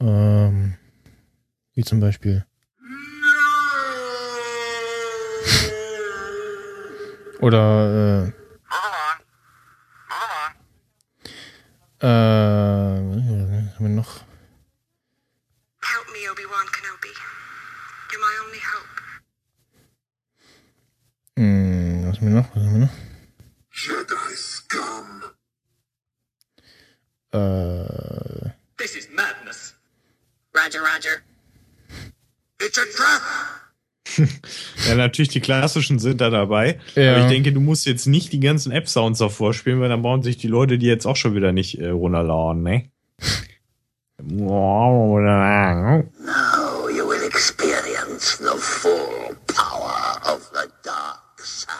[0.00, 0.76] Ähm,
[1.74, 2.44] wie zum Beispiel.
[7.40, 8.32] Oder äh,
[12.00, 14.29] äh, was haben wir noch?
[21.40, 22.54] Hm, was haben wir noch?
[22.54, 22.92] Was haben wir noch?
[23.72, 25.22] Jedi scum.
[27.32, 29.74] Äh, This is madness.
[30.54, 31.22] Roger, Roger.
[32.60, 33.22] It's a trap.
[34.86, 36.78] Ja, natürlich, die klassischen sind da dabei.
[36.94, 37.12] Ja.
[37.14, 40.22] Aber ich denke, du musst jetzt nicht die ganzen App-Sounds davor spielen, weil dann brauchen
[40.22, 42.90] sich die Leute die jetzt auch schon wieder nicht äh, runterladen, ne?
[44.18, 45.16] Now
[46.88, 51.70] you will experience the full power of the dark side.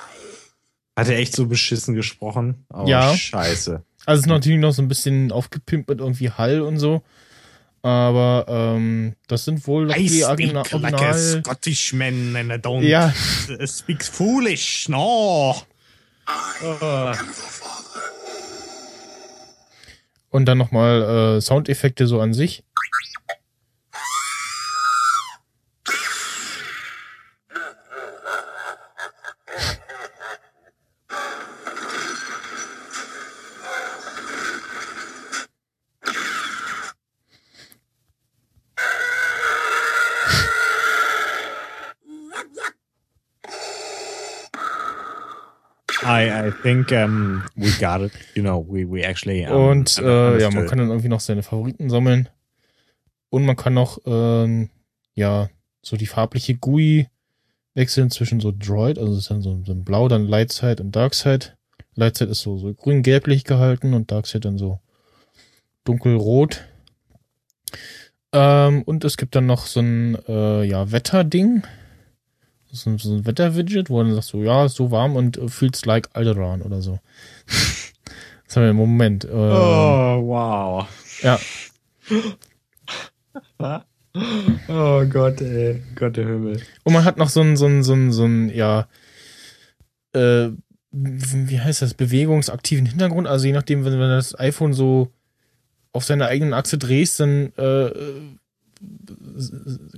[0.97, 2.67] Hat er echt so beschissen gesprochen?
[2.73, 3.15] Oh, Ja.
[3.17, 3.83] scheiße.
[4.07, 7.03] also es ist natürlich noch so ein bisschen aufgepimpt mit irgendwie Hall und so.
[7.83, 11.15] Aber ähm, das sind wohl noch die Origina Original.
[11.43, 13.11] Scottish man and I don't Ja,
[13.67, 15.57] speak foolish, no.
[16.29, 17.15] I Uh,
[20.29, 22.63] und dann nochmal äh, Soundeffekte so an sich.
[46.47, 48.13] I, think um, we got it.
[48.35, 49.47] You know, we, we actually.
[49.47, 52.29] Um, Und äh, ja, man kann dann irgendwie noch seine Favoriten sammeln.
[53.31, 54.71] Und man kann noch, ähm,
[55.15, 55.49] ja,
[55.83, 57.09] so die farbliche GUI
[57.75, 60.95] wechseln zwischen so Droid, also es ist dann so, so ein Blau, dann Lightside und
[60.97, 61.47] Darkside.
[61.95, 64.81] Lightside ist so, so grün-gelblich gehalten und Darkside dann so
[65.85, 66.65] dunkelrot.
[68.33, 71.63] Ähm, und es gibt dann noch so ein, äh, ja, Wetterding.
[72.73, 75.49] So, ein- so ein Wetter-Widget, wo dann sagst so, ja, ist so warm und äh,
[75.49, 76.99] fühlst like Alderaan oder so.
[78.47, 79.25] das haben wir im Moment.
[79.25, 80.89] Ähm, Oh, wow.
[81.23, 81.39] Ja,
[84.69, 85.83] Oh Gott, ey.
[85.95, 86.61] Gott der Himmel.
[86.85, 88.89] Und man hat noch so ein, so ein, so ein, so ein, ja,
[90.13, 90.49] äh,
[90.93, 93.29] wie heißt das, bewegungsaktiven Hintergrund.
[93.29, 95.13] Also je nachdem, wenn, wenn du das iPhone so
[95.93, 97.91] auf seiner eigenen Achse drehst, dann äh,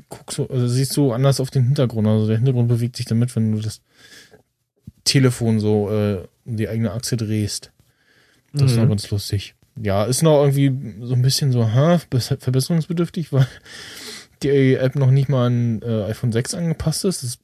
[0.09, 2.07] guckst du, also siehst du anders auf den Hintergrund.
[2.07, 3.81] Also der Hintergrund bewegt sich damit, wenn du das
[5.05, 7.73] Telefon so äh, um die eigene Achse drehst.
[8.53, 8.83] Das ist Mhm.
[8.85, 9.55] noch ganz lustig.
[9.81, 10.73] Ja, ist noch irgendwie
[11.05, 13.47] so ein bisschen so, ha, verbesserungsbedürftig, weil
[14.43, 17.23] die App noch nicht mal an äh, iPhone 6 angepasst ist.
[17.23, 17.39] Das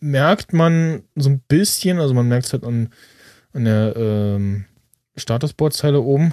[0.00, 2.88] merkt man so ein bisschen, also man merkt es halt an,
[3.52, 4.64] an der ähm,
[5.16, 6.32] Statusboard-Zeile oben.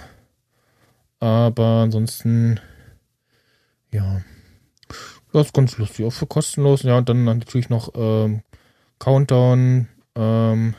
[1.20, 2.60] Aber ansonsten,
[3.96, 4.22] ja,
[5.34, 6.06] das ist ganz lustig.
[6.06, 6.84] Auch für kostenlos.
[6.84, 8.42] Ja, und dann natürlich noch ähm,
[9.00, 10.76] Countdown, ähm,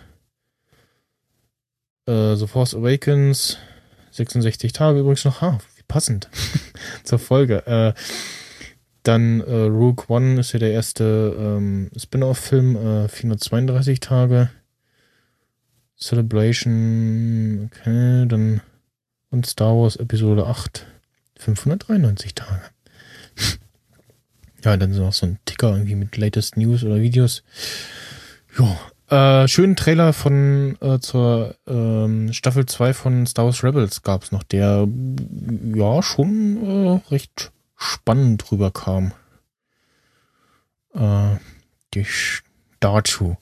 [2.06, 3.58] äh, The Force Awakens,
[4.12, 5.40] 66 Tage übrigens noch.
[5.40, 6.28] Ha, wie passend
[7.04, 7.66] zur Folge.
[7.66, 7.92] Äh,
[9.02, 14.50] dann äh, Rogue One ist ja der erste ähm, Spin-off-Film, äh, 432 Tage.
[15.98, 18.60] Celebration, okay, dann
[19.30, 20.86] und Star Wars Episode 8,
[21.38, 22.62] 593 Tage.
[24.66, 27.42] Ja, dann noch so ein Ticker irgendwie mit latest News oder Videos.
[28.58, 28.76] Ja,
[29.08, 34.42] Äh, schönen Trailer von äh, zur ähm, Staffel 2 von Star Wars Rebels gab's noch,
[34.42, 34.88] der
[35.74, 39.12] ja schon äh, recht spannend rüberkam.
[40.94, 41.36] Äh,
[41.94, 42.42] gesch-
[42.80, 43.36] dazu.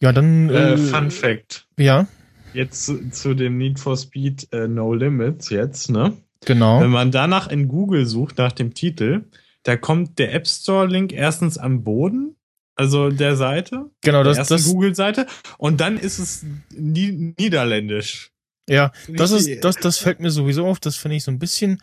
[0.00, 1.66] Ja, dann Äh, äh, Fun Fact.
[1.78, 2.06] ja,
[2.54, 6.14] Jetzt zu, zu dem Need for Speed äh, No Limits jetzt, ne?
[6.44, 6.80] genau.
[6.80, 9.24] Wenn man danach in Google sucht, nach dem Titel,
[9.64, 12.36] da kommt der App Store-Link erstens am Boden,
[12.74, 15.26] also der Seite, Genau, der das, ersten das, Google-Seite,
[15.58, 16.44] und dann ist es
[16.74, 18.30] nie, niederländisch.
[18.68, 20.80] ja, das ist, das, das fällt mir sowieso auf.
[20.80, 21.80] Das finde ich so ein bisschen,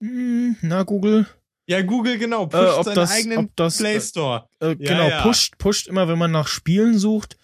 [0.00, 1.26] hm, na Google,
[1.68, 4.48] Ja, Google, genau, pusht Äh, seinen das- eigenen das, Play äh, Store.
[4.60, 5.22] äh, Ja, genau, ja.
[5.22, 7.36] pusht, pusht immer, wenn man nach Spielen sucht,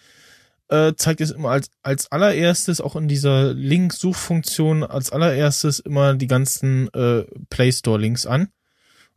[0.69, 6.27] äh, zeigt es immer als, als allererstes, auch in dieser Link-Suchfunktion, als allererstes immer die
[6.27, 8.49] ganzen äh, Play Store-Links an.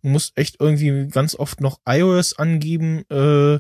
[0.08, 3.60] Du musst echt irgendwie ganz oft noch iOS angeben, äh,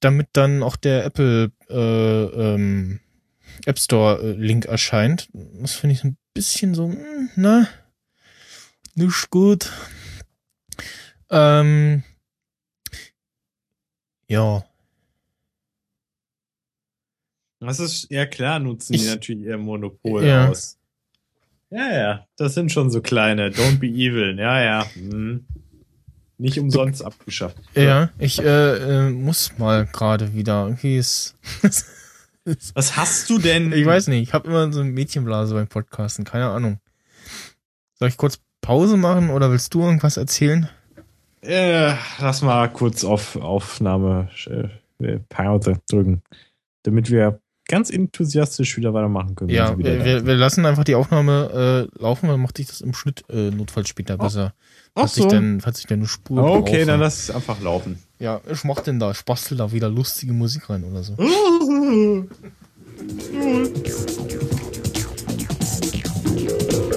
[0.00, 3.00] damit dann auch der Apple äh, ähm,
[3.66, 5.28] App Store äh, Link erscheint.
[5.34, 7.68] Das finde ich ein bisschen so, hm, na,
[8.94, 9.70] nicht gut.
[11.28, 12.02] Ähm,
[14.26, 14.64] ja,
[17.58, 20.48] Das ist, ja klar, nutzen die Ich- natürlich ihr Monopol Ja.
[20.48, 20.78] aus.
[21.70, 23.50] Ja, ja, das sind schon so kleine.
[23.50, 24.36] Don't be evil.
[24.38, 24.86] Ja, ja.
[24.94, 25.46] Hm.
[26.36, 27.58] Nicht umsonst abgeschafft.
[27.74, 30.64] ja, ich äh, äh, muss mal gerade wieder.
[30.64, 31.36] Irgendwie ist.
[32.74, 33.72] Was hast du denn?
[33.72, 36.80] ich weiß nicht, ich habe immer so eine Mädchenblase beim Podcasten, keine Ahnung.
[37.94, 40.68] Soll ich kurz Pause machen oder willst du irgendwas erzählen?
[41.42, 44.30] Äh, lass mal kurz auf Aufnahme
[44.98, 46.22] äh, Pause drücken,
[46.82, 47.40] damit wir
[47.70, 49.50] ganz enthusiastisch wieder weitermachen können.
[49.50, 53.22] Ja, wir, wir, lassen einfach die Aufnahme äh, laufen, dann macht sich das im Schnitt
[53.30, 54.54] äh, notfalls später besser.
[54.94, 55.28] Ach Falls ich so.
[55.28, 56.86] dann, falls ich dann eine Spur Okay, brauche.
[56.86, 58.00] dann lass es einfach laufen.
[58.18, 61.04] Ja, ich mach denn da, ich bastel da wieder lustige Musik rein oder.
[61.04, 61.16] So,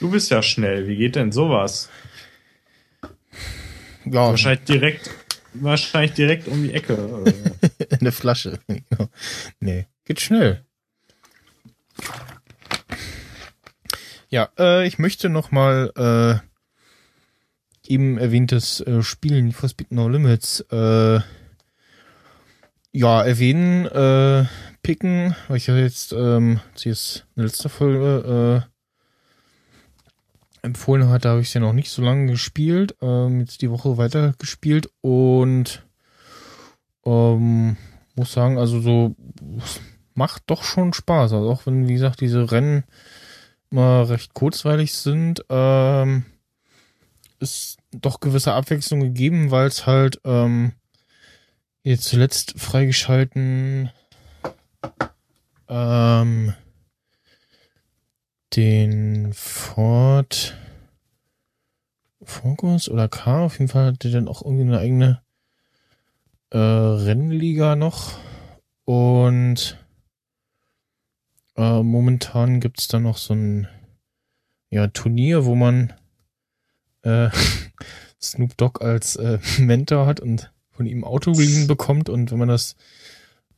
[0.00, 0.88] Du bist ja schnell.
[0.88, 1.90] Wie geht denn sowas?
[4.06, 5.10] Ja, Wahrscheinlich direkt,
[5.52, 7.24] wahrscheinlich direkt um die Ecke.
[8.00, 8.58] eine Flasche.
[8.66, 9.10] Genau.
[9.60, 10.64] nee, geht schnell.
[14.30, 15.92] Ja, äh, ich möchte noch mal
[17.86, 21.20] äh, eben erwähntes äh, Spiel Need for Speed No Limits äh,
[22.92, 24.46] ja erwähnen, äh,
[24.82, 28.70] picken, weil ich ja jetzt ähm, sie ist in letzter Folge äh,
[30.62, 33.96] empfohlen hatte, habe ich es ja noch nicht so lange gespielt, ähm, jetzt die Woche
[33.96, 35.84] weiter gespielt und
[37.04, 37.76] ähm,
[38.14, 39.16] muss sagen, also so
[40.14, 41.32] macht doch schon Spaß.
[41.32, 42.84] Also auch wenn, wie gesagt, diese Rennen
[43.70, 46.24] mal recht kurzweilig sind, ähm,
[47.38, 50.72] ist doch gewisse Abwechslung gegeben, weil es halt ähm,
[51.82, 53.90] jetzt zuletzt freigeschalten
[55.68, 56.54] ähm,
[58.56, 60.56] den Ford
[62.22, 65.22] Focus oder K, auf jeden Fall hat der dann auch irgendwie eine eigene
[66.50, 68.18] äh, Rennliga noch
[68.84, 69.78] und
[71.56, 73.68] äh, momentan gibt's da noch so ein
[74.70, 75.92] ja, Turnier, wo man
[77.02, 77.30] äh,
[78.20, 82.48] Snoop Dogg als äh, Mentor hat und von ihm Auto geliehen bekommt und wenn man
[82.48, 82.76] das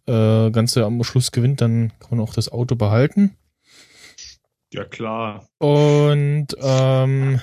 [0.06, 3.36] äh, Ganze am Schluss gewinnt, dann kann man auch das Auto behalten.
[4.72, 5.46] Ja klar.
[5.58, 7.40] Und ähm,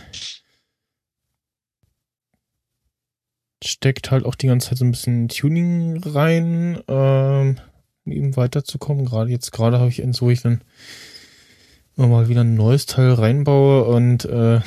[3.64, 7.60] steckt halt auch die ganze Zeit so ein bisschen Tuning rein, ähm,
[8.06, 9.06] um eben weiterzukommen.
[9.06, 10.64] Gerade jetzt, gerade habe ich eins, wo ich dann
[11.96, 14.62] mal wieder ein neues Teil reinbaue und äh,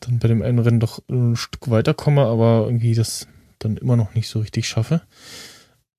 [0.00, 3.26] dann bei dem einen Rennen doch ein Stück weiterkomme, aber irgendwie das
[3.58, 5.00] dann immer noch nicht so richtig schaffe.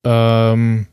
[0.04, 0.88] Ähm,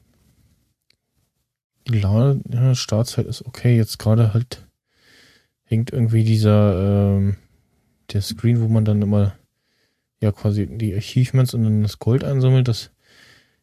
[1.88, 3.76] die Lade, ja, Startzeit ist okay.
[3.76, 4.66] Jetzt gerade halt
[5.64, 7.36] hängt irgendwie dieser ähm,
[8.12, 9.34] der Screen, wo man dann immer
[10.20, 12.68] ja quasi die Achievements und dann das Gold einsammelt.
[12.68, 12.90] Das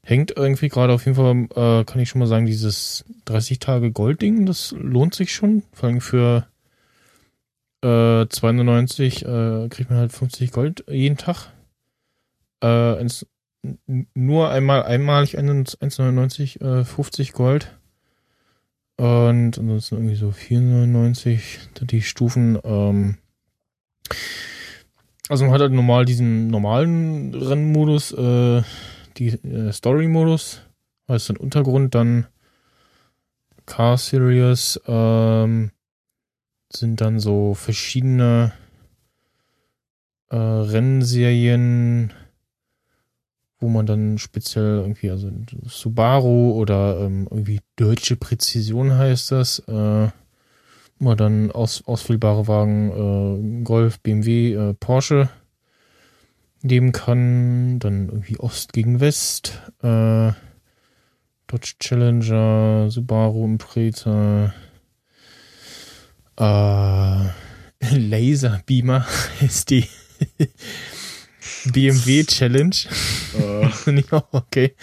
[0.04, 3.92] hängt irgendwie gerade auf jeden Fall, äh, kann ich schon mal sagen, dieses 30 Tage
[3.92, 6.48] Gold-Ding, das lohnt sich schon, vor allem für
[7.84, 11.52] äh, 2,99 äh, kriegt man halt 50 Gold jeden Tag.
[12.64, 13.26] Äh, ins,
[14.14, 17.78] nur einmal einmalig 1,99 äh, 50 Gold.
[19.02, 22.60] Und ansonsten irgendwie so 4,99 die Stufen.
[22.64, 23.18] Ähm,
[25.28, 28.62] also man hat halt normal diesen normalen Rennmodus, äh,
[29.18, 30.62] die äh, Story-Modus,
[31.10, 32.28] heißt dann Untergrund, dann
[33.66, 35.72] Car Series, ähm,
[36.72, 38.54] sind dann so verschiedene
[40.30, 42.14] äh, Rennserien,
[43.62, 45.32] wo man dann speziell irgendwie, also
[45.66, 50.10] Subaru oder ähm, irgendwie deutsche Präzision heißt das, äh,
[51.00, 55.30] wo man dann aus, auswählbare Wagen, äh, Golf, BMW, äh, Porsche
[56.64, 60.32] geben kann, dann irgendwie Ost gegen West, äh,
[61.48, 64.54] Dodge Challenger, Subaru Impreza,
[66.38, 67.26] äh,
[67.96, 69.06] Laser Beamer
[69.42, 69.88] ist die
[71.66, 72.76] BMW Challenge.
[74.12, 74.76] ja, okay.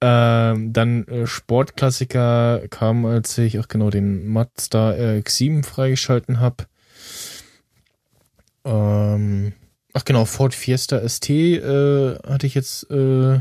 [0.00, 6.66] Ähm, dann äh, Sportklassiker kam, als ich auch genau den Mazda RX-7 freigeschalten habe.
[8.64, 9.54] Ähm,
[9.94, 13.40] ach genau, Ford Fiesta ST äh, hatte ich jetzt äh,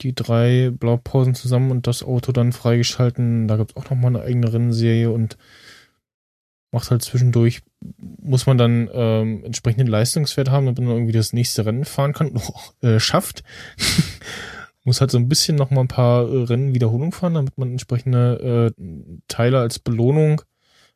[0.00, 3.46] die drei Blaupausen zusammen und das Auto dann freigeschalten.
[3.46, 5.36] Da gibt's auch noch mal eine eigene Rennserie und
[6.72, 7.62] macht halt zwischendurch,
[7.98, 12.36] muss man dann ähm, entsprechenden Leistungswert haben, damit man irgendwie das nächste Rennen fahren kann
[12.36, 13.42] auch äh, schafft.
[14.84, 17.72] muss halt so ein bisschen noch mal ein paar äh, Rennen Wiederholung fahren, damit man
[17.72, 18.82] entsprechende äh,
[19.28, 20.42] Teile als Belohnung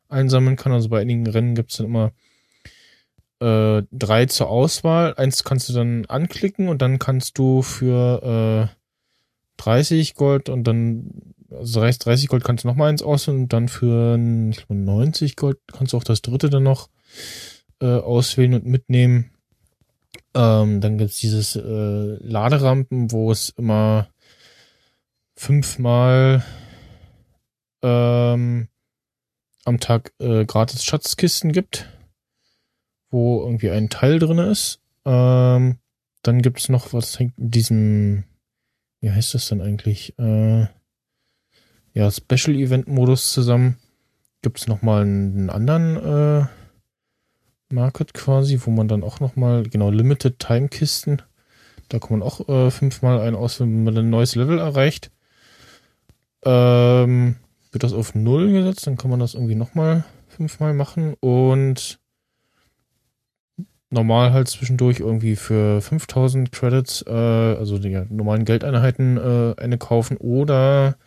[0.09, 0.71] einsammeln kann.
[0.71, 2.11] Also bei einigen Rennen gibt's dann immer
[3.39, 5.13] äh, drei zur Auswahl.
[5.15, 11.09] Eins kannst du dann anklicken und dann kannst du für äh, 30 Gold und dann,
[11.57, 14.17] also 30 30 Gold kannst du noch mal eins auswählen und dann für
[14.49, 16.89] ich glaube, 90 Gold kannst du auch das dritte dann noch
[17.81, 19.31] äh, auswählen und mitnehmen.
[20.33, 24.09] Ähm, dann gibt's dieses äh, Laderampen, wo es immer
[25.35, 26.43] fünfmal
[27.81, 28.67] ähm,
[29.65, 31.89] am Tag äh, gratis Schatzkisten gibt,
[33.09, 34.81] wo irgendwie ein Teil drin ist.
[35.05, 35.79] Ähm,
[36.21, 38.23] dann gibt's noch was hängt mit diesem,
[39.01, 40.17] wie heißt das denn eigentlich?
[40.17, 40.67] Äh,
[41.95, 43.77] ja, Special Event Modus zusammen.
[44.41, 46.45] Gibt's noch mal einen, anderen äh,
[47.73, 51.21] Market quasi, wo man dann auch noch mal genau Limited Time Kisten.
[51.89, 55.09] Da kann man auch äh, fünfmal einen auswählen, wenn man ein neues Level erreicht.
[56.43, 57.37] Ähm,
[57.71, 61.99] wird das auf null gesetzt, dann kann man das irgendwie noch mal fünfmal machen und
[63.89, 70.17] normal halt zwischendurch irgendwie für 5000 Credits, äh, also die normalen Geldeinheiten äh, eine kaufen
[70.17, 70.97] oder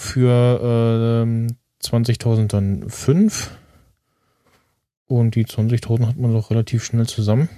[0.00, 3.50] für äh, 20.000 dann 5
[5.06, 7.48] und die 20.000 hat man doch relativ schnell zusammen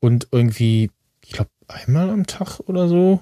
[0.00, 0.90] und irgendwie,
[1.24, 3.20] ich glaube einmal am Tag oder so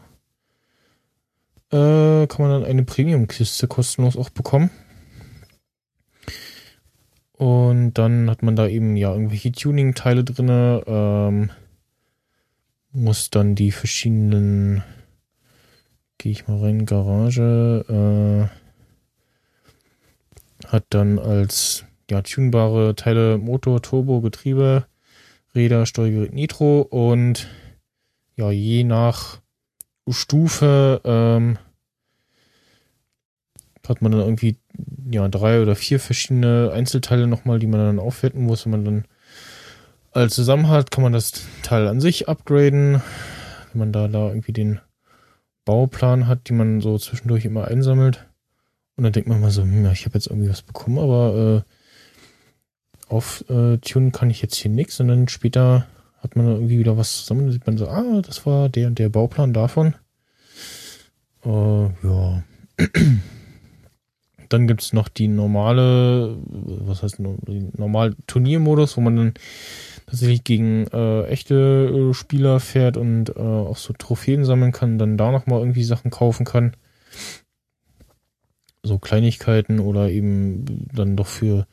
[1.71, 4.71] äh, kann man dann eine Premium-Kiste kostenlos auch bekommen.
[7.33, 11.51] Und dann hat man da eben ja irgendwelche Tuning-Teile drinne, ähm,
[12.93, 14.85] muss dann die verschiedenen,
[16.25, 18.49] gehe ich mal rein, Garage, äh,
[20.67, 24.87] hat dann als ja tunbare Teile Motor, Turbo, Getriebe,
[25.55, 27.51] Räder, Steuergerät, Nitro und
[28.37, 29.43] ja je nach
[30.09, 31.59] Stufe ähm,
[33.87, 34.57] hat man dann irgendwie
[35.11, 38.65] ja drei oder vier verschiedene Einzelteile nochmal, die man dann aufwerten muss.
[38.65, 39.05] Wenn man dann
[40.13, 41.33] alles zusammen hat, kann man das
[41.63, 43.03] Teil an sich upgraden.
[43.73, 44.81] Wenn man da, da irgendwie den
[45.65, 48.27] Bauplan hat, die man so zwischendurch immer einsammelt.
[48.97, 53.13] Und dann denkt man mal so, hm, ich habe jetzt irgendwie was bekommen, aber äh,
[53.13, 53.79] auf äh,
[54.11, 55.01] kann ich jetzt hier nichts.
[55.01, 55.87] Und dann später
[56.19, 57.43] hat man irgendwie wieder was zusammen.
[57.43, 59.95] Dann sieht man so, ah, das war der und der Bauplan davon.
[61.45, 62.43] Äh, ja.
[64.51, 69.35] Dann gibt's noch die normale, was heißt normal Turniermodus, wo man dann
[70.07, 75.17] tatsächlich gegen äh, echte äh, Spieler fährt und äh, auch so Trophäen sammeln kann, dann
[75.17, 76.77] da nochmal irgendwie Sachen kaufen kann.
[78.83, 81.67] So Kleinigkeiten oder eben dann doch für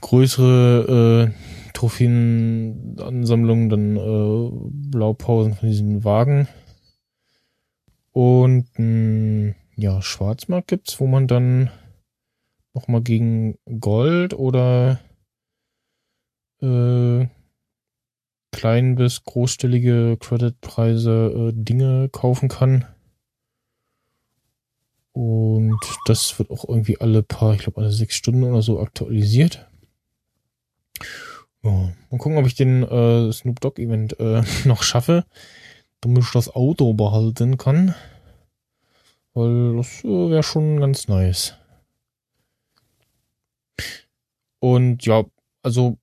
[0.00, 4.50] größere äh, Trophäenansammlungen dann äh,
[4.90, 6.48] Blaupausen von diesen Wagen.
[8.12, 11.70] Und mh, ja, Schwarzmarkt gibt's, wo man dann
[12.74, 14.98] nochmal gegen Gold oder
[16.62, 17.28] äh,
[18.52, 22.86] klein bis großstellige Creditpreise äh, Dinge kaufen kann.
[25.12, 29.68] Und das wird auch irgendwie alle paar, ich glaube alle sechs Stunden oder so aktualisiert.
[31.62, 31.70] Ja,
[32.10, 35.24] mal gucken, ob ich den äh, Snoop Dogg Event äh, noch schaffe,
[36.00, 37.94] damit ich das Auto behalten kann.
[39.34, 41.54] Weil das äh, wäre schon ganz nice.
[44.60, 45.24] Und ja,
[45.62, 45.98] also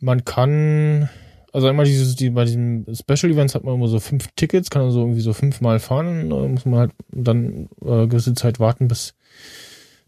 [0.00, 1.08] man kann,
[1.52, 4.82] also einmal dieses, die, bei diesen Special Events hat man immer so fünf Tickets, kann
[4.82, 9.14] also irgendwie so fünfmal fahren, da muss man halt dann äh, gewisse Zeit warten, bis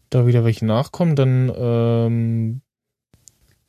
[0.09, 1.15] da wieder welche nachkommen.
[1.15, 2.61] Dann ähm,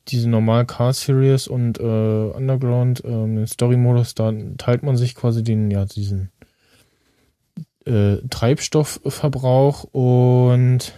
[0.07, 5.43] diese normal Car Series und äh, Underground, ähm, den Story-Modus, da teilt man sich quasi
[5.43, 6.31] den, ja, diesen
[7.85, 10.93] äh, Treibstoffverbrauch und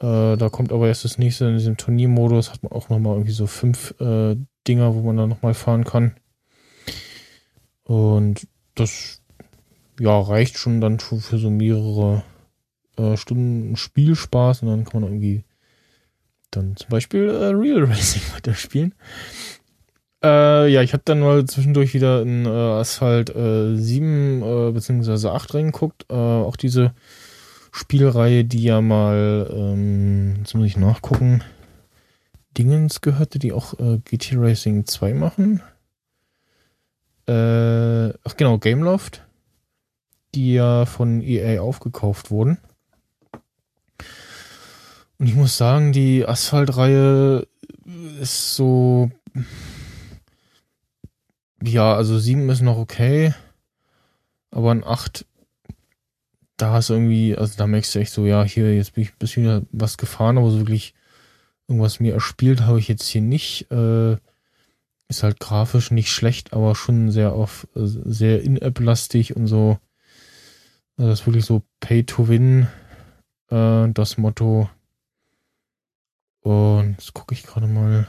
[0.00, 3.32] äh, da kommt aber erst das nächste in diesem Turniermodus, hat man auch nochmal irgendwie
[3.32, 4.36] so fünf äh,
[4.68, 6.16] Dinger, wo man dann nochmal fahren kann.
[7.84, 9.22] Und das
[9.98, 12.22] ja, reicht schon dann für so mehrere
[12.98, 15.44] äh, Stunden Spielspaß und dann kann man irgendwie
[16.50, 18.94] dann zum Beispiel äh, Real Racing weiterspielen.
[20.22, 25.28] Äh, ja, ich habe dann mal zwischendurch wieder in äh, Asphalt äh, 7 äh, bzw.
[25.28, 26.06] 8 reingeguckt.
[26.10, 26.94] Äh, auch diese
[27.76, 31.44] Spielreihe, die ja mal, ähm, jetzt muss ich nachgucken,
[32.56, 35.62] Dingens gehörte, die auch äh, GT Racing 2 machen.
[37.28, 39.26] Äh, ach genau, Gameloft,
[40.34, 42.56] die ja von EA aufgekauft wurden.
[45.18, 47.46] Und ich muss sagen, die Asphalt-Reihe
[48.18, 49.10] ist so,
[51.62, 53.34] ja, also 7 ist noch okay,
[54.50, 55.26] aber ein 8
[56.56, 59.18] da du irgendwie, also da merkst du echt so, ja, hier, jetzt bin ich ein
[59.18, 60.94] bisschen was gefahren, aber so wirklich
[61.68, 63.70] irgendwas mir erspielt habe ich jetzt hier nicht.
[63.70, 64.16] Äh,
[65.08, 69.78] ist halt grafisch nicht schlecht, aber schon sehr auf, äh, sehr in-App-lastig und so.
[70.96, 72.66] Also das ist wirklich so Pay to Win,
[73.50, 74.68] äh, das Motto.
[76.40, 78.08] Und jetzt gucke ich gerade mal.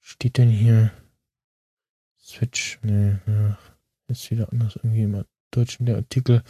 [0.00, 0.90] Steht denn hier
[2.20, 2.78] Switch?
[2.82, 3.58] Nee, ja,
[4.08, 5.24] ist wieder anders irgendwie immer.
[5.50, 6.42] Deutschen der Artikel.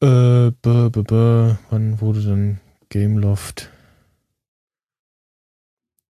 [0.00, 3.70] Äh, b, b, b, wann wurde dann Gameloft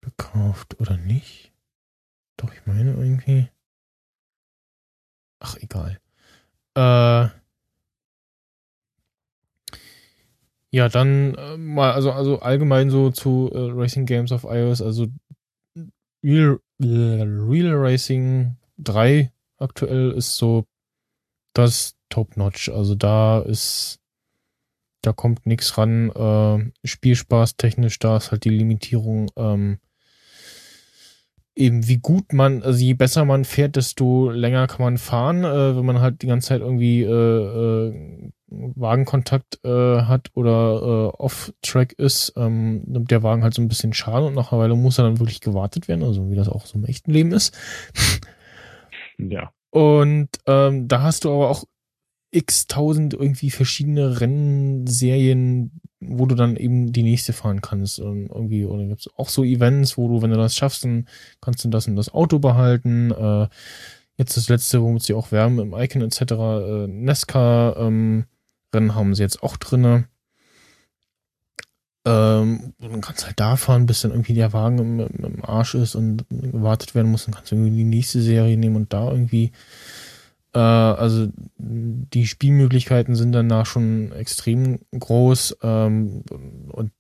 [0.01, 1.53] gekauft oder nicht?
[2.37, 3.49] Doch, ich meine irgendwie.
[5.41, 6.01] Ach, egal.
[6.75, 7.29] Äh,
[10.71, 15.07] ja, dann äh, mal, also, also allgemein so zu äh, Racing Games auf iOS, also
[16.25, 20.67] Real, Real Racing 3 aktuell ist so
[21.55, 22.69] das top-notch.
[22.69, 24.01] Also da ist,
[25.03, 26.11] da kommt nichts ran.
[26.11, 29.31] Äh, Spielspaß technisch, da ist halt die Limitierung.
[29.37, 29.79] Ähm,
[31.57, 35.45] eben wie gut man, also je besser man fährt, desto länger kann man fahren.
[35.45, 41.17] Äh, wenn man halt die ganze Zeit irgendwie äh, äh, Wagenkontakt äh, hat oder äh,
[41.17, 44.77] off-track ist, ähm, nimmt der Wagen halt so ein bisschen Schaden und nach einer Weile
[44.77, 47.57] muss er dann wirklich gewartet werden, also wie das auch so im echten Leben ist.
[49.19, 49.53] Ja.
[49.75, 51.65] Und ähm, da hast du aber auch
[52.31, 57.99] x tausend irgendwie verschiedene Rennserien, wo du dann eben die nächste fahren kannst.
[57.99, 61.09] Und irgendwie, oder gibt es auch so Events, wo du, wenn du das schaffst, dann
[61.41, 63.11] kannst du das in das Auto behalten.
[63.11, 63.49] Äh,
[64.17, 66.21] jetzt das letzte, womit sie auch wärmen im Icon etc.
[66.21, 68.27] Äh, Nesca ähm,
[68.73, 70.07] Rennen haben sie jetzt auch drinne.
[72.07, 75.75] Ähm, dann kannst du halt da fahren, bis dann irgendwie der Wagen im, im, Arsch
[75.75, 77.25] ist und gewartet werden muss.
[77.25, 79.53] Dann kannst du irgendwie die nächste Serie nehmen und da irgendwie.
[80.53, 81.29] Äh, also
[81.59, 85.57] die Spielmöglichkeiten sind danach schon extrem groß.
[85.63, 86.25] Ähm,
[86.69, 86.93] und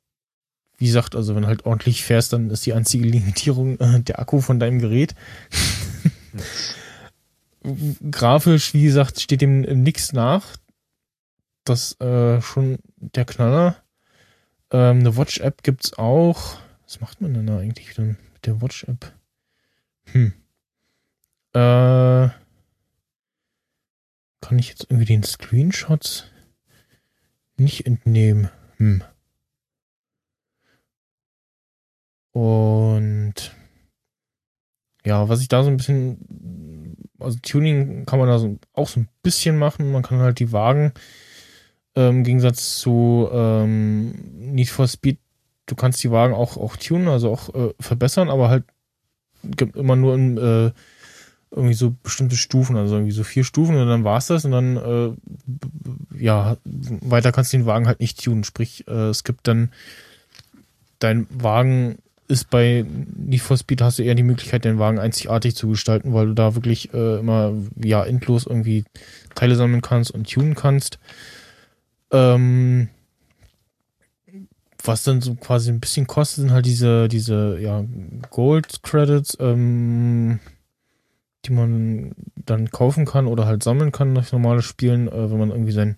[0.78, 4.18] wie gesagt, also wenn du halt ordentlich fährst, dann ist die einzige Limitierung äh, der
[4.18, 5.14] Akku von deinem Gerät.
[8.10, 10.44] Grafisch, wie gesagt, steht dem nichts nach.
[11.64, 13.84] Das äh, schon der Knaller.
[14.74, 16.59] Ähm, eine Watch-App gibt's auch.
[16.82, 19.12] Was macht man denn da eigentlich wieder mit der Watch-App?
[20.06, 20.32] Hm.
[21.52, 22.28] Äh,
[24.40, 26.24] kann ich jetzt irgendwie den Screenshots
[27.56, 28.51] nicht entnehmen?
[28.78, 29.05] Hm.
[32.32, 33.55] Und
[35.06, 38.98] ja, was ich da so ein bisschen, also Tuning kann man da so, auch so
[38.98, 39.92] ein bisschen machen.
[39.92, 40.92] Man kann halt die Wagen
[41.96, 45.18] ähm, Im Gegensatz zu ähm, Need for Speed,
[45.66, 48.64] du kannst die Wagen auch, auch tunen, also auch äh, verbessern, aber halt
[49.42, 50.70] gibt immer nur in, äh,
[51.50, 54.76] irgendwie so bestimmte Stufen, also irgendwie so vier Stufen und dann war's das und dann
[54.76, 58.44] äh, ja, weiter kannst du den Wagen halt nicht tunen.
[58.44, 59.70] Sprich, äh, es gibt dann
[60.98, 62.84] dein Wagen ist bei
[63.16, 66.34] Need for Speed hast du eher die Möglichkeit, den Wagen einzigartig zu gestalten, weil du
[66.34, 67.52] da wirklich äh, immer
[67.82, 68.84] ja endlos irgendwie
[69.34, 70.98] Teile sammeln kannst und tunen kannst.
[72.14, 72.88] Ähm,
[74.84, 77.84] was dann so quasi ein bisschen kostet, sind halt diese, diese, ja,
[78.30, 80.40] Gold Credits, ähm,
[81.44, 85.50] die man dann kaufen kann oder halt sammeln kann durch normales Spielen, äh, wenn man
[85.50, 85.96] irgendwie seinen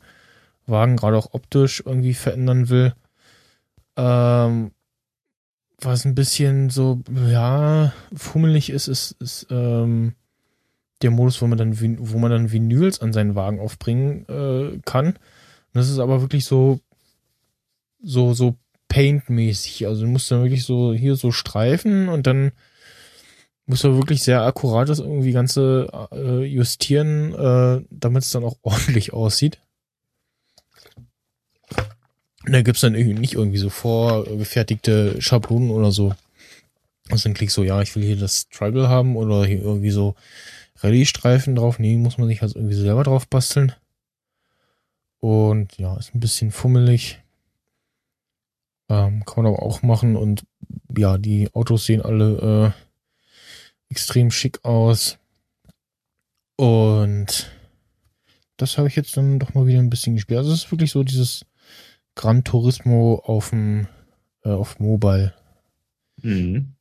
[0.66, 2.94] Wagen gerade auch optisch irgendwie verändern will.
[3.96, 4.70] Ähm,
[5.80, 10.14] was ein bisschen so, ja, fummelig ist, ist, ist ähm,
[11.02, 15.18] der Modus, wo man dann, wo man dann Vinyls an seinen Wagen aufbringen äh, kann.
[15.76, 16.80] Und das ist aber wirklich so,
[18.02, 18.56] so, so
[18.88, 19.86] Paint-mäßig.
[19.86, 22.52] Also du musst dann wirklich so hier so streifen und dann
[23.66, 28.56] musst du wirklich sehr akkurat das irgendwie ganze äh, justieren, äh, damit es dann auch
[28.62, 29.58] ordentlich aussieht.
[32.46, 36.14] Und da gibt's dann irgendwie nicht irgendwie so vorgefertigte Schablonen oder so.
[37.10, 40.14] Also dann klickst du, ja, ich will hier das Tribal haben oder hier irgendwie so
[40.78, 41.78] Rallye-Streifen drauf.
[41.78, 43.74] Nee, muss man sich halt irgendwie selber drauf basteln.
[45.20, 47.22] Und ja, ist ein bisschen fummelig.
[48.88, 50.44] Ähm, kann man aber auch machen und
[50.96, 55.18] ja, die Autos sehen alle äh, extrem schick aus.
[56.56, 57.50] Und
[58.56, 60.38] das habe ich jetzt dann doch mal wieder ein bisschen gespielt.
[60.38, 61.44] Also es ist wirklich so dieses
[62.14, 63.88] Gran Turismo auf dem
[64.44, 65.34] äh, auf Mobile.
[66.22, 66.72] Mhm.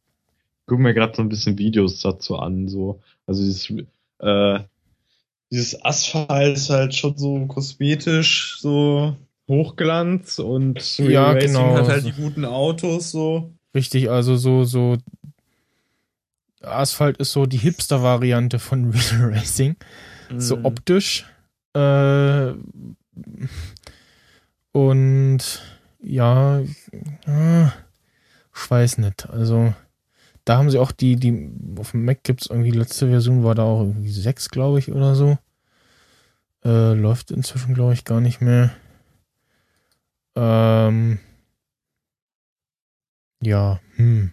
[0.68, 3.02] Guck mir gerade so ein bisschen Videos dazu an, so.
[3.28, 3.70] Also dieses,
[4.20, 4.60] äh,
[5.52, 9.16] dieses Asphalt ist halt schon so kosmetisch, so
[9.48, 11.76] Hochglanz und Ja, Racing genau.
[11.78, 13.54] hat halt die guten Autos, so.
[13.74, 14.98] Richtig, also so, so
[16.62, 19.76] Asphalt ist so die Hipster-Variante von Real Racing.
[20.38, 20.66] So Mhm.
[20.66, 21.26] optisch.
[21.74, 22.54] Äh,
[24.72, 25.40] und
[26.02, 29.30] ja, äh, ich weiß nicht.
[29.30, 29.74] Also
[30.46, 33.56] da haben sie auch die, die, auf dem Mac gibt's irgendwie, die letzte Version war
[33.56, 35.38] da auch irgendwie 6, glaube ich, oder so.
[36.64, 38.72] Äh, läuft inzwischen, glaube ich, gar nicht mehr.
[40.36, 41.20] Ähm,
[43.42, 44.32] ja, hm.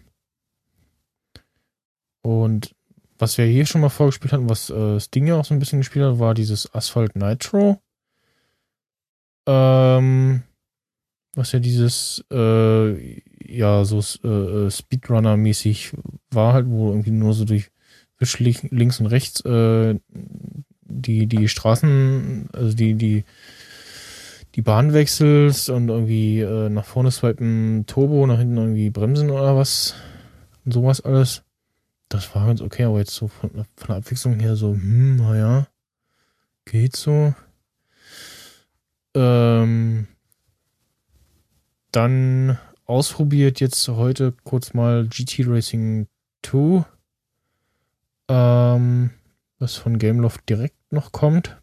[2.22, 2.74] Und
[3.18, 5.80] was wir hier schon mal vorgespielt hatten, was äh, Sting ja auch so ein bisschen
[5.80, 7.80] gespielt hat, war dieses Asphalt Nitro.
[9.47, 10.43] Ähm,
[11.34, 15.92] was ja dieses, äh, ja, so äh, Speedrunner-mäßig
[16.30, 17.70] war halt, wo irgendwie nur so durch
[18.70, 19.98] links und rechts äh,
[20.84, 23.24] die, die Straßen, also die, die,
[24.54, 29.56] die Bahn wechselst und irgendwie äh, nach vorne swipen Turbo, nach hinten irgendwie bremsen oder
[29.56, 29.94] was.
[30.64, 31.42] Und sowas alles.
[32.09, 35.66] Das war ganz okay, aber jetzt so von, von der Abwechslung her so, hm, naja,
[36.66, 37.34] geht so.
[39.14, 40.09] Ähm,
[41.93, 46.09] dann ausprobiert jetzt heute kurz mal GT Racing
[46.43, 46.85] 2,
[48.28, 49.10] ähm,
[49.59, 51.56] was von Gameloft direkt noch kommt.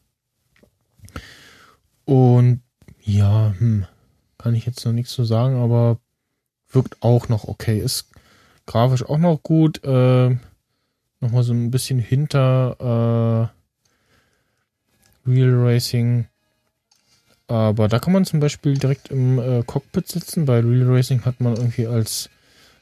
[2.06, 2.62] Und
[3.02, 3.86] ja, hm,
[4.38, 6.00] kann ich jetzt noch nichts zu sagen, aber
[6.70, 7.80] wirkt auch noch okay.
[7.80, 8.10] Ist
[8.66, 9.84] grafisch auch noch gut.
[9.84, 10.38] Äh,
[11.22, 13.52] Nochmal so ein bisschen hinter
[15.26, 16.28] äh, Real Racing.
[17.50, 20.46] Aber da kann man zum Beispiel direkt im äh, Cockpit sitzen.
[20.46, 22.30] Bei Real Racing hat man irgendwie als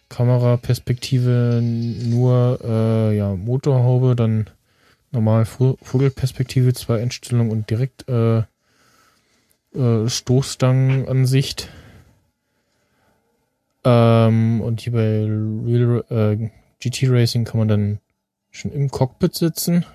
[0.10, 4.50] Kameraperspektive nur äh, ja, Motorhaube, dann
[5.12, 8.40] normal Vo- Vogelperspektive, zwei Einstellungen und direkt äh,
[9.74, 11.70] äh, Stoßstangenansicht.
[13.86, 16.50] Ähm, und hier bei Real äh,
[16.82, 18.00] GT Racing kann man dann
[18.52, 19.86] schon im Cockpit sitzen.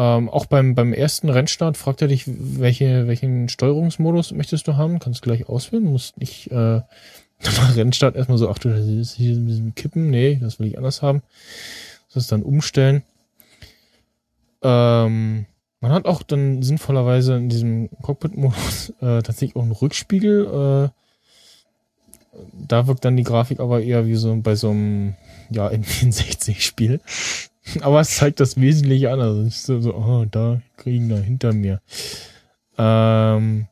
[0.00, 4.98] Ähm, auch beim, beim ersten Rennstart fragt er dich, welche, welchen Steuerungsmodus möchtest du haben.
[4.98, 6.80] Kannst gleich auswählen, musst nicht äh,
[7.42, 10.08] nach Rennstart erstmal so, ach du, das ist hier ein bisschen Kippen.
[10.08, 11.20] Nee, das will ich anders haben.
[12.14, 13.02] Das dann umstellen.
[14.62, 15.44] Ähm,
[15.82, 20.46] man hat auch dann sinnvollerweise in diesem Cockpit-Modus äh, tatsächlich auch einen Rückspiegel.
[20.46, 20.88] Äh,
[22.66, 25.14] da wirkt dann die Grafik aber eher wie so bei so einem
[25.50, 27.00] ja, N64-Spiel.
[27.80, 29.20] Aber es zeigt das Wesentliche an.
[29.20, 31.80] Also ist so, so oh, da kriegen da hinter mir.
[32.78, 33.66] Ähm,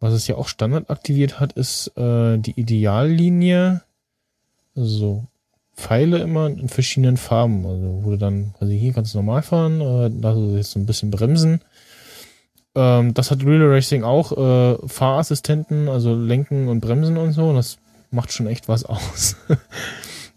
[0.00, 3.82] was es ja auch Standard aktiviert hat, ist äh, die Ideallinie.
[4.76, 5.24] Also so
[5.76, 7.66] Pfeile immer in verschiedenen Farben.
[7.66, 10.86] Also wo du dann, also hier kannst du normal fahren, äh, da jetzt so ein
[10.86, 11.60] bisschen bremsen.
[12.74, 17.48] Ähm, das hat Real Racing auch, äh, Fahrassistenten, also Lenken und Bremsen und so.
[17.48, 17.78] Und das
[18.10, 19.36] macht schon echt was aus.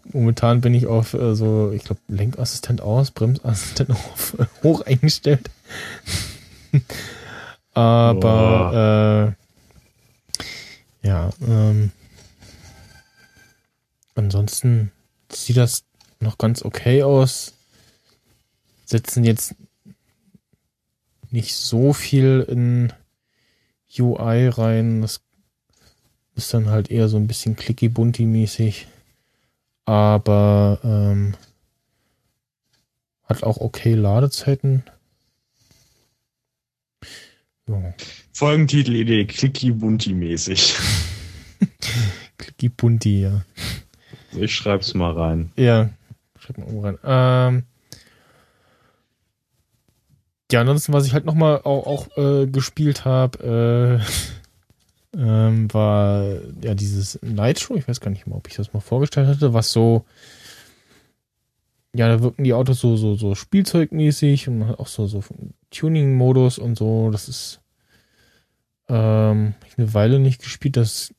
[0.04, 5.50] Momentan bin ich auf äh, so, ich glaube, Lenkassistent aus, Bremsassistent auf äh, hoch eingestellt.
[7.74, 9.34] Aber
[11.02, 11.92] äh, ja, ähm,
[14.14, 14.90] ansonsten
[15.30, 15.84] sieht das
[16.20, 17.54] noch ganz okay aus.
[18.84, 19.54] Setzen jetzt
[21.30, 22.92] nicht so viel in
[23.98, 25.02] UI rein.
[25.02, 25.20] Das
[26.34, 28.86] ist dann halt eher so ein bisschen clicky-bunty-mäßig.
[29.88, 31.34] Aber ähm,
[33.24, 34.82] hat auch okay Ladezeiten.
[37.66, 37.94] Ja.
[38.34, 40.76] Folgentitel-Idee, clicky-bunty-mäßig.
[42.36, 43.46] Clicky-bunty, ja.
[44.32, 45.52] Ich schreib's mal rein.
[45.56, 45.88] Ja,
[46.38, 46.98] schreib mal oben rein.
[47.02, 47.62] Ähm,
[50.52, 54.04] ja, ansonsten, was ich halt nochmal auch, auch äh, gespielt habe, äh,
[55.18, 56.24] ähm, war
[56.62, 57.74] ja dieses Nitro.
[57.74, 60.04] Ich weiß gar nicht mal, ob ich das mal vorgestellt hatte, was so,
[61.92, 65.22] ja, da wirken die Autos so, so, so spielzeugmäßig und auch so, so
[65.70, 67.10] Tuning-Modus und so.
[67.10, 67.60] Das ist
[68.88, 70.76] ähm, eine Weile nicht gespielt.
[70.76, 71.12] Das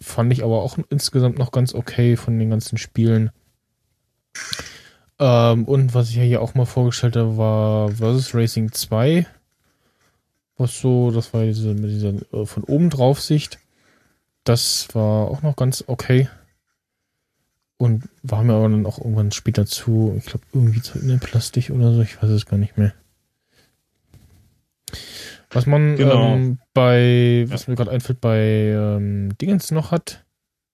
[0.00, 3.30] fand ich aber auch insgesamt noch ganz okay von den ganzen Spielen.
[5.18, 9.26] Ähm, und was ich ja hier auch mal vorgestellt habe, war Versus Racing 2.
[10.58, 13.58] Was so, das war diese, mit dieser äh, von oben drauf Sicht.
[14.44, 16.28] Das war auch noch ganz okay.
[17.76, 21.70] Und war mir aber dann auch irgendwann später zu, ich glaube, irgendwie zu in Plastik
[21.70, 22.92] oder so, ich weiß es gar nicht mehr.
[25.50, 26.34] Was man Genau.
[26.34, 30.24] ähm, bei, was mir gerade einfällt, bei ähm, Dingens noch hat,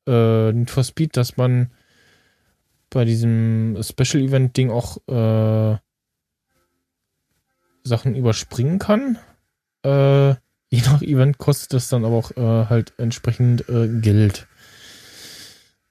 [0.06, 1.70] äh, Need for Speed, dass man
[2.90, 5.77] bei diesem Special Event Ding auch äh,
[7.85, 9.19] Sachen überspringen kann.
[9.85, 10.35] Äh,
[10.70, 14.47] je nach Event kostet das dann aber auch äh, halt entsprechend äh, Geld.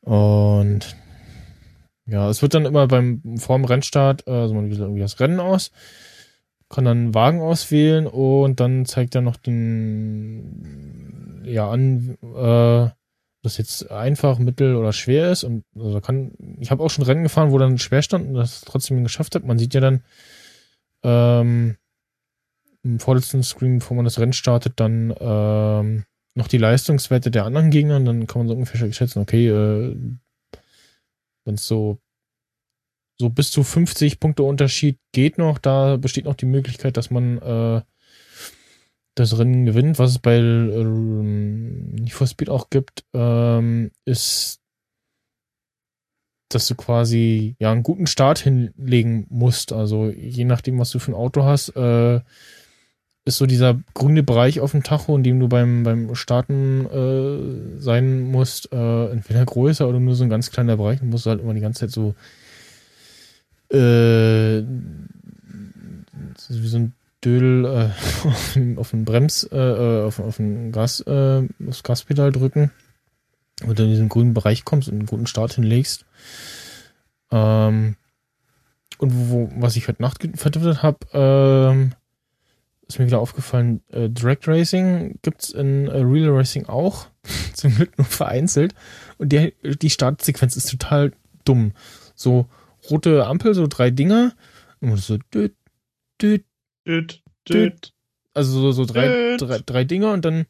[0.02, 0.96] Und
[2.06, 5.40] ja, es wird dann immer beim vorm Rennstart, äh, also man wählt irgendwie das Rennen
[5.40, 5.72] aus,
[6.70, 12.90] kann dann einen Wagen auswählen und dann zeigt er noch den ja an, äh,
[13.44, 17.24] das jetzt einfach, mittel oder schwer ist und also kann, ich habe auch schon Rennen
[17.24, 19.46] gefahren, wo dann schwer stand und das trotzdem geschafft hat.
[19.46, 20.04] Man sieht ja dann
[21.04, 21.78] ähm,
[22.84, 26.04] im vorletzten Screen, bevor man das Rennen startet, dann ähm,
[26.36, 29.96] noch die Leistungswerte der anderen Gegner und dann kann man so ungefähr schätzen, okay, äh,
[31.46, 32.00] wenn es so
[33.20, 37.38] so bis zu 50 Punkte Unterschied geht noch, da besteht noch die Möglichkeit, dass man
[37.38, 37.82] äh,
[39.16, 40.00] das Rennen gewinnt.
[40.00, 44.62] Was es bei ähm, Need for Speed auch gibt, ähm, ist,
[46.50, 49.72] dass du quasi ja einen guten Start hinlegen musst.
[49.74, 52.22] Also je nachdem, was du für ein Auto hast, äh,
[53.26, 57.80] ist so dieser grüne Bereich auf dem Tacho, in dem du beim, beim Starten äh,
[57.82, 61.00] sein musst, äh, entweder größer oder nur so ein ganz kleiner Bereich.
[61.00, 62.16] Du musst halt immer die ganze Zeit so
[63.72, 64.64] äh,
[66.50, 66.94] wie so ein
[67.24, 72.72] Dödel äh, auf, dem Brems, äh, äh, auf, auf dem Gas, äh, aufs Gaspedal drücken
[73.66, 76.06] und dann in diesen grünen Bereich kommst und einen guten Start hinlegst.
[77.32, 77.96] Ähm,
[78.98, 81.94] und wo, was ich heute Nacht vertwittert habe, ähm,
[82.88, 87.08] ist mir wieder aufgefallen, äh, Direct Racing gibt's in äh, Real Racing auch.
[87.54, 88.74] Zum Glück nur vereinzelt.
[89.18, 91.14] Und die, die Startsequenz ist total
[91.46, 91.74] dumm.
[92.16, 92.48] So
[92.90, 94.34] rote Ampel, so drei Dinger.
[94.82, 95.56] Und so düt,
[96.22, 96.46] düt,
[96.86, 97.94] Düt, düt.
[98.34, 100.46] also so, so drei, drei, drei Dinger und dann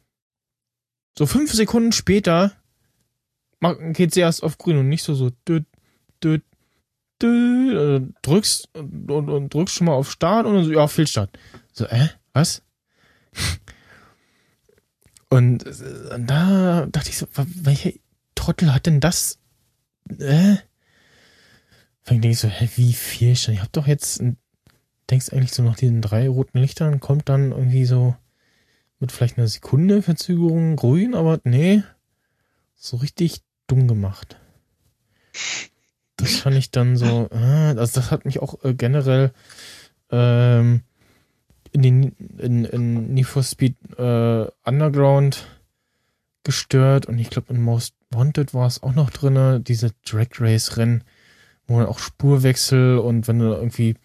[1.18, 2.53] so fünf Sekunden später
[3.93, 5.65] geht sie erst auf grün und nicht so so düt,
[6.23, 6.43] düt,
[7.22, 10.88] düt, äh, drückst und, und, und drückst schon mal auf Start und dann so, ja,
[10.88, 11.30] Fehlstart.
[11.72, 12.61] So, äh, was?
[15.30, 17.91] Und äh, da dachte ich so, welcher
[18.35, 19.39] Trottel hat denn das?
[20.19, 20.57] Äh?
[22.05, 23.55] Dann denke ich so, hä, wie Fehlstart?
[23.55, 24.22] Ich hab doch jetzt
[25.10, 28.15] denkst eigentlich so nach diesen drei roten Lichtern kommt dann irgendwie so
[28.99, 31.84] mit vielleicht einer Sekunde Verzögerung grün, aber nee,
[32.76, 34.38] so richtig dumm gemacht.
[36.18, 39.34] Das fand ich dann so, ah, also das hat mich auch äh, generell
[40.10, 40.84] ähm,
[41.73, 42.03] in den
[42.37, 45.47] in, in Need for Speed äh, Underground
[46.43, 50.77] gestört und ich glaube in Most Wanted war es auch noch drinne, diese Drag Race
[50.77, 51.03] Rennen,
[51.67, 53.95] wo man auch Spurwechsel und wenn du irgendwie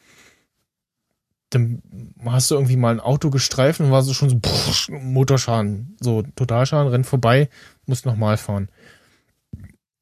[1.50, 1.82] dann
[2.24, 6.22] hast du irgendwie mal ein Auto gestreift und war so schon so pff, Motorschaden, so
[6.22, 7.48] Totalschaden, rennt vorbei,
[7.86, 8.68] musst nochmal fahren.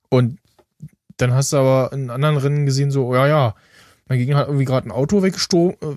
[0.08, 0.38] Und
[1.18, 3.54] dann hast du aber in anderen Rennen gesehen, so, ja, ja,
[4.08, 5.96] mein Gegner hat irgendwie gerade ein Auto weggesto äh,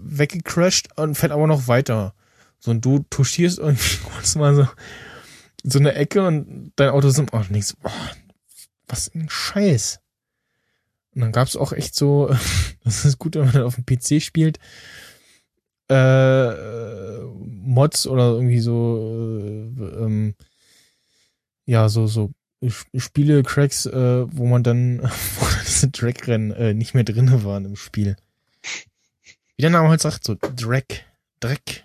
[0.00, 2.14] weggecrashed und fährt aber noch weiter.
[2.58, 4.68] So, und du touchierst irgendwie kurz mal so,
[5.62, 7.48] so eine Ecke und dein Auto ist im Arsch.
[7.48, 7.90] Und denkst, oh,
[8.86, 10.00] was ein Scheiß.
[11.14, 12.34] Und dann gab's auch echt so,
[12.84, 14.58] das ist gut, wenn man dann auf dem PC spielt,
[15.88, 20.34] äh, Mods oder irgendwie so, äh, ähm,
[21.64, 22.30] ja, so, so
[22.94, 25.02] Spiele-Cracks, äh, wo man dann,
[25.38, 28.16] wo diese Drag-Rennen äh, nicht mehr drinne waren im Spiel.
[29.58, 30.84] Wie der Name halt sagt, so Drag,
[31.40, 31.84] Dreck.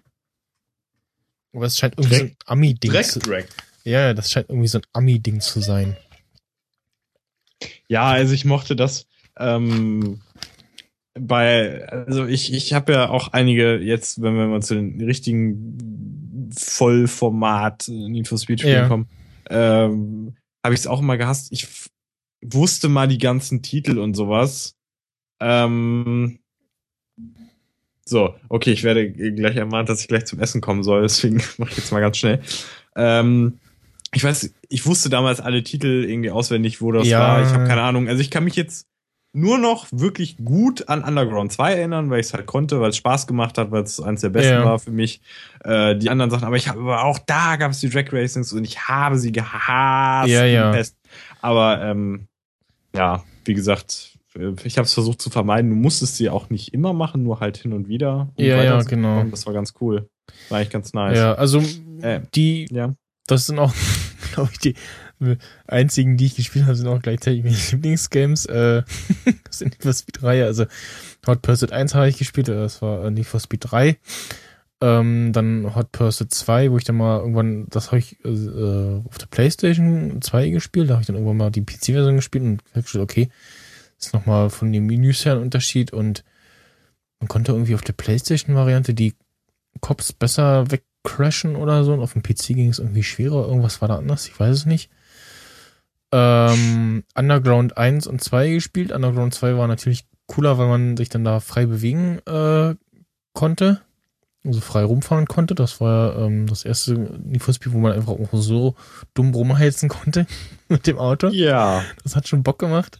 [1.55, 2.19] Aber es scheint irgendwie Dreck?
[2.19, 3.45] so ein Ami-Ding Dreck, zu Drag.
[3.83, 5.97] Ja, das scheint irgendwie so ein Ami-Ding zu sein.
[7.87, 9.07] Ja, also ich mochte das
[9.39, 10.21] ähm,
[11.19, 16.49] bei, also ich, ich habe ja auch einige, jetzt, wenn wir mal zu den richtigen
[16.55, 18.87] Vollformat Need for Speed Spielen Ja.
[18.87, 19.07] kommen,
[19.49, 21.51] ähm, habe ich es auch immer gehasst.
[21.51, 21.67] Ich
[22.45, 24.75] wusste mal die ganzen Titel und sowas.
[25.41, 26.39] Ähm,
[28.05, 31.71] so, okay, ich werde gleich ermahnt, dass ich gleich zum Essen kommen soll, deswegen mache
[31.71, 32.41] ich jetzt mal ganz schnell.
[32.95, 33.59] Ähm,
[34.13, 37.19] ich weiß, ich wusste damals alle Titel irgendwie auswendig, wo das Ja.
[37.19, 37.41] war.
[37.41, 38.07] Ich habe keine Ahnung.
[38.07, 38.85] Also ich kann mich jetzt
[39.35, 42.97] nur noch wirklich gut an Underground 2 erinnern, weil ich es halt konnte, weil es
[42.97, 44.63] Spaß gemacht hat, weil es eines der besten Ja.
[44.65, 45.21] war für mich.
[45.63, 48.63] Äh, die anderen Sachen, aber ich habe auch da gab es die Drag Racings und
[48.63, 50.29] ich habe sie gehasst.
[50.29, 50.79] Ja, ja.
[51.41, 52.27] Aber ähm,
[52.95, 55.69] ja, wie gesagt, ich habe es versucht zu vermeiden.
[55.69, 58.31] Du musstest sie auch nicht immer machen, nur halt hin und wieder.
[58.35, 59.23] um Ja, ja, genau.
[59.25, 60.09] Das war ganz cool.
[60.49, 61.17] War eigentlich ganz nice.
[61.17, 61.61] Ja, also
[62.01, 62.93] Äh, die, ja.
[63.27, 63.73] das sind auch,
[64.33, 64.75] glaube ich, die
[65.67, 68.45] einzigen, die ich gespielt habe, sind auch gleichzeitig meine Lieblingsgames.
[68.45, 68.83] Äh,
[69.45, 70.43] das sind Need for Speed 3.
[70.43, 70.65] Also
[71.27, 73.97] Hot Pursuit 1 habe ich gespielt, äh, das war äh, Need for Speed 3.
[74.81, 79.01] Ähm, dann Hot Pursuit 2, wo ich dann mal irgendwann, das habe ich äh, äh,
[79.07, 82.61] auf der Playstation 2 gespielt, da habe ich dann irgendwann mal die PC-Version gespielt und
[82.63, 83.29] festgestellt, okay,
[84.05, 86.23] ist nochmal von den Menüs her ein Unterschied und
[87.19, 89.15] man konnte irgendwie auf der Playstation-Variante die
[89.81, 93.87] Cops besser wegcrashen oder so und auf dem PC ging es irgendwie schwerer, irgendwas war
[93.87, 94.89] da anders, ich weiß es nicht.
[96.13, 98.91] Ähm, Underground 1 und 2 gespielt.
[98.91, 102.75] Underground 2 war natürlich cooler, weil man sich dann da frei bewegen äh,
[103.33, 103.81] konnte.
[104.45, 105.55] Also frei rumfahren konnte.
[105.55, 108.75] Das war ja ähm, das erste Need for Speed, wo man einfach auch so
[109.15, 110.27] dumm rumheizen konnte
[110.67, 111.29] mit dem Auto.
[111.29, 111.83] Ja.
[112.03, 112.99] Das hat schon Bock gemacht.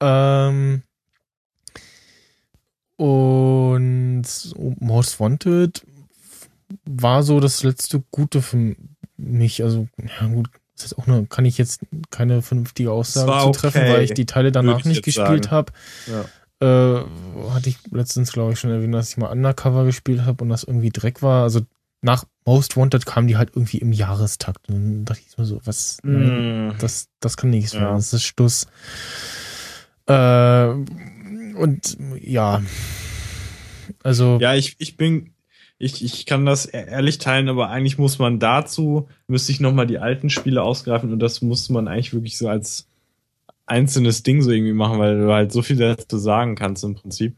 [0.00, 0.82] Ähm,
[2.96, 4.24] und
[4.80, 5.84] Most Wanted
[6.84, 8.74] war so das letzte Gute für
[9.16, 9.62] mich.
[9.62, 9.88] Also,
[10.20, 13.92] ja gut, das ist auch nur, kann ich jetzt keine vernünftige Aussage zu treffen, okay,
[13.92, 15.72] weil ich die Teile danach ich nicht gespielt habe.
[16.06, 16.24] Ja.
[16.58, 17.04] Äh,
[17.50, 20.64] hatte ich letztens, glaube ich, schon erwähnt, dass ich mal Undercover gespielt habe und das
[20.64, 21.42] irgendwie Dreck war.
[21.42, 21.60] Also
[22.00, 24.68] nach Most Wanted kamen die halt irgendwie im Jahrestakt.
[24.68, 26.70] Und dann dachte ich mir so, was, Mm.
[26.78, 27.80] das, das kann nichts Ja.
[27.82, 27.96] werden.
[27.96, 28.66] Das ist Stuss.
[30.06, 30.68] Äh,
[31.56, 32.62] und ja.
[34.02, 35.34] Also, Ja, ich, ich bin,
[35.78, 39.86] ich, ich kann das e- ehrlich teilen, aber eigentlich muss man dazu, müsste ich nochmal
[39.86, 42.88] die alten Spiele ausgreifen und das musste man eigentlich wirklich so als
[43.66, 47.36] einzelnes Ding so irgendwie machen, weil du halt so viel dazu sagen kannst im Prinzip.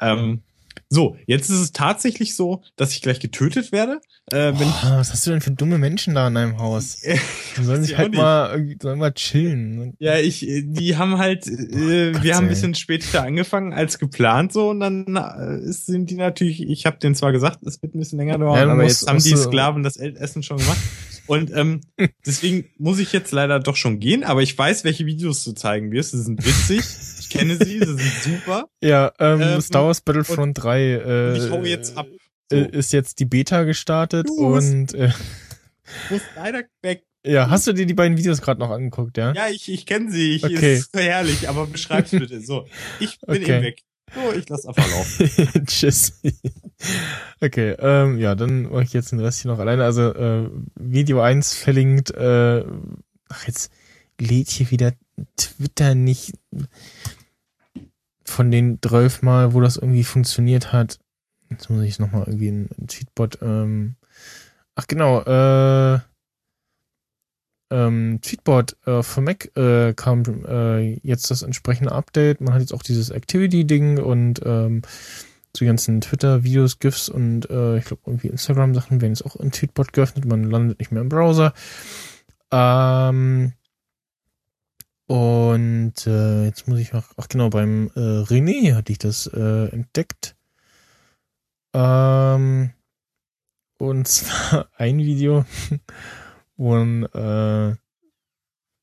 [0.00, 0.42] Ähm,
[0.88, 4.00] so, jetzt ist es tatsächlich so, dass ich gleich getötet werde.
[4.32, 7.02] Äh, wenn boah, was hast du denn für dumme Menschen da in deinem Haus?
[7.56, 9.94] Die sollen sich ich halt mal, sollen mal chillen.
[9.98, 13.98] Ja, ich, äh, die haben halt, äh, Gott, wir haben ein bisschen später angefangen als
[13.98, 17.94] geplant so und dann äh, sind die natürlich, ich habe denen zwar gesagt, es wird
[17.94, 20.78] ein bisschen länger dauern, Ja, aber musst- jetzt haben die Sklaven das Essen schon gemacht
[21.26, 21.80] und ähm,
[22.26, 25.90] deswegen muss ich jetzt leider doch schon gehen, aber ich weiß, welche Videos du zeigen
[25.92, 26.84] wirst, sie sind witzig,
[27.30, 31.62] kenne sie, sie sind super Ja, ähm, Ähm, Star Wars Battlefront 3 äh, ich hau
[31.64, 32.06] jetzt ab.
[32.50, 34.64] So, äh, ist jetzt die Beta gestartet Los.
[34.64, 35.12] und äh,
[36.10, 37.04] muss leider weg.
[37.24, 39.32] ja, hast du dir die beiden Videos gerade noch angeguckt, ja?
[39.32, 40.74] Ja, ich, ich kenne sie, ich, Okay.
[40.76, 42.40] ist so herrlich, aber beschreib's bitte.
[42.40, 42.66] So,
[42.98, 43.54] ich bin Okay.
[43.56, 43.82] eben weg.
[44.12, 45.66] So, ich lass einfach laufen.
[45.66, 46.20] Tschüss.
[47.40, 49.84] okay, ähm, ja, dann mache ich jetzt den Rest hier noch alleine.
[49.84, 52.10] Also äh, Video 1 verlinkt.
[52.10, 52.64] Äh,
[53.28, 53.70] ach, jetzt
[54.20, 54.92] lädt hier wieder
[55.36, 56.32] Twitter nicht
[58.30, 60.98] von den 12 Mal, wo das irgendwie funktioniert hat.
[61.50, 63.38] Jetzt muss ich nochmal irgendwie ein, ein Tweetbot.
[63.42, 63.96] Ähm,
[64.74, 65.98] ach genau, äh,
[67.72, 72.40] ähm, Tweetbot äh, für Mac äh, kam äh, jetzt das entsprechende Update.
[72.40, 74.82] Man hat jetzt auch dieses Activity-Ding und ähm,
[75.56, 79.50] so die ganzen Twitter-Videos, GIFs und äh, ich glaube irgendwie Instagram-Sachen werden jetzt auch in
[79.50, 80.24] Tweetbot geöffnet.
[80.24, 81.52] Man landet nicht mehr im Browser.
[82.52, 83.52] Ähm,
[85.10, 89.66] und äh, jetzt muss ich noch, ach genau, beim äh, René hatte ich das äh,
[89.72, 90.36] entdeckt.
[91.74, 92.70] Ähm,
[93.80, 95.44] und zwar ein Video,
[96.56, 97.74] wo man äh,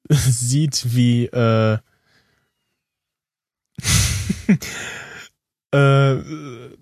[0.13, 1.77] sieht, wie äh,
[5.73, 6.73] äh, äh,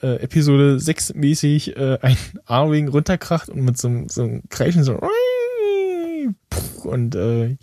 [0.00, 5.00] Episode 6 mäßig äh, ein A-Wing runterkracht und mit so, einem- so einem Kreischen so
[6.84, 7.56] und äh,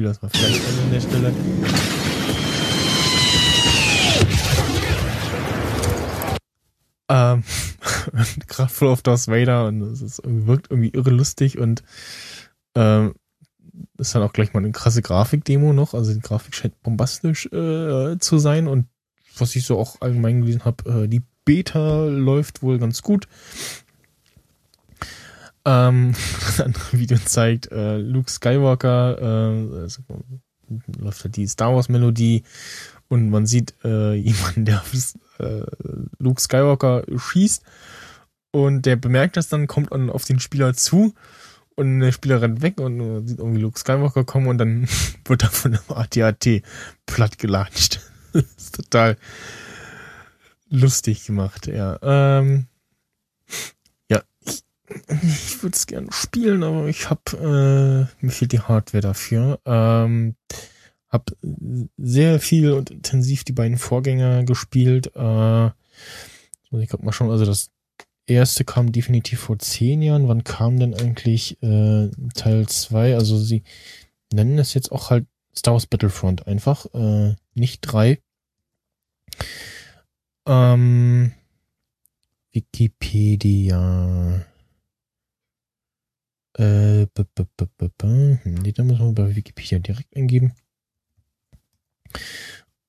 [0.00, 1.34] ich spiele das mal vielleicht an der Stelle.
[7.08, 7.44] Ähm,
[8.46, 11.82] kraftvoll auf Darth Vader und es ist, wirkt irgendwie irre lustig und
[12.74, 13.14] ähm,
[13.98, 15.92] ist dann auch gleich mal eine krasse Grafikdemo noch.
[15.92, 18.86] Also die Grafik scheint bombastisch äh, zu sein und
[19.36, 23.26] was ich so auch allgemein gelesen habe, äh, die Beta läuft wohl ganz gut.
[25.64, 26.14] Ähm,
[26.46, 30.02] das andere Video zeigt äh, Luke Skywalker, äh, also,
[30.98, 32.44] läuft halt die Star Wars Melodie
[33.08, 34.92] und man sieht äh, jemanden, der auf
[35.38, 35.62] äh,
[36.18, 37.62] Luke Skywalker schießt
[38.52, 41.14] und der bemerkt das dann, kommt dann auf den Spieler zu
[41.76, 44.88] und der Spieler rennt weg und man sieht irgendwie Luke Skywalker kommen und dann
[45.24, 46.62] wird er von einem AT-AT
[47.06, 48.00] platt gelatscht.
[48.32, 49.16] das ist total
[50.68, 51.98] lustig gemacht, ja.
[52.02, 52.66] Ähm,
[55.22, 59.60] ich, würde es gerne spielen, aber ich habe äh, mir fehlt die Hardware dafür.
[59.64, 60.36] Ähm,
[61.08, 61.32] hab
[61.96, 65.12] sehr viel und intensiv die beiden Vorgänger gespielt.
[65.14, 65.70] Äh,
[66.70, 67.70] muss ich gerade mal schauen, also das
[68.26, 70.28] erste kam definitiv vor zehn Jahren.
[70.28, 73.16] Wann kam denn eigentlich äh, Teil zwei?
[73.16, 73.64] Also sie
[74.32, 78.20] nennen es jetzt auch halt Star Wars Battlefront einfach, äh, nicht drei.
[80.46, 81.32] Ähm,
[82.52, 84.46] Wikipedia.
[86.54, 87.46] Äh, b -b
[87.78, 90.54] -b nee, da muss man bei Wikipedia direkt eingeben.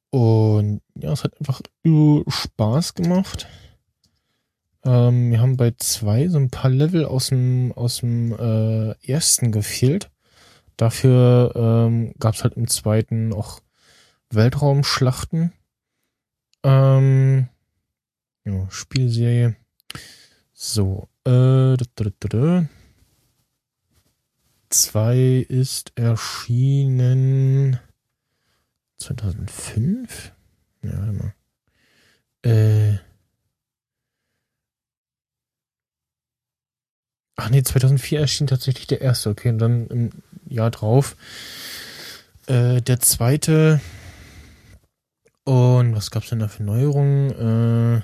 [0.10, 1.62] Und ja, es hat einfach
[2.28, 3.48] Spaß gemacht.
[4.84, 9.52] Ähm, wir haben bei zwei so ein paar Level aus dem, aus dem äh, ersten
[9.52, 10.10] gefehlt.
[10.76, 13.62] Dafür ähm, gab es halt im zweiten auch
[14.32, 15.54] Weltraumschlachten.
[16.64, 17.48] Ähm,
[18.46, 19.56] ja, Spielserie.
[20.54, 21.78] So, äh,
[24.72, 25.42] da, da, da, da.
[25.42, 27.80] Zwei ist erschienen
[28.98, 30.32] 2005.
[30.84, 31.34] Ja, warte mal.
[32.44, 32.98] Äh.
[37.36, 39.30] Ach nee, 2004 erschien tatsächlich der erste.
[39.30, 40.12] Okay, und dann im
[40.48, 41.16] Jahr drauf
[42.48, 43.82] äh, der zweite
[45.44, 47.32] und was gab's denn da für Neuerungen?
[47.32, 48.02] Äh,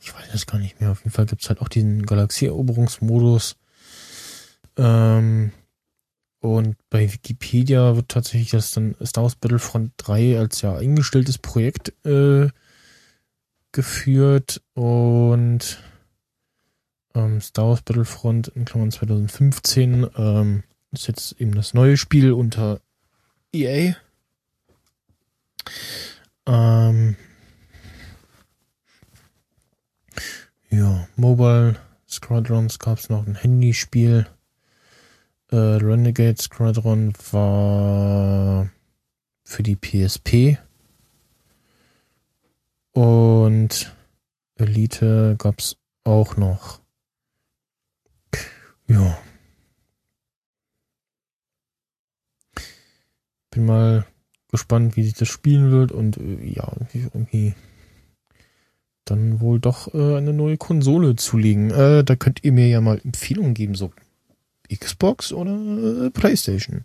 [0.00, 0.90] ich weiß das gar nicht mehr.
[0.90, 3.56] Auf jeden Fall gibt's halt auch diesen Galaxieeroberungsmodus.
[4.76, 5.52] Ähm,
[6.40, 11.92] und bei Wikipedia wird tatsächlich das dann Star Wars Battlefront 3 als ja eingestelltes Projekt
[12.06, 12.48] äh,
[13.72, 15.82] geführt und
[17.14, 22.80] ähm, Star Wars Battlefront in Klammern 2015 ähm, ist jetzt eben das neue Spiel unter
[23.52, 23.94] EA.
[26.46, 27.16] Ähm,
[30.70, 31.76] ja, Mobile
[32.08, 34.26] Squadrons gab es noch ein Handyspiel.
[35.50, 38.70] Äh, Renegade Squadron war
[39.44, 40.58] für die PSP.
[42.92, 43.94] Und
[44.56, 46.80] Elite gab es auch noch.
[48.86, 49.18] Ja.
[53.50, 54.06] Bin mal
[54.50, 57.54] gespannt, wie sich das spielen wird und äh, ja, irgendwie
[59.04, 61.70] dann wohl doch äh, eine neue Konsole zulegen.
[61.70, 63.92] Äh, da könnt ihr mir ja mal Empfehlungen geben, so
[64.74, 66.84] Xbox oder äh, PlayStation.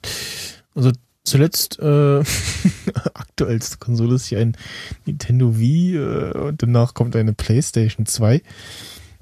[0.73, 0.91] Also
[1.23, 2.19] zuletzt äh,
[3.13, 4.55] aktuellste Konsole ist hier ein
[5.05, 8.41] Nintendo Wii äh, und danach kommt eine PlayStation 2,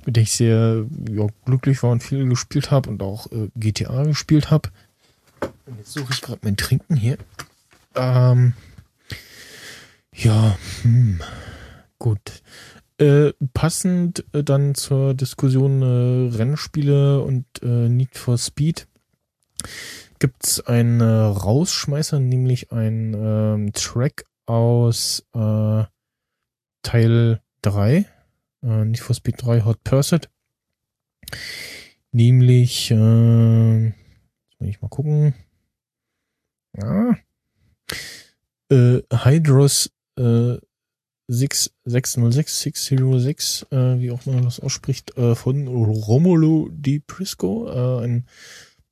[0.05, 4.03] mit der ich sehr ja, glücklich war und viel gespielt habe und auch äh, GTA
[4.03, 4.69] gespielt habe.
[5.65, 7.17] Und jetzt suche ich gerade mein Trinken hier.
[7.95, 8.53] Ähm,
[10.13, 11.21] ja, hm,
[11.99, 12.19] gut.
[13.03, 18.87] Äh, passend äh, dann zur Diskussion äh, Rennspiele und äh, Need for Speed
[20.19, 25.89] gibt's einen äh, Rausschmeißer, nämlich ein ähm, Track aus Teil
[27.61, 28.05] 3,
[28.63, 30.29] äh, Need for Speed 3 Hot Pursuit.
[32.13, 35.33] Nämlich, äh, will ich mal gucken.
[36.77, 37.17] Ja,
[38.71, 39.91] Hydros
[41.29, 48.05] äh, 6606, 606, äh, wie auch man das ausspricht, äh, von Romulo Di Prisco, äh,
[48.05, 48.27] ein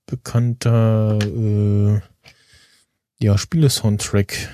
[0.06, 2.02] bekannter äh,
[3.20, 4.50] ja, Spiele-Soundtrack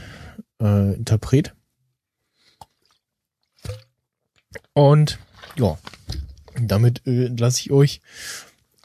[0.60, 0.96] äh.
[4.74, 5.20] Und
[5.58, 5.78] ja,
[6.60, 8.02] damit äh, entlasse ich euch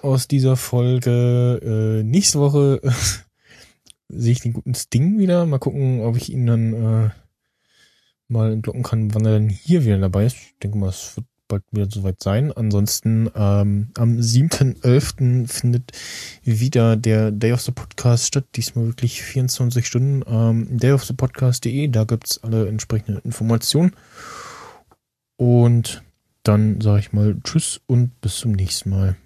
[0.01, 1.60] aus dieser Folge.
[1.62, 2.81] Äh, nächste Woche
[4.09, 5.47] sehe ich den guten Sting wieder.
[5.47, 7.10] Mal gucken, ob ich ihn dann äh,
[8.33, 10.37] mal entlocken kann, wann er denn hier wieder dabei ist.
[10.37, 12.51] Ich denke mal, es wird bald wieder soweit sein.
[12.51, 15.49] Ansonsten ähm, am 7.11.
[15.49, 15.93] findet
[16.43, 18.47] wieder der Day of the Podcast statt.
[18.57, 20.23] Diesmal wirklich 24 Stunden.
[20.27, 23.93] Ähm, dayofthepodcast.de, da gibt's alle entsprechenden Informationen.
[25.37, 26.03] Und
[26.43, 29.17] dann sage ich mal Tschüss und bis zum nächsten Mal.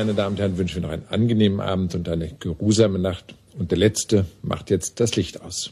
[0.00, 3.34] Meine Damen und Herren, wünschen wir noch einen angenehmen Abend und eine geruhsame Nacht.
[3.58, 5.69] Und der Letzte macht jetzt das Licht aus.